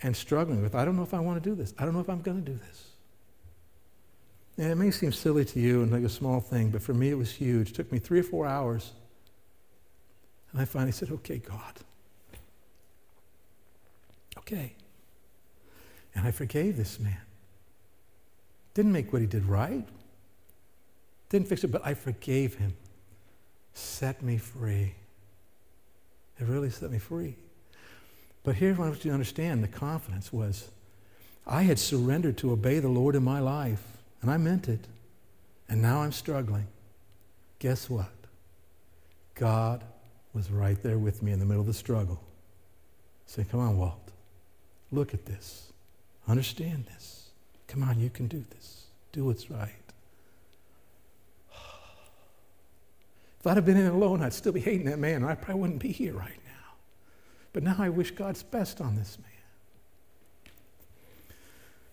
and 0.01 0.15
struggling 0.15 0.61
with. 0.61 0.75
I 0.75 0.85
don't 0.85 0.95
know 0.95 1.03
if 1.03 1.13
I 1.13 1.19
want 1.19 1.43
to 1.43 1.49
do 1.49 1.55
this. 1.55 1.73
I 1.77 1.83
don't 1.83 1.93
know 1.93 1.99
if 1.99 2.09
I'm 2.09 2.21
going 2.21 2.43
to 2.43 2.51
do 2.51 2.57
this. 2.57 2.87
And 4.57 4.71
it 4.71 4.75
may 4.75 4.91
seem 4.91 5.11
silly 5.11 5.43
to 5.45 5.59
you 5.59 5.81
and 5.81 5.91
like 5.91 6.03
a 6.03 6.09
small 6.09 6.39
thing, 6.39 6.69
but 6.69 6.81
for 6.81 6.93
me 6.93 7.09
it 7.09 7.17
was 7.17 7.31
huge. 7.31 7.71
It 7.71 7.75
took 7.75 7.91
me 7.91 7.99
three 7.99 8.19
or 8.19 8.23
four 8.23 8.45
hours, 8.45 8.91
and 10.51 10.61
I 10.61 10.65
finally 10.65 10.91
said, 10.91 11.11
"Okay, 11.11 11.39
God." 11.39 11.79
Okay. 14.43 14.73
And 16.15 16.27
I 16.27 16.31
forgave 16.31 16.77
this 16.77 16.99
man. 16.99 17.21
Didn't 18.73 18.91
make 18.91 19.11
what 19.11 19.21
he 19.21 19.27
did 19.27 19.45
right. 19.45 19.85
Didn't 21.29 21.47
fix 21.47 21.63
it, 21.63 21.71
but 21.71 21.85
I 21.85 21.93
forgave 21.93 22.55
him. 22.55 22.75
Set 23.73 24.21
me 24.21 24.37
free. 24.37 24.95
It 26.39 26.47
really 26.47 26.69
set 26.69 26.91
me 26.91 26.99
free. 26.99 27.35
But 28.43 28.55
here's 28.55 28.77
what 28.77 28.85
I 28.85 28.89
want 28.89 29.05
you 29.05 29.11
to 29.11 29.13
understand 29.13 29.63
the 29.63 29.67
confidence 29.67 30.33
was 30.33 30.69
I 31.47 31.63
had 31.63 31.79
surrendered 31.79 32.37
to 32.39 32.51
obey 32.51 32.79
the 32.79 32.89
Lord 32.89 33.15
in 33.15 33.23
my 33.23 33.39
life, 33.39 33.83
and 34.21 34.29
I 34.29 34.37
meant 34.37 34.67
it. 34.67 34.87
And 35.69 35.81
now 35.81 36.01
I'm 36.01 36.11
struggling. 36.11 36.67
Guess 37.59 37.89
what? 37.89 38.11
God 39.35 39.83
was 40.33 40.51
right 40.51 40.81
there 40.83 40.97
with 40.97 41.23
me 41.23 41.31
in 41.31 41.39
the 41.39 41.45
middle 41.45 41.61
of 41.61 41.67
the 41.67 41.73
struggle. 41.73 42.21
Say, 43.25 43.45
come 43.49 43.59
on, 43.59 43.77
Walt. 43.77 44.02
Look 44.93 45.15
at 45.15 45.25
this. 45.25 45.73
Understand 46.27 46.85
this. 46.85 47.31
Come 47.67 47.81
on, 47.81 47.99
you 47.99 48.11
can 48.11 48.27
do 48.27 48.45
this. 48.51 48.85
Do 49.11 49.25
what's 49.25 49.49
right. 49.49 49.71
If 53.39 53.47
I'd 53.47 53.57
have 53.57 53.65
been 53.65 53.75
in 53.75 53.87
it 53.87 53.93
alone, 53.93 54.21
I'd 54.21 54.33
still 54.33 54.53
be 54.53 54.61
hating 54.61 54.85
that 54.85 54.99
man. 54.99 55.23
I 55.25 55.35
probably 55.35 55.61
wouldn't 55.61 55.79
be 55.79 55.91
here 55.91 56.13
right 56.13 56.39
now. 56.45 56.75
But 57.51 57.63
now 57.63 57.75
I 57.77 57.89
wish 57.89 58.11
God's 58.11 58.41
best 58.43 58.79
on 58.79 58.95
this 58.95 59.17
man. 59.19 59.29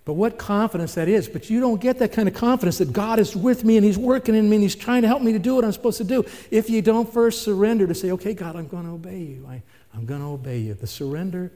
But 0.05 0.12
what 0.12 0.38
confidence 0.38 0.94
that 0.94 1.09
is. 1.09 1.28
But 1.28 1.51
you 1.51 1.59
don't 1.59 1.80
get 1.80 1.98
that 1.98 2.12
kind 2.12 2.28
of 2.28 2.34
confidence 2.34 2.78
that 2.78 2.92
God 2.92 3.18
is 3.18 3.34
with 3.34 3.64
me 3.64 3.76
and 3.78 3.84
He's 3.84 3.98
working 3.98 4.34
in 4.34 4.48
me 4.48 4.57
and 4.57 4.62
He's 4.62 4.76
trying 4.76 5.03
to 5.03 5.09
help 5.09 5.22
me 5.22 5.32
to 5.32 5.38
do 5.38 5.55
what 5.55 5.64
I'm 5.64 5.72
supposed 5.72 5.98
to 5.98 6.05
do 6.05 6.24
if 6.51 6.68
you 6.68 6.82
don't 6.82 7.11
first 7.11 7.42
surrender 7.42 7.86
to 7.86 7.94
say, 7.94 8.11
okay, 8.12 8.34
God, 8.34 8.57
I'm 8.57 8.68
going 8.68 8.84
to 8.84 8.92
obey 8.92 9.20
you. 9.20 9.46
I, 9.48 9.62
I'm 9.94 10.05
going 10.05 10.20
to 10.20 10.26
obey 10.26 10.59
you. 10.59 10.74
The 10.74 10.86
surrender 10.86 11.51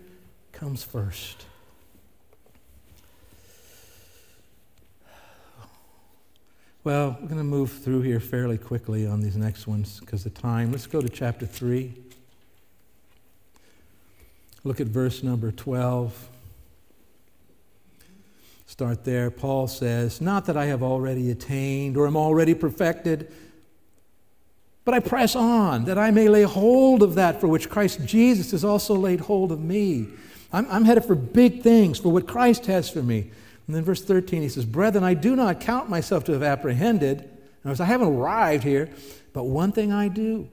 comes 0.55 0.85
first. 0.85 1.47
Well, 6.85 7.17
we're 7.21 7.27
going 7.27 7.39
to 7.39 7.45
move 7.45 7.73
through 7.73 8.03
here 8.03 8.21
fairly 8.21 8.57
quickly 8.57 9.07
on 9.07 9.21
these 9.21 9.37
next 9.37 9.67
ones 9.67 9.99
because 10.01 10.25
of 10.27 10.35
time. 10.35 10.71
Let's 10.71 10.87
go 10.87 11.01
to 11.01 11.09
chapter 11.09 11.45
3. 11.45 11.93
Look 14.63 14.81
at 14.81 14.87
verse 14.87 15.23
number 15.23 15.51
12. 15.51 16.29
Start 18.67 19.05
there. 19.05 19.31
Paul 19.31 19.67
says, 19.67 20.21
Not 20.21 20.45
that 20.47 20.57
I 20.57 20.67
have 20.67 20.83
already 20.83 21.31
attained 21.31 21.97
or 21.97 22.07
am 22.07 22.17
already 22.17 22.55
perfected, 22.55 23.33
but 24.85 24.95
I 24.95 25.01
press 25.01 25.35
on 25.35 25.87
that 25.87 25.99
I 25.99 26.11
may 26.11 26.29
lay 26.29 26.43
hold 26.43 27.03
of 27.03 27.17
that 27.17 27.41
for 27.41 27.49
which 27.49 27.69
Christ 27.69 28.05
Jesus 28.05 28.53
has 28.53 28.65
also 28.65 28.95
laid 28.95 29.21
hold 29.21 29.51
of 29.51 29.61
me. 29.61 30.09
I'm, 30.55 30.71
I'm 30.71 30.85
headed 30.85 31.05
for 31.05 31.17
big 31.17 31.63
things, 31.63 31.99
for 31.99 32.11
what 32.11 32.29
Christ 32.29 32.67
has 32.67 32.89
for 32.89 33.03
me. 33.03 33.31
And 33.67 33.75
then 33.75 33.83
verse 33.83 34.05
13, 34.05 34.41
he 34.43 34.49
says, 34.49 34.65
Brethren, 34.65 35.03
I 35.03 35.15
do 35.15 35.35
not 35.35 35.61
count 35.61 35.91
myself 35.91 36.23
to 36.25 36.33
have 36.33 36.45
apprehended. 36.45 37.29
Words, 37.65 37.81
I 37.81 37.87
haven't 37.87 38.09
arrived 38.09 38.63
here, 38.63 38.89
but 39.33 39.45
one 39.45 39.73
thing 39.73 39.91
I 39.91 40.07
do, 40.07 40.49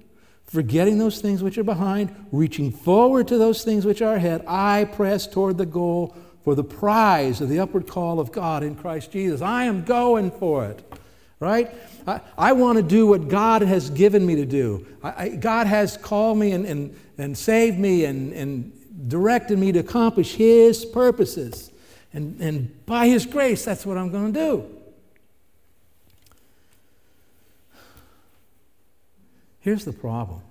forgetting 0.46 0.98
those 0.98 1.22
things 1.22 1.44
which 1.44 1.58
are 1.60 1.64
behind, 1.64 2.16
reaching 2.32 2.72
forward 2.72 3.28
to 3.28 3.38
those 3.38 3.64
things 3.64 3.86
which 3.86 4.02
are 4.02 4.16
ahead, 4.16 4.44
I 4.48 4.86
press 4.86 5.28
toward 5.28 5.60
the 5.60 5.68
goal 5.68 6.16
for 6.44 6.56
the 6.56 6.64
prize 6.64 7.40
of 7.40 7.50
the 7.50 7.60
upward 7.60 7.86
call 7.86 8.20
of 8.20 8.32
God 8.32 8.64
in 8.64 8.76
Christ 8.76 9.12
Jesus. 9.12 9.42
I 9.42 9.66
am 9.66 9.84
going 9.84 10.32
for 10.32 10.66
it, 10.66 10.82
right? 11.40 11.70
I, 12.08 12.22
I 12.38 12.54
want 12.54 12.78
to 12.78 12.84
do 12.84 13.06
what 13.06 13.28
God 13.28 13.62
has 13.62 13.92
given 13.92 14.26
me 14.26 14.36
to 14.38 14.46
do. 14.48 14.88
I, 15.04 15.26
I, 15.26 15.30
God 15.30 15.68
has 15.68 15.96
called 15.96 16.40
me 16.40 16.54
and, 16.54 16.66
and, 16.66 17.00
and 17.20 17.38
saved 17.38 17.78
me 17.78 18.06
and, 18.06 18.34
and 18.34 18.81
directed 19.08 19.58
me 19.58 19.72
to 19.72 19.80
accomplish 19.80 20.36
His 20.36 20.86
purposes. 20.86 21.72
And, 22.14 22.40
and 22.42 22.86
by 22.86 23.08
His 23.08 23.26
grace, 23.26 23.66
that's 23.66 23.86
what 23.86 23.98
I'm 23.98 24.12
going 24.12 24.34
to 24.34 24.40
do. 24.40 24.78
Here's 29.62 29.86
the 29.86 29.94
problem. 29.94 30.42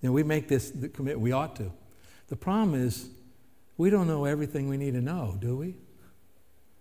You 0.00 0.08
know, 0.08 0.12
we 0.12 0.22
make 0.22 0.48
this 0.48 0.70
the 0.70 0.88
commit, 0.88 1.20
we 1.20 1.32
ought 1.32 1.54
to. 1.56 1.70
The 2.28 2.36
problem 2.36 2.74
is 2.74 3.08
we 3.76 3.90
don't 3.90 4.06
know 4.06 4.24
everything 4.24 4.68
we 4.68 4.76
need 4.76 4.94
to 4.94 5.00
know, 5.00 5.36
do 5.38 5.56
we? 5.56 5.74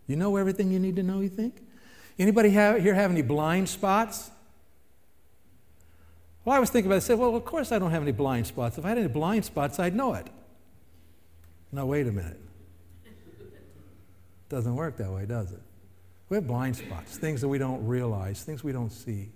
You 0.08 0.16
know 0.16 0.38
everything 0.38 0.72
you 0.72 0.80
need 0.80 0.96
to 0.96 1.04
know, 1.04 1.20
you 1.20 1.30
think? 1.30 1.62
Anybody 2.18 2.50
have, 2.52 2.82
here 2.82 2.94
have 2.94 3.12
any 3.12 3.22
blind 3.22 3.70
spots? 3.70 4.32
Well, 6.44 6.56
I 6.56 6.60
was 6.60 6.70
thinking 6.70 6.90
about 6.90 6.96
it. 6.96 7.04
I 7.04 7.08
said, 7.08 7.20
well, 7.20 7.36
of 7.36 7.46
course 7.46 7.72
I 7.72 7.80
don't 7.80 7.92
have 7.92 8.02
any 8.02 8.12
blind 8.12 8.48
spots. 8.48 8.78
If 8.78 8.86
I 8.86 8.90
had 8.90 8.98
any 8.98 9.08
blind 9.08 9.46
spots, 9.46 9.78
I'd 9.78 9.96
know 9.96 10.14
it. 10.14 10.28
Now, 11.72 11.86
wait 11.86 12.08
a 12.08 12.12
minute. 12.12 12.40
Doesn't 14.50 14.76
work 14.76 14.98
that 14.98 15.12
way, 15.12 15.26
does 15.26 15.52
it? 15.52 15.62
We 16.30 16.36
have 16.36 16.48
blind 16.48 16.78
spots, 16.78 17.18
things 17.18 17.42
that 17.42 17.50
we 17.50 17.58
don't 17.58 17.86
realize, 17.86 18.42
things 18.44 18.64
we 18.64 18.72
don't 18.72 18.92
see. 18.92 19.30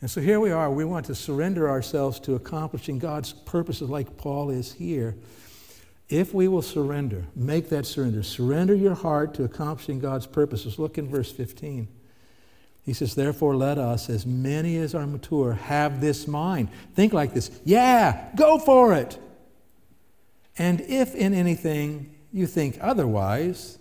And 0.00 0.10
so 0.10 0.20
here 0.20 0.40
we 0.40 0.50
are. 0.50 0.70
We 0.70 0.84
want 0.84 1.06
to 1.06 1.14
surrender 1.14 1.68
ourselves 1.68 2.20
to 2.20 2.34
accomplishing 2.34 2.98
God's 2.98 3.32
purposes 3.32 3.90
like 3.90 4.16
Paul 4.16 4.50
is 4.50 4.72
here. 4.72 5.16
If 6.08 6.32
we 6.32 6.48
will 6.48 6.62
surrender, 6.62 7.26
make 7.36 7.68
that 7.68 7.86
surrender, 7.86 8.22
surrender 8.22 8.74
your 8.74 8.94
heart 8.94 9.34
to 9.34 9.44
accomplishing 9.44 9.98
God's 9.98 10.26
purposes. 10.26 10.78
Look 10.78 10.96
in 10.96 11.08
verse 11.08 11.30
15. 11.30 11.88
He 12.84 12.92
says, 12.92 13.14
Therefore, 13.14 13.54
let 13.56 13.78
us, 13.78 14.08
as 14.08 14.24
many 14.24 14.76
as 14.78 14.94
are 14.94 15.06
mature, 15.06 15.52
have 15.52 16.00
this 16.00 16.26
mind. 16.26 16.68
Think 16.94 17.12
like 17.12 17.34
this 17.34 17.50
Yeah, 17.64 18.30
go 18.36 18.58
for 18.58 18.94
it. 18.94 19.18
And 20.60 20.82
if 20.82 21.14
in 21.14 21.32
anything 21.32 22.14
you 22.34 22.46
think 22.46 22.76
otherwise, 22.82 23.78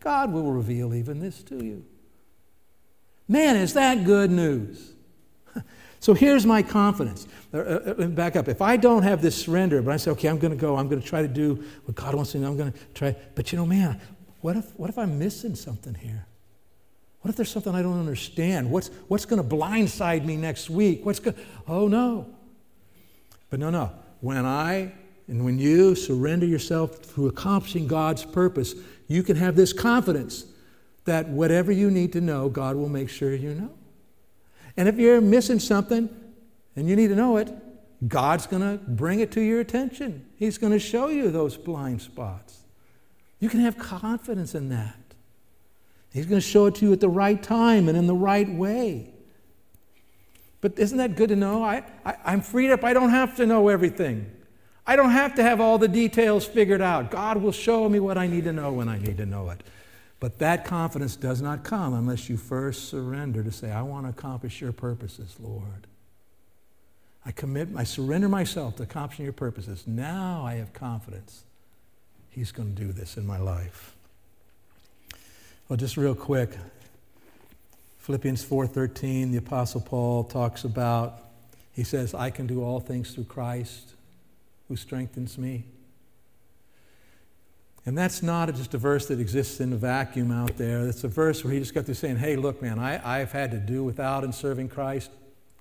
God 0.00 0.30
will 0.30 0.52
reveal 0.52 0.92
even 0.94 1.18
this 1.18 1.42
to 1.44 1.64
you. 1.64 1.82
Man, 3.26 3.56
is 3.56 3.72
that 3.72 4.04
good 4.04 4.30
news? 4.30 4.92
So 6.02 6.14
here's 6.14 6.46
my 6.46 6.62
confidence. 6.62 7.28
Uh, 7.52 7.58
uh, 7.58 7.94
uh, 7.98 8.06
back 8.06 8.34
up. 8.34 8.48
If 8.48 8.62
I 8.62 8.78
don't 8.78 9.02
have 9.02 9.20
this 9.20 9.36
surrender, 9.36 9.82
but 9.82 9.92
I 9.92 9.98
say, 9.98 10.10
okay, 10.12 10.28
I'm 10.28 10.38
going 10.38 10.50
to 10.50 10.56
go, 10.56 10.76
I'm 10.76 10.88
going 10.88 11.02
to 11.02 11.06
try 11.06 11.20
to 11.20 11.28
do 11.28 11.62
what 11.84 11.94
God 11.94 12.14
wants 12.14 12.34
me 12.34 12.40
to 12.40 12.46
do, 12.46 12.50
I'm 12.50 12.56
going 12.56 12.72
to 12.72 12.78
try. 12.94 13.14
But 13.34 13.52
you 13.52 13.58
know, 13.58 13.66
man, 13.66 14.00
what 14.40 14.56
if, 14.56 14.64
what 14.78 14.88
if 14.88 14.96
I'm 14.96 15.18
missing 15.18 15.54
something 15.54 15.92
here? 15.92 16.26
What 17.20 17.28
if 17.28 17.36
there's 17.36 17.50
something 17.50 17.74
I 17.74 17.82
don't 17.82 18.00
understand? 18.00 18.70
What's, 18.70 18.88
what's 19.08 19.26
going 19.26 19.46
to 19.46 19.56
blindside 19.56 20.24
me 20.24 20.38
next 20.38 20.70
week? 20.70 21.04
What's 21.04 21.20
going 21.20 21.36
Oh, 21.68 21.86
no. 21.86 22.34
But 23.50 23.60
no, 23.60 23.68
no. 23.68 23.92
When 24.22 24.46
I 24.46 24.92
and 25.30 25.44
when 25.44 25.60
you 25.60 25.94
surrender 25.94 26.44
yourself 26.44 27.14
to 27.14 27.28
accomplishing 27.28 27.86
God's 27.86 28.24
purpose, 28.24 28.74
you 29.06 29.22
can 29.22 29.36
have 29.36 29.54
this 29.54 29.72
confidence 29.72 30.44
that 31.04 31.28
whatever 31.28 31.70
you 31.70 31.88
need 31.88 32.12
to 32.14 32.20
know, 32.20 32.48
God 32.48 32.74
will 32.74 32.88
make 32.88 33.08
sure 33.08 33.32
you 33.32 33.54
know. 33.54 33.70
And 34.76 34.88
if 34.88 34.98
you're 34.98 35.20
missing 35.20 35.60
something 35.60 36.08
and 36.74 36.88
you 36.88 36.96
need 36.96 37.08
to 37.08 37.14
know 37.14 37.36
it, 37.36 37.48
God's 38.08 38.48
going 38.48 38.62
to 38.62 38.84
bring 38.84 39.20
it 39.20 39.30
to 39.32 39.40
your 39.40 39.60
attention. 39.60 40.26
He's 40.34 40.58
going 40.58 40.72
to 40.72 40.80
show 40.80 41.08
you 41.08 41.30
those 41.30 41.56
blind 41.56 42.02
spots. 42.02 42.62
You 43.38 43.48
can 43.48 43.60
have 43.60 43.78
confidence 43.78 44.56
in 44.56 44.68
that. 44.70 44.96
He's 46.12 46.26
going 46.26 46.40
to 46.40 46.46
show 46.46 46.66
it 46.66 46.74
to 46.76 46.86
you 46.86 46.92
at 46.92 46.98
the 46.98 47.08
right 47.08 47.40
time 47.40 47.88
and 47.88 47.96
in 47.96 48.08
the 48.08 48.14
right 48.14 48.52
way. 48.52 49.14
But 50.60 50.76
isn't 50.76 50.98
that 50.98 51.14
good 51.14 51.28
to 51.28 51.36
know? 51.36 51.62
I, 51.62 51.84
I, 52.04 52.32
am 52.32 52.40
freed 52.40 52.72
up. 52.72 52.82
I 52.82 52.92
don't 52.92 53.10
have 53.10 53.36
to 53.36 53.46
know 53.46 53.68
everything. 53.68 54.30
I 54.90 54.96
don't 54.96 55.12
have 55.12 55.36
to 55.36 55.42
have 55.44 55.60
all 55.60 55.78
the 55.78 55.86
details 55.86 56.44
figured 56.44 56.80
out. 56.80 57.12
God 57.12 57.36
will 57.36 57.52
show 57.52 57.88
me 57.88 58.00
what 58.00 58.18
I 58.18 58.26
need 58.26 58.42
to 58.42 58.52
know 58.52 58.72
when 58.72 58.88
I 58.88 58.98
need 58.98 59.18
to 59.18 59.24
know 59.24 59.50
it. 59.50 59.62
But 60.18 60.40
that 60.40 60.64
confidence 60.64 61.14
does 61.14 61.40
not 61.40 61.62
come 61.62 61.94
unless 61.94 62.28
you 62.28 62.36
first 62.36 62.88
surrender 62.88 63.44
to 63.44 63.52
say, 63.52 63.70
I 63.70 63.82
want 63.82 64.06
to 64.06 64.10
accomplish 64.10 64.60
your 64.60 64.72
purposes, 64.72 65.36
Lord. 65.38 65.86
I 67.24 67.30
commit, 67.30 67.68
I 67.76 67.84
surrender 67.84 68.28
myself 68.28 68.74
to 68.78 68.82
accomplishing 68.82 69.24
your 69.24 69.32
purposes. 69.32 69.84
Now 69.86 70.42
I 70.44 70.54
have 70.54 70.72
confidence. 70.72 71.44
He's 72.28 72.50
going 72.50 72.74
to 72.74 72.82
do 72.82 72.90
this 72.90 73.16
in 73.16 73.24
my 73.24 73.38
life. 73.38 73.94
Well, 75.68 75.76
just 75.76 75.96
real 75.96 76.16
quick, 76.16 76.50
Philippians 77.98 78.44
4:13, 78.44 79.30
the 79.30 79.38
apostle 79.38 79.82
Paul 79.82 80.24
talks 80.24 80.64
about 80.64 81.20
he 81.70 81.84
says, 81.84 82.12
"I 82.12 82.30
can 82.30 82.48
do 82.48 82.64
all 82.64 82.80
things 82.80 83.14
through 83.14 83.24
Christ 83.24 83.94
who 84.70 84.76
strengthens 84.76 85.36
me." 85.36 85.66
And 87.86 87.96
that's 87.96 88.22
not 88.22 88.54
just 88.54 88.72
a 88.74 88.78
verse 88.78 89.06
that 89.06 89.20
exists 89.20 89.58
in 89.60 89.72
a 89.72 89.76
vacuum 89.76 90.30
out 90.30 90.56
there. 90.56 90.86
It's 90.86 91.02
a 91.02 91.08
verse 91.08 91.42
where 91.42 91.52
he 91.52 91.58
just 91.58 91.74
got 91.74 91.86
through 91.86 91.94
saying, 91.94 92.16
hey, 92.16 92.36
look, 92.36 92.60
man, 92.60 92.78
I, 92.78 93.20
I've 93.20 93.32
had 93.32 93.50
to 93.52 93.58
do 93.58 93.82
without 93.82 94.22
in 94.22 94.32
serving 94.32 94.68
Christ. 94.68 95.10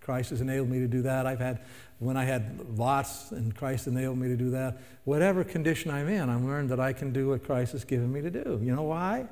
Christ 0.01 0.31
has 0.31 0.41
enabled 0.41 0.69
me 0.69 0.79
to 0.79 0.87
do 0.87 1.01
that. 1.03 1.25
I've 1.25 1.39
had, 1.39 1.61
when 1.99 2.17
I 2.17 2.25
had 2.25 2.77
lots, 2.77 3.31
and 3.31 3.55
Christ 3.55 3.87
enabled 3.87 4.17
me 4.17 4.27
to 4.27 4.35
do 4.35 4.49
that. 4.51 4.79
Whatever 5.05 5.43
condition 5.43 5.91
I'm 5.91 6.09
in, 6.09 6.29
I've 6.29 6.43
learned 6.43 6.69
that 6.69 6.79
I 6.79 6.93
can 6.93 7.13
do 7.13 7.29
what 7.29 7.43
Christ 7.43 7.71
has 7.71 7.85
given 7.85 8.11
me 8.11 8.21
to 8.21 8.29
do. 8.29 8.59
You 8.61 8.75
know 8.75 8.83
why? 8.83 9.27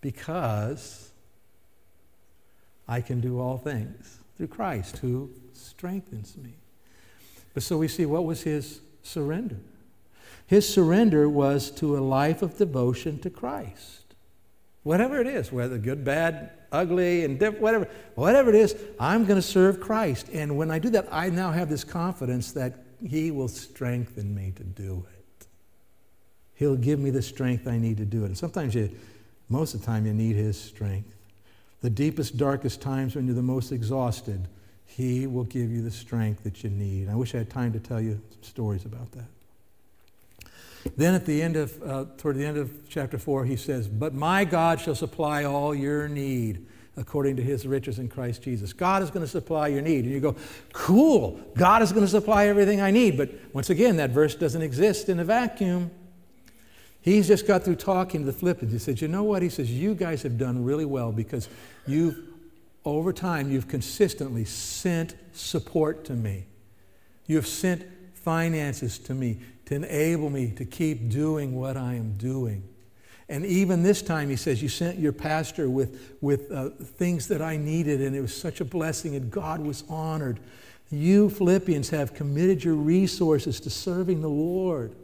Because 0.00 1.12
I 2.88 3.00
can 3.00 3.20
do 3.20 3.38
all 3.38 3.56
things 3.56 4.18
through 4.36 4.48
Christ 4.48 4.98
who 4.98 5.30
strengthens 5.52 6.36
me. 6.36 6.54
But 7.54 7.62
so 7.62 7.78
we 7.78 7.86
see 7.86 8.04
what 8.04 8.24
was 8.24 8.42
his 8.42 8.80
surrender? 9.02 9.56
His 10.46 10.68
surrender 10.68 11.28
was 11.28 11.70
to 11.72 11.96
a 11.96 12.00
life 12.00 12.42
of 12.42 12.56
devotion 12.56 13.18
to 13.20 13.30
Christ. 13.30 14.14
Whatever 14.82 15.20
it 15.20 15.26
is, 15.26 15.52
whether 15.52 15.78
good, 15.78 16.04
bad, 16.04 16.50
ugly, 16.72 17.24
and 17.24 17.40
whatever, 17.60 17.88
whatever 18.14 18.48
it 18.50 18.56
is, 18.56 18.74
I'm 18.98 19.26
going 19.26 19.36
to 19.36 19.46
serve 19.46 19.80
Christ. 19.80 20.28
And 20.32 20.56
when 20.56 20.70
I 20.70 20.78
do 20.78 20.90
that, 20.90 21.06
I 21.12 21.30
now 21.30 21.52
have 21.52 21.68
this 21.68 21.84
confidence 21.84 22.52
that 22.52 22.78
He 23.06 23.30
will 23.30 23.48
strengthen 23.48 24.34
me 24.34 24.52
to 24.56 24.64
do 24.64 25.06
it. 25.12 25.46
He'll 26.54 26.76
give 26.76 26.98
me 26.98 27.10
the 27.10 27.22
strength 27.22 27.68
I 27.68 27.78
need 27.78 27.98
to 27.98 28.04
do 28.04 28.24
it. 28.24 28.26
And 28.26 28.38
sometimes 28.38 28.74
you, 28.74 28.90
most 29.48 29.74
of 29.74 29.80
the 29.80 29.86
time, 29.86 30.06
you 30.06 30.14
need 30.14 30.36
His 30.36 30.60
strength. 30.60 31.14
The 31.80 31.90
deepest, 31.90 32.36
darkest 32.36 32.80
times 32.80 33.14
when 33.14 33.26
you're 33.26 33.36
the 33.36 33.42
most 33.42 33.72
exhausted, 33.72 34.48
He 34.96 35.26
will 35.26 35.44
give 35.44 35.70
you 35.70 35.82
the 35.82 35.90
strength 35.90 36.42
that 36.42 36.64
you 36.64 36.70
need. 36.70 37.08
I 37.08 37.14
wish 37.14 37.34
I 37.34 37.38
had 37.38 37.50
time 37.50 37.72
to 37.72 37.80
tell 37.80 38.00
you 38.00 38.20
some 38.30 38.42
stories 38.42 38.84
about 38.84 39.12
that. 39.12 39.28
Then 40.96 41.14
at 41.14 41.26
the 41.26 41.42
end 41.42 41.56
of, 41.56 41.82
uh, 41.82 42.06
toward 42.16 42.36
the 42.36 42.44
end 42.44 42.56
of 42.56 42.88
chapter 42.88 43.18
4, 43.18 43.44
he 43.44 43.56
says, 43.56 43.86
But 43.86 44.14
my 44.14 44.44
God 44.44 44.80
shall 44.80 44.94
supply 44.94 45.44
all 45.44 45.74
your 45.74 46.08
need 46.08 46.66
according 46.96 47.36
to 47.36 47.42
his 47.42 47.66
riches 47.66 47.98
in 47.98 48.08
Christ 48.08 48.42
Jesus. 48.42 48.72
God 48.72 49.02
is 49.02 49.10
going 49.10 49.24
to 49.24 49.30
supply 49.30 49.68
your 49.68 49.82
need. 49.82 50.04
And 50.04 50.12
you 50.12 50.20
go, 50.20 50.34
Cool, 50.72 51.40
God 51.54 51.82
is 51.82 51.92
going 51.92 52.04
to 52.04 52.10
supply 52.10 52.46
everything 52.46 52.80
I 52.80 52.90
need. 52.90 53.16
But 53.16 53.30
once 53.52 53.70
again, 53.70 53.96
that 53.96 54.10
verse 54.10 54.34
doesn't 54.34 54.62
exist 54.62 55.08
in 55.08 55.20
a 55.20 55.24
vacuum. 55.24 55.90
He's 57.02 57.28
just 57.28 57.46
got 57.46 57.64
through 57.64 57.76
talking 57.76 58.20
to 58.20 58.26
the 58.26 58.32
Philippians. 58.32 58.72
He 58.72 58.78
said, 58.78 59.00
You 59.00 59.08
know 59.08 59.22
what? 59.22 59.42
He 59.42 59.48
says, 59.48 59.70
You 59.70 59.94
guys 59.94 60.22
have 60.22 60.36
done 60.36 60.64
really 60.64 60.84
well 60.84 61.12
because 61.12 61.48
you've, 61.86 62.18
over 62.84 63.12
time, 63.12 63.50
you've 63.50 63.68
consistently 63.68 64.44
sent 64.44 65.14
support 65.32 66.04
to 66.06 66.14
me. 66.14 66.46
You've 67.26 67.46
sent 67.46 67.84
finances 68.14 68.98
to 69.00 69.14
me 69.14 69.38
to 69.66 69.74
enable 69.74 70.30
me 70.30 70.50
to 70.52 70.64
keep 70.64 71.10
doing 71.10 71.54
what 71.54 71.76
I 71.76 71.94
am 71.94 72.14
doing. 72.14 72.62
And 73.28 73.46
even 73.46 73.82
this 73.82 74.02
time, 74.02 74.28
he 74.28 74.36
says, 74.36 74.62
You 74.62 74.68
sent 74.68 74.98
your 74.98 75.12
pastor 75.12 75.70
with, 75.70 76.16
with 76.20 76.50
uh, 76.50 76.70
things 76.70 77.28
that 77.28 77.40
I 77.40 77.56
needed, 77.56 78.00
and 78.00 78.16
it 78.16 78.20
was 78.20 78.34
such 78.34 78.60
a 78.60 78.64
blessing, 78.64 79.14
and 79.14 79.30
God 79.30 79.60
was 79.60 79.84
honored. 79.88 80.40
You, 80.90 81.30
Philippians, 81.30 81.90
have 81.90 82.14
committed 82.14 82.64
your 82.64 82.74
resources 82.74 83.60
to 83.60 83.70
serving 83.70 84.22
the 84.22 84.28
Lord. 84.28 84.96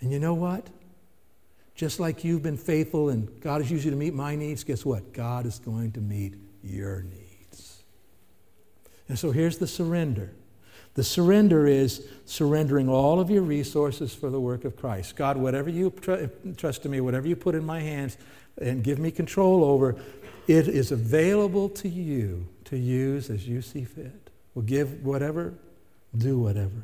And 0.00 0.10
you 0.10 0.18
know 0.18 0.34
what? 0.34 0.66
Just 1.76 2.00
like 2.00 2.24
you've 2.24 2.42
been 2.42 2.56
faithful 2.56 3.10
and 3.10 3.40
God 3.40 3.60
has 3.60 3.70
used 3.70 3.84
you 3.84 3.90
to 3.90 3.96
meet 3.96 4.14
my 4.14 4.34
needs, 4.34 4.64
guess 4.64 4.84
what? 4.84 5.12
God 5.12 5.46
is 5.46 5.58
going 5.58 5.92
to 5.92 6.00
meet 6.00 6.34
your 6.66 7.02
needs. 7.02 7.82
And 9.08 9.18
so 9.18 9.30
here's 9.30 9.58
the 9.58 9.66
surrender. 9.66 10.32
The 10.94 11.04
surrender 11.04 11.66
is 11.66 12.08
surrendering 12.24 12.88
all 12.88 13.20
of 13.20 13.30
your 13.30 13.42
resources 13.42 14.14
for 14.14 14.30
the 14.30 14.40
work 14.40 14.64
of 14.64 14.76
Christ. 14.76 15.14
God, 15.14 15.36
whatever 15.36 15.68
you 15.68 15.90
tr- 15.90 16.26
trust 16.56 16.82
to 16.84 16.88
me, 16.88 17.00
whatever 17.00 17.28
you 17.28 17.36
put 17.36 17.54
in 17.54 17.64
my 17.64 17.80
hands 17.80 18.16
and 18.60 18.82
give 18.82 18.98
me 18.98 19.10
control 19.10 19.62
over, 19.62 19.96
it 20.48 20.68
is 20.68 20.92
available 20.92 21.68
to 21.68 21.88
you 21.88 22.48
to 22.64 22.78
use 22.78 23.28
as 23.28 23.46
you 23.46 23.60
see 23.60 23.84
fit. 23.84 24.30
We'll 24.54 24.64
give 24.64 25.04
whatever, 25.04 25.52
do 26.16 26.38
whatever. 26.38 26.82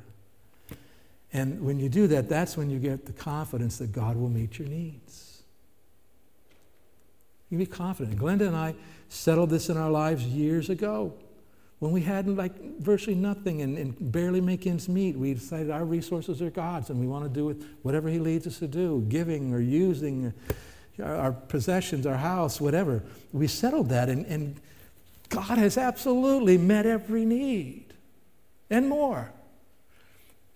And 1.32 1.62
when 1.62 1.78
you 1.78 1.88
do 1.88 2.06
that, 2.08 2.28
that's 2.28 2.56
when 2.56 2.68
you 2.68 2.78
get 2.78 3.06
the 3.06 3.12
confidence 3.12 3.78
that 3.78 3.92
God 3.92 4.16
will 4.16 4.28
meet 4.28 4.58
your 4.58 4.68
needs. 4.68 5.42
You 7.48 7.58
be 7.58 7.66
confident. 7.66 8.18
Glenda 8.18 8.46
and 8.46 8.56
I 8.56 8.74
settled 9.12 9.50
this 9.50 9.68
in 9.68 9.76
our 9.76 9.90
lives 9.90 10.24
years 10.24 10.70
ago 10.70 11.14
when 11.82 11.90
we 11.90 12.00
had 12.00 12.28
like 12.28 12.78
virtually 12.78 13.16
nothing 13.16 13.60
and, 13.60 13.76
and, 13.76 14.12
barely 14.12 14.40
make 14.40 14.68
ends 14.68 14.88
meet, 14.88 15.18
we 15.18 15.34
decided 15.34 15.68
our 15.68 15.84
resources 15.84 16.40
are 16.40 16.48
God's 16.48 16.90
and 16.90 17.00
we 17.00 17.08
want 17.08 17.24
to 17.24 17.28
do 17.28 17.44
with 17.44 17.66
whatever 17.82 18.08
He 18.08 18.20
leads 18.20 18.46
us 18.46 18.60
to 18.60 18.68
do, 18.68 19.04
giving 19.08 19.52
or 19.52 19.58
using 19.58 20.32
our, 21.02 21.16
our 21.16 21.32
possessions, 21.32 22.06
our 22.06 22.18
house, 22.18 22.60
whatever. 22.60 23.02
We 23.32 23.48
settled 23.48 23.88
that 23.88 24.08
and, 24.08 24.24
and 24.26 24.60
God 25.28 25.58
has 25.58 25.76
absolutely 25.76 26.56
met 26.56 26.86
every 26.86 27.24
need 27.24 27.94
and 28.70 28.88
more. 28.88 29.32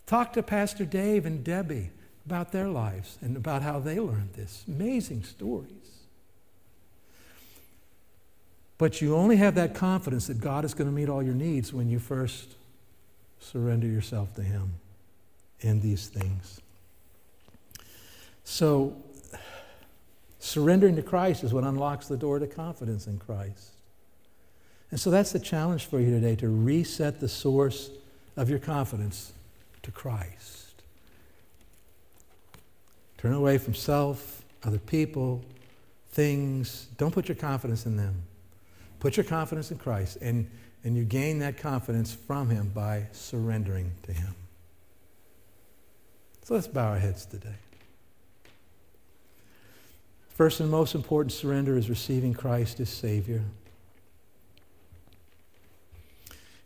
Talk 0.06 0.32
to 0.34 0.44
Pastor 0.44 0.84
Dave 0.84 1.26
and 1.26 1.42
Debbie 1.42 1.90
about 2.24 2.52
their 2.52 2.68
lives 2.68 3.18
and 3.20 3.36
about 3.36 3.62
how 3.62 3.80
they 3.80 3.98
learned 3.98 4.34
this. 4.34 4.62
Amazing 4.68 5.24
stories. 5.24 6.05
But 8.78 9.00
you 9.00 9.16
only 9.16 9.36
have 9.36 9.54
that 9.54 9.74
confidence 9.74 10.26
that 10.26 10.40
God 10.40 10.64
is 10.64 10.74
going 10.74 10.88
to 10.88 10.94
meet 10.94 11.08
all 11.08 11.22
your 11.22 11.34
needs 11.34 11.72
when 11.72 11.88
you 11.88 11.98
first 11.98 12.54
surrender 13.40 13.86
yourself 13.86 14.34
to 14.34 14.42
Him 14.42 14.74
in 15.60 15.80
these 15.80 16.08
things. 16.08 16.60
So, 18.44 18.96
surrendering 20.38 20.96
to 20.96 21.02
Christ 21.02 21.42
is 21.42 21.52
what 21.52 21.64
unlocks 21.64 22.06
the 22.06 22.16
door 22.16 22.38
to 22.38 22.46
confidence 22.46 23.06
in 23.06 23.18
Christ. 23.18 23.70
And 24.90 25.00
so 25.00 25.10
that's 25.10 25.32
the 25.32 25.40
challenge 25.40 25.86
for 25.86 25.98
you 25.98 26.10
today 26.10 26.36
to 26.36 26.48
reset 26.48 27.18
the 27.18 27.28
source 27.28 27.90
of 28.36 28.48
your 28.48 28.58
confidence 28.58 29.32
to 29.82 29.90
Christ. 29.90 30.82
Turn 33.18 33.32
away 33.32 33.58
from 33.58 33.74
self, 33.74 34.42
other 34.62 34.78
people, 34.78 35.44
things. 36.12 36.86
Don't 36.98 37.12
put 37.12 37.28
your 37.28 37.36
confidence 37.36 37.86
in 37.86 37.96
them. 37.96 38.14
Put 39.06 39.16
your 39.16 39.22
confidence 39.22 39.70
in 39.70 39.78
Christ, 39.78 40.18
and, 40.20 40.50
and 40.82 40.96
you 40.96 41.04
gain 41.04 41.38
that 41.38 41.58
confidence 41.58 42.12
from 42.12 42.50
Him 42.50 42.72
by 42.74 43.06
surrendering 43.12 43.92
to 44.02 44.12
Him. 44.12 44.34
So 46.42 46.54
let's 46.54 46.66
bow 46.66 46.88
our 46.88 46.98
heads 46.98 47.24
today. 47.24 47.54
First 50.30 50.58
and 50.58 50.68
most 50.68 50.96
important 50.96 51.30
surrender 51.30 51.78
is 51.78 51.88
receiving 51.88 52.34
Christ 52.34 52.80
as 52.80 52.88
Savior. 52.90 53.44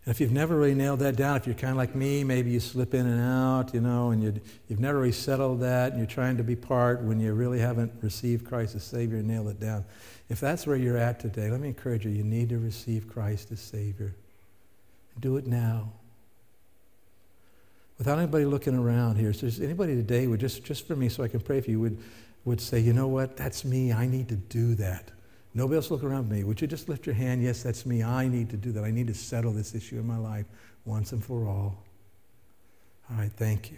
if 0.11 0.19
you've 0.19 0.33
never 0.33 0.57
really 0.57 0.75
nailed 0.75 0.99
that 0.99 1.15
down, 1.15 1.37
if 1.37 1.45
you're 1.45 1.55
kind 1.55 1.71
of 1.71 1.77
like 1.77 1.95
me, 1.95 2.23
maybe 2.25 2.51
you 2.51 2.59
slip 2.59 2.93
in 2.93 3.05
and 3.05 3.21
out, 3.21 3.73
you 3.73 3.79
know, 3.79 4.11
and 4.11 4.21
you 4.21 4.41
have 4.69 4.79
never 4.79 4.99
really 4.99 5.11
settled 5.13 5.61
that, 5.61 5.91
and 5.91 5.99
you're 5.99 6.05
trying 6.05 6.35
to 6.35 6.43
be 6.43 6.55
part 6.55 7.01
when 7.01 7.19
you 7.19 7.33
really 7.33 7.59
haven't 7.59 7.93
received 8.01 8.45
Christ 8.45 8.75
as 8.75 8.83
Savior 8.83 9.19
and 9.19 9.27
nailed 9.27 9.47
it 9.47 9.59
down. 9.59 9.85
If 10.27 10.41
that's 10.41 10.67
where 10.67 10.75
you're 10.75 10.97
at 10.97 11.21
today, 11.21 11.49
let 11.49 11.61
me 11.61 11.69
encourage 11.69 12.05
you, 12.05 12.11
you 12.11 12.25
need 12.25 12.49
to 12.49 12.57
receive 12.57 13.07
Christ 13.07 13.53
as 13.53 13.61
Savior. 13.61 14.13
Do 15.19 15.37
it 15.37 15.47
now. 15.47 15.93
Without 17.97 18.19
anybody 18.19 18.45
looking 18.45 18.75
around 18.75 19.15
here, 19.15 19.31
so 19.31 19.47
anybody 19.63 19.95
today 19.95 20.27
would 20.27 20.41
just, 20.41 20.63
just 20.65 20.87
for 20.87 20.95
me, 20.95 21.07
so 21.07 21.23
I 21.23 21.29
can 21.29 21.39
pray 21.39 21.61
for 21.61 21.71
you, 21.71 21.79
would, 21.79 21.97
would 22.43 22.59
say, 22.59 22.79
you 22.79 22.91
know 22.91 23.07
what, 23.07 23.37
that's 23.37 23.63
me. 23.63 23.93
I 23.93 24.07
need 24.07 24.27
to 24.29 24.35
do 24.35 24.75
that. 24.75 25.11
Nobody 25.53 25.75
else 25.75 25.91
look 25.91 26.03
around 26.03 26.29
me. 26.29 26.43
Would 26.43 26.61
you 26.61 26.67
just 26.67 26.87
lift 26.87 27.05
your 27.05 27.15
hand? 27.15 27.43
Yes, 27.43 27.61
that's 27.61 27.85
me. 27.85 28.03
I 28.03 28.27
need 28.27 28.49
to 28.51 28.57
do 28.57 28.71
that. 28.71 28.83
I 28.83 28.91
need 28.91 29.07
to 29.07 29.13
settle 29.13 29.51
this 29.51 29.75
issue 29.75 29.99
in 29.99 30.07
my 30.07 30.17
life 30.17 30.45
once 30.85 31.11
and 31.11 31.23
for 31.23 31.45
all. 31.45 31.83
All 33.09 33.17
right, 33.17 33.31
thank 33.31 33.71
you. 33.71 33.77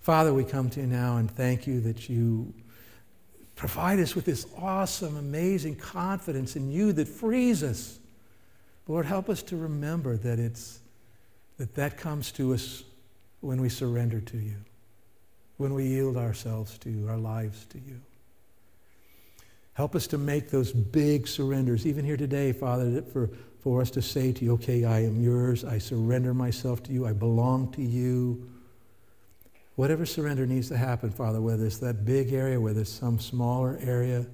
Father, 0.00 0.34
we 0.34 0.44
come 0.44 0.68
to 0.70 0.80
you 0.80 0.86
now 0.86 1.16
and 1.16 1.30
thank 1.30 1.66
you 1.66 1.80
that 1.80 2.08
you 2.08 2.52
provide 3.56 4.00
us 4.00 4.14
with 4.14 4.24
this 4.24 4.46
awesome, 4.58 5.16
amazing 5.16 5.76
confidence 5.76 6.56
in 6.56 6.70
you 6.70 6.92
that 6.92 7.08
frees 7.08 7.62
us. 7.62 7.98
Lord, 8.88 9.06
help 9.06 9.28
us 9.28 9.42
to 9.44 9.56
remember 9.56 10.16
that 10.16 10.38
it's 10.38 10.80
that 11.58 11.74
that 11.76 11.96
comes 11.96 12.32
to 12.32 12.52
us 12.52 12.82
when 13.40 13.60
we 13.60 13.68
surrender 13.68 14.20
to 14.20 14.36
you, 14.36 14.56
when 15.58 15.74
we 15.74 15.84
yield 15.86 16.16
ourselves 16.16 16.76
to 16.78 16.90
you, 16.90 17.08
our 17.08 17.16
lives 17.16 17.66
to 17.66 17.78
you. 17.78 18.00
Help 19.74 19.94
us 19.94 20.06
to 20.08 20.18
make 20.18 20.50
those 20.50 20.72
big 20.72 21.26
surrenders, 21.26 21.86
even 21.86 22.04
here 22.04 22.16
today, 22.16 22.52
Father, 22.52 23.02
for, 23.02 23.30
for 23.60 23.80
us 23.80 23.90
to 23.92 24.02
say 24.02 24.32
to 24.32 24.44
you, 24.44 24.52
okay, 24.52 24.84
I 24.84 25.00
am 25.00 25.22
yours. 25.22 25.64
I 25.64 25.78
surrender 25.78 26.34
myself 26.34 26.82
to 26.84 26.92
you. 26.92 27.06
I 27.06 27.12
belong 27.12 27.72
to 27.72 27.82
you. 27.82 28.50
Whatever 29.76 30.04
surrender 30.04 30.46
needs 30.46 30.68
to 30.68 30.76
happen, 30.76 31.10
Father, 31.10 31.40
whether 31.40 31.64
it's 31.64 31.78
that 31.78 32.04
big 32.04 32.34
area, 32.34 32.60
whether 32.60 32.82
it's 32.82 32.90
some 32.90 33.18
smaller 33.18 33.78
area, 33.80 34.26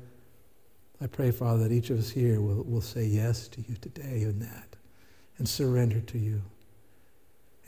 I 1.01 1.07
pray, 1.07 1.31
Father, 1.31 1.69
that 1.69 1.73
each 1.73 1.91
of 1.91 1.99
us 2.01 2.11
here 2.11 2.41
will, 2.41 2.65
will 2.65 2.81
say 2.81 3.05
yes 3.05 3.47
to 3.49 3.61
you 3.61 3.77
today 3.77 4.23
in 4.23 4.41
that 4.41 4.75
and 5.39 5.49
surrender 5.49 6.01
to 6.01 6.19
you. 6.19 6.43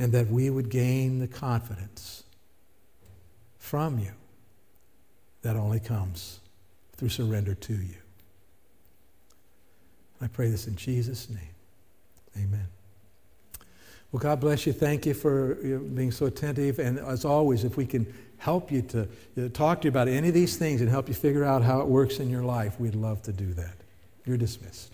And 0.00 0.12
that 0.12 0.26
we 0.26 0.50
would 0.50 0.70
gain 0.70 1.20
the 1.20 1.28
confidence 1.28 2.24
from 3.58 4.00
you 4.00 4.12
that 5.42 5.54
only 5.54 5.78
comes 5.78 6.40
through 7.00 7.08
surrender 7.08 7.54
to 7.54 7.72
you. 7.72 7.96
I 10.20 10.26
pray 10.26 10.50
this 10.50 10.66
in 10.66 10.76
Jesus' 10.76 11.30
name. 11.30 11.38
Amen. 12.36 12.66
Well, 14.12 14.20
God 14.20 14.38
bless 14.38 14.66
you. 14.66 14.74
Thank 14.74 15.06
you 15.06 15.14
for 15.14 15.54
being 15.54 16.10
so 16.10 16.26
attentive. 16.26 16.78
And 16.78 16.98
as 16.98 17.24
always, 17.24 17.64
if 17.64 17.78
we 17.78 17.86
can 17.86 18.12
help 18.36 18.70
you 18.70 18.82
to 18.82 19.48
talk 19.48 19.80
to 19.80 19.86
you 19.86 19.88
about 19.88 20.08
any 20.08 20.28
of 20.28 20.34
these 20.34 20.58
things 20.58 20.82
and 20.82 20.90
help 20.90 21.08
you 21.08 21.14
figure 21.14 21.42
out 21.42 21.62
how 21.62 21.80
it 21.80 21.86
works 21.86 22.18
in 22.18 22.28
your 22.28 22.42
life, 22.42 22.78
we'd 22.78 22.94
love 22.94 23.22
to 23.22 23.32
do 23.32 23.54
that. 23.54 23.76
You're 24.26 24.36
dismissed. 24.36 24.92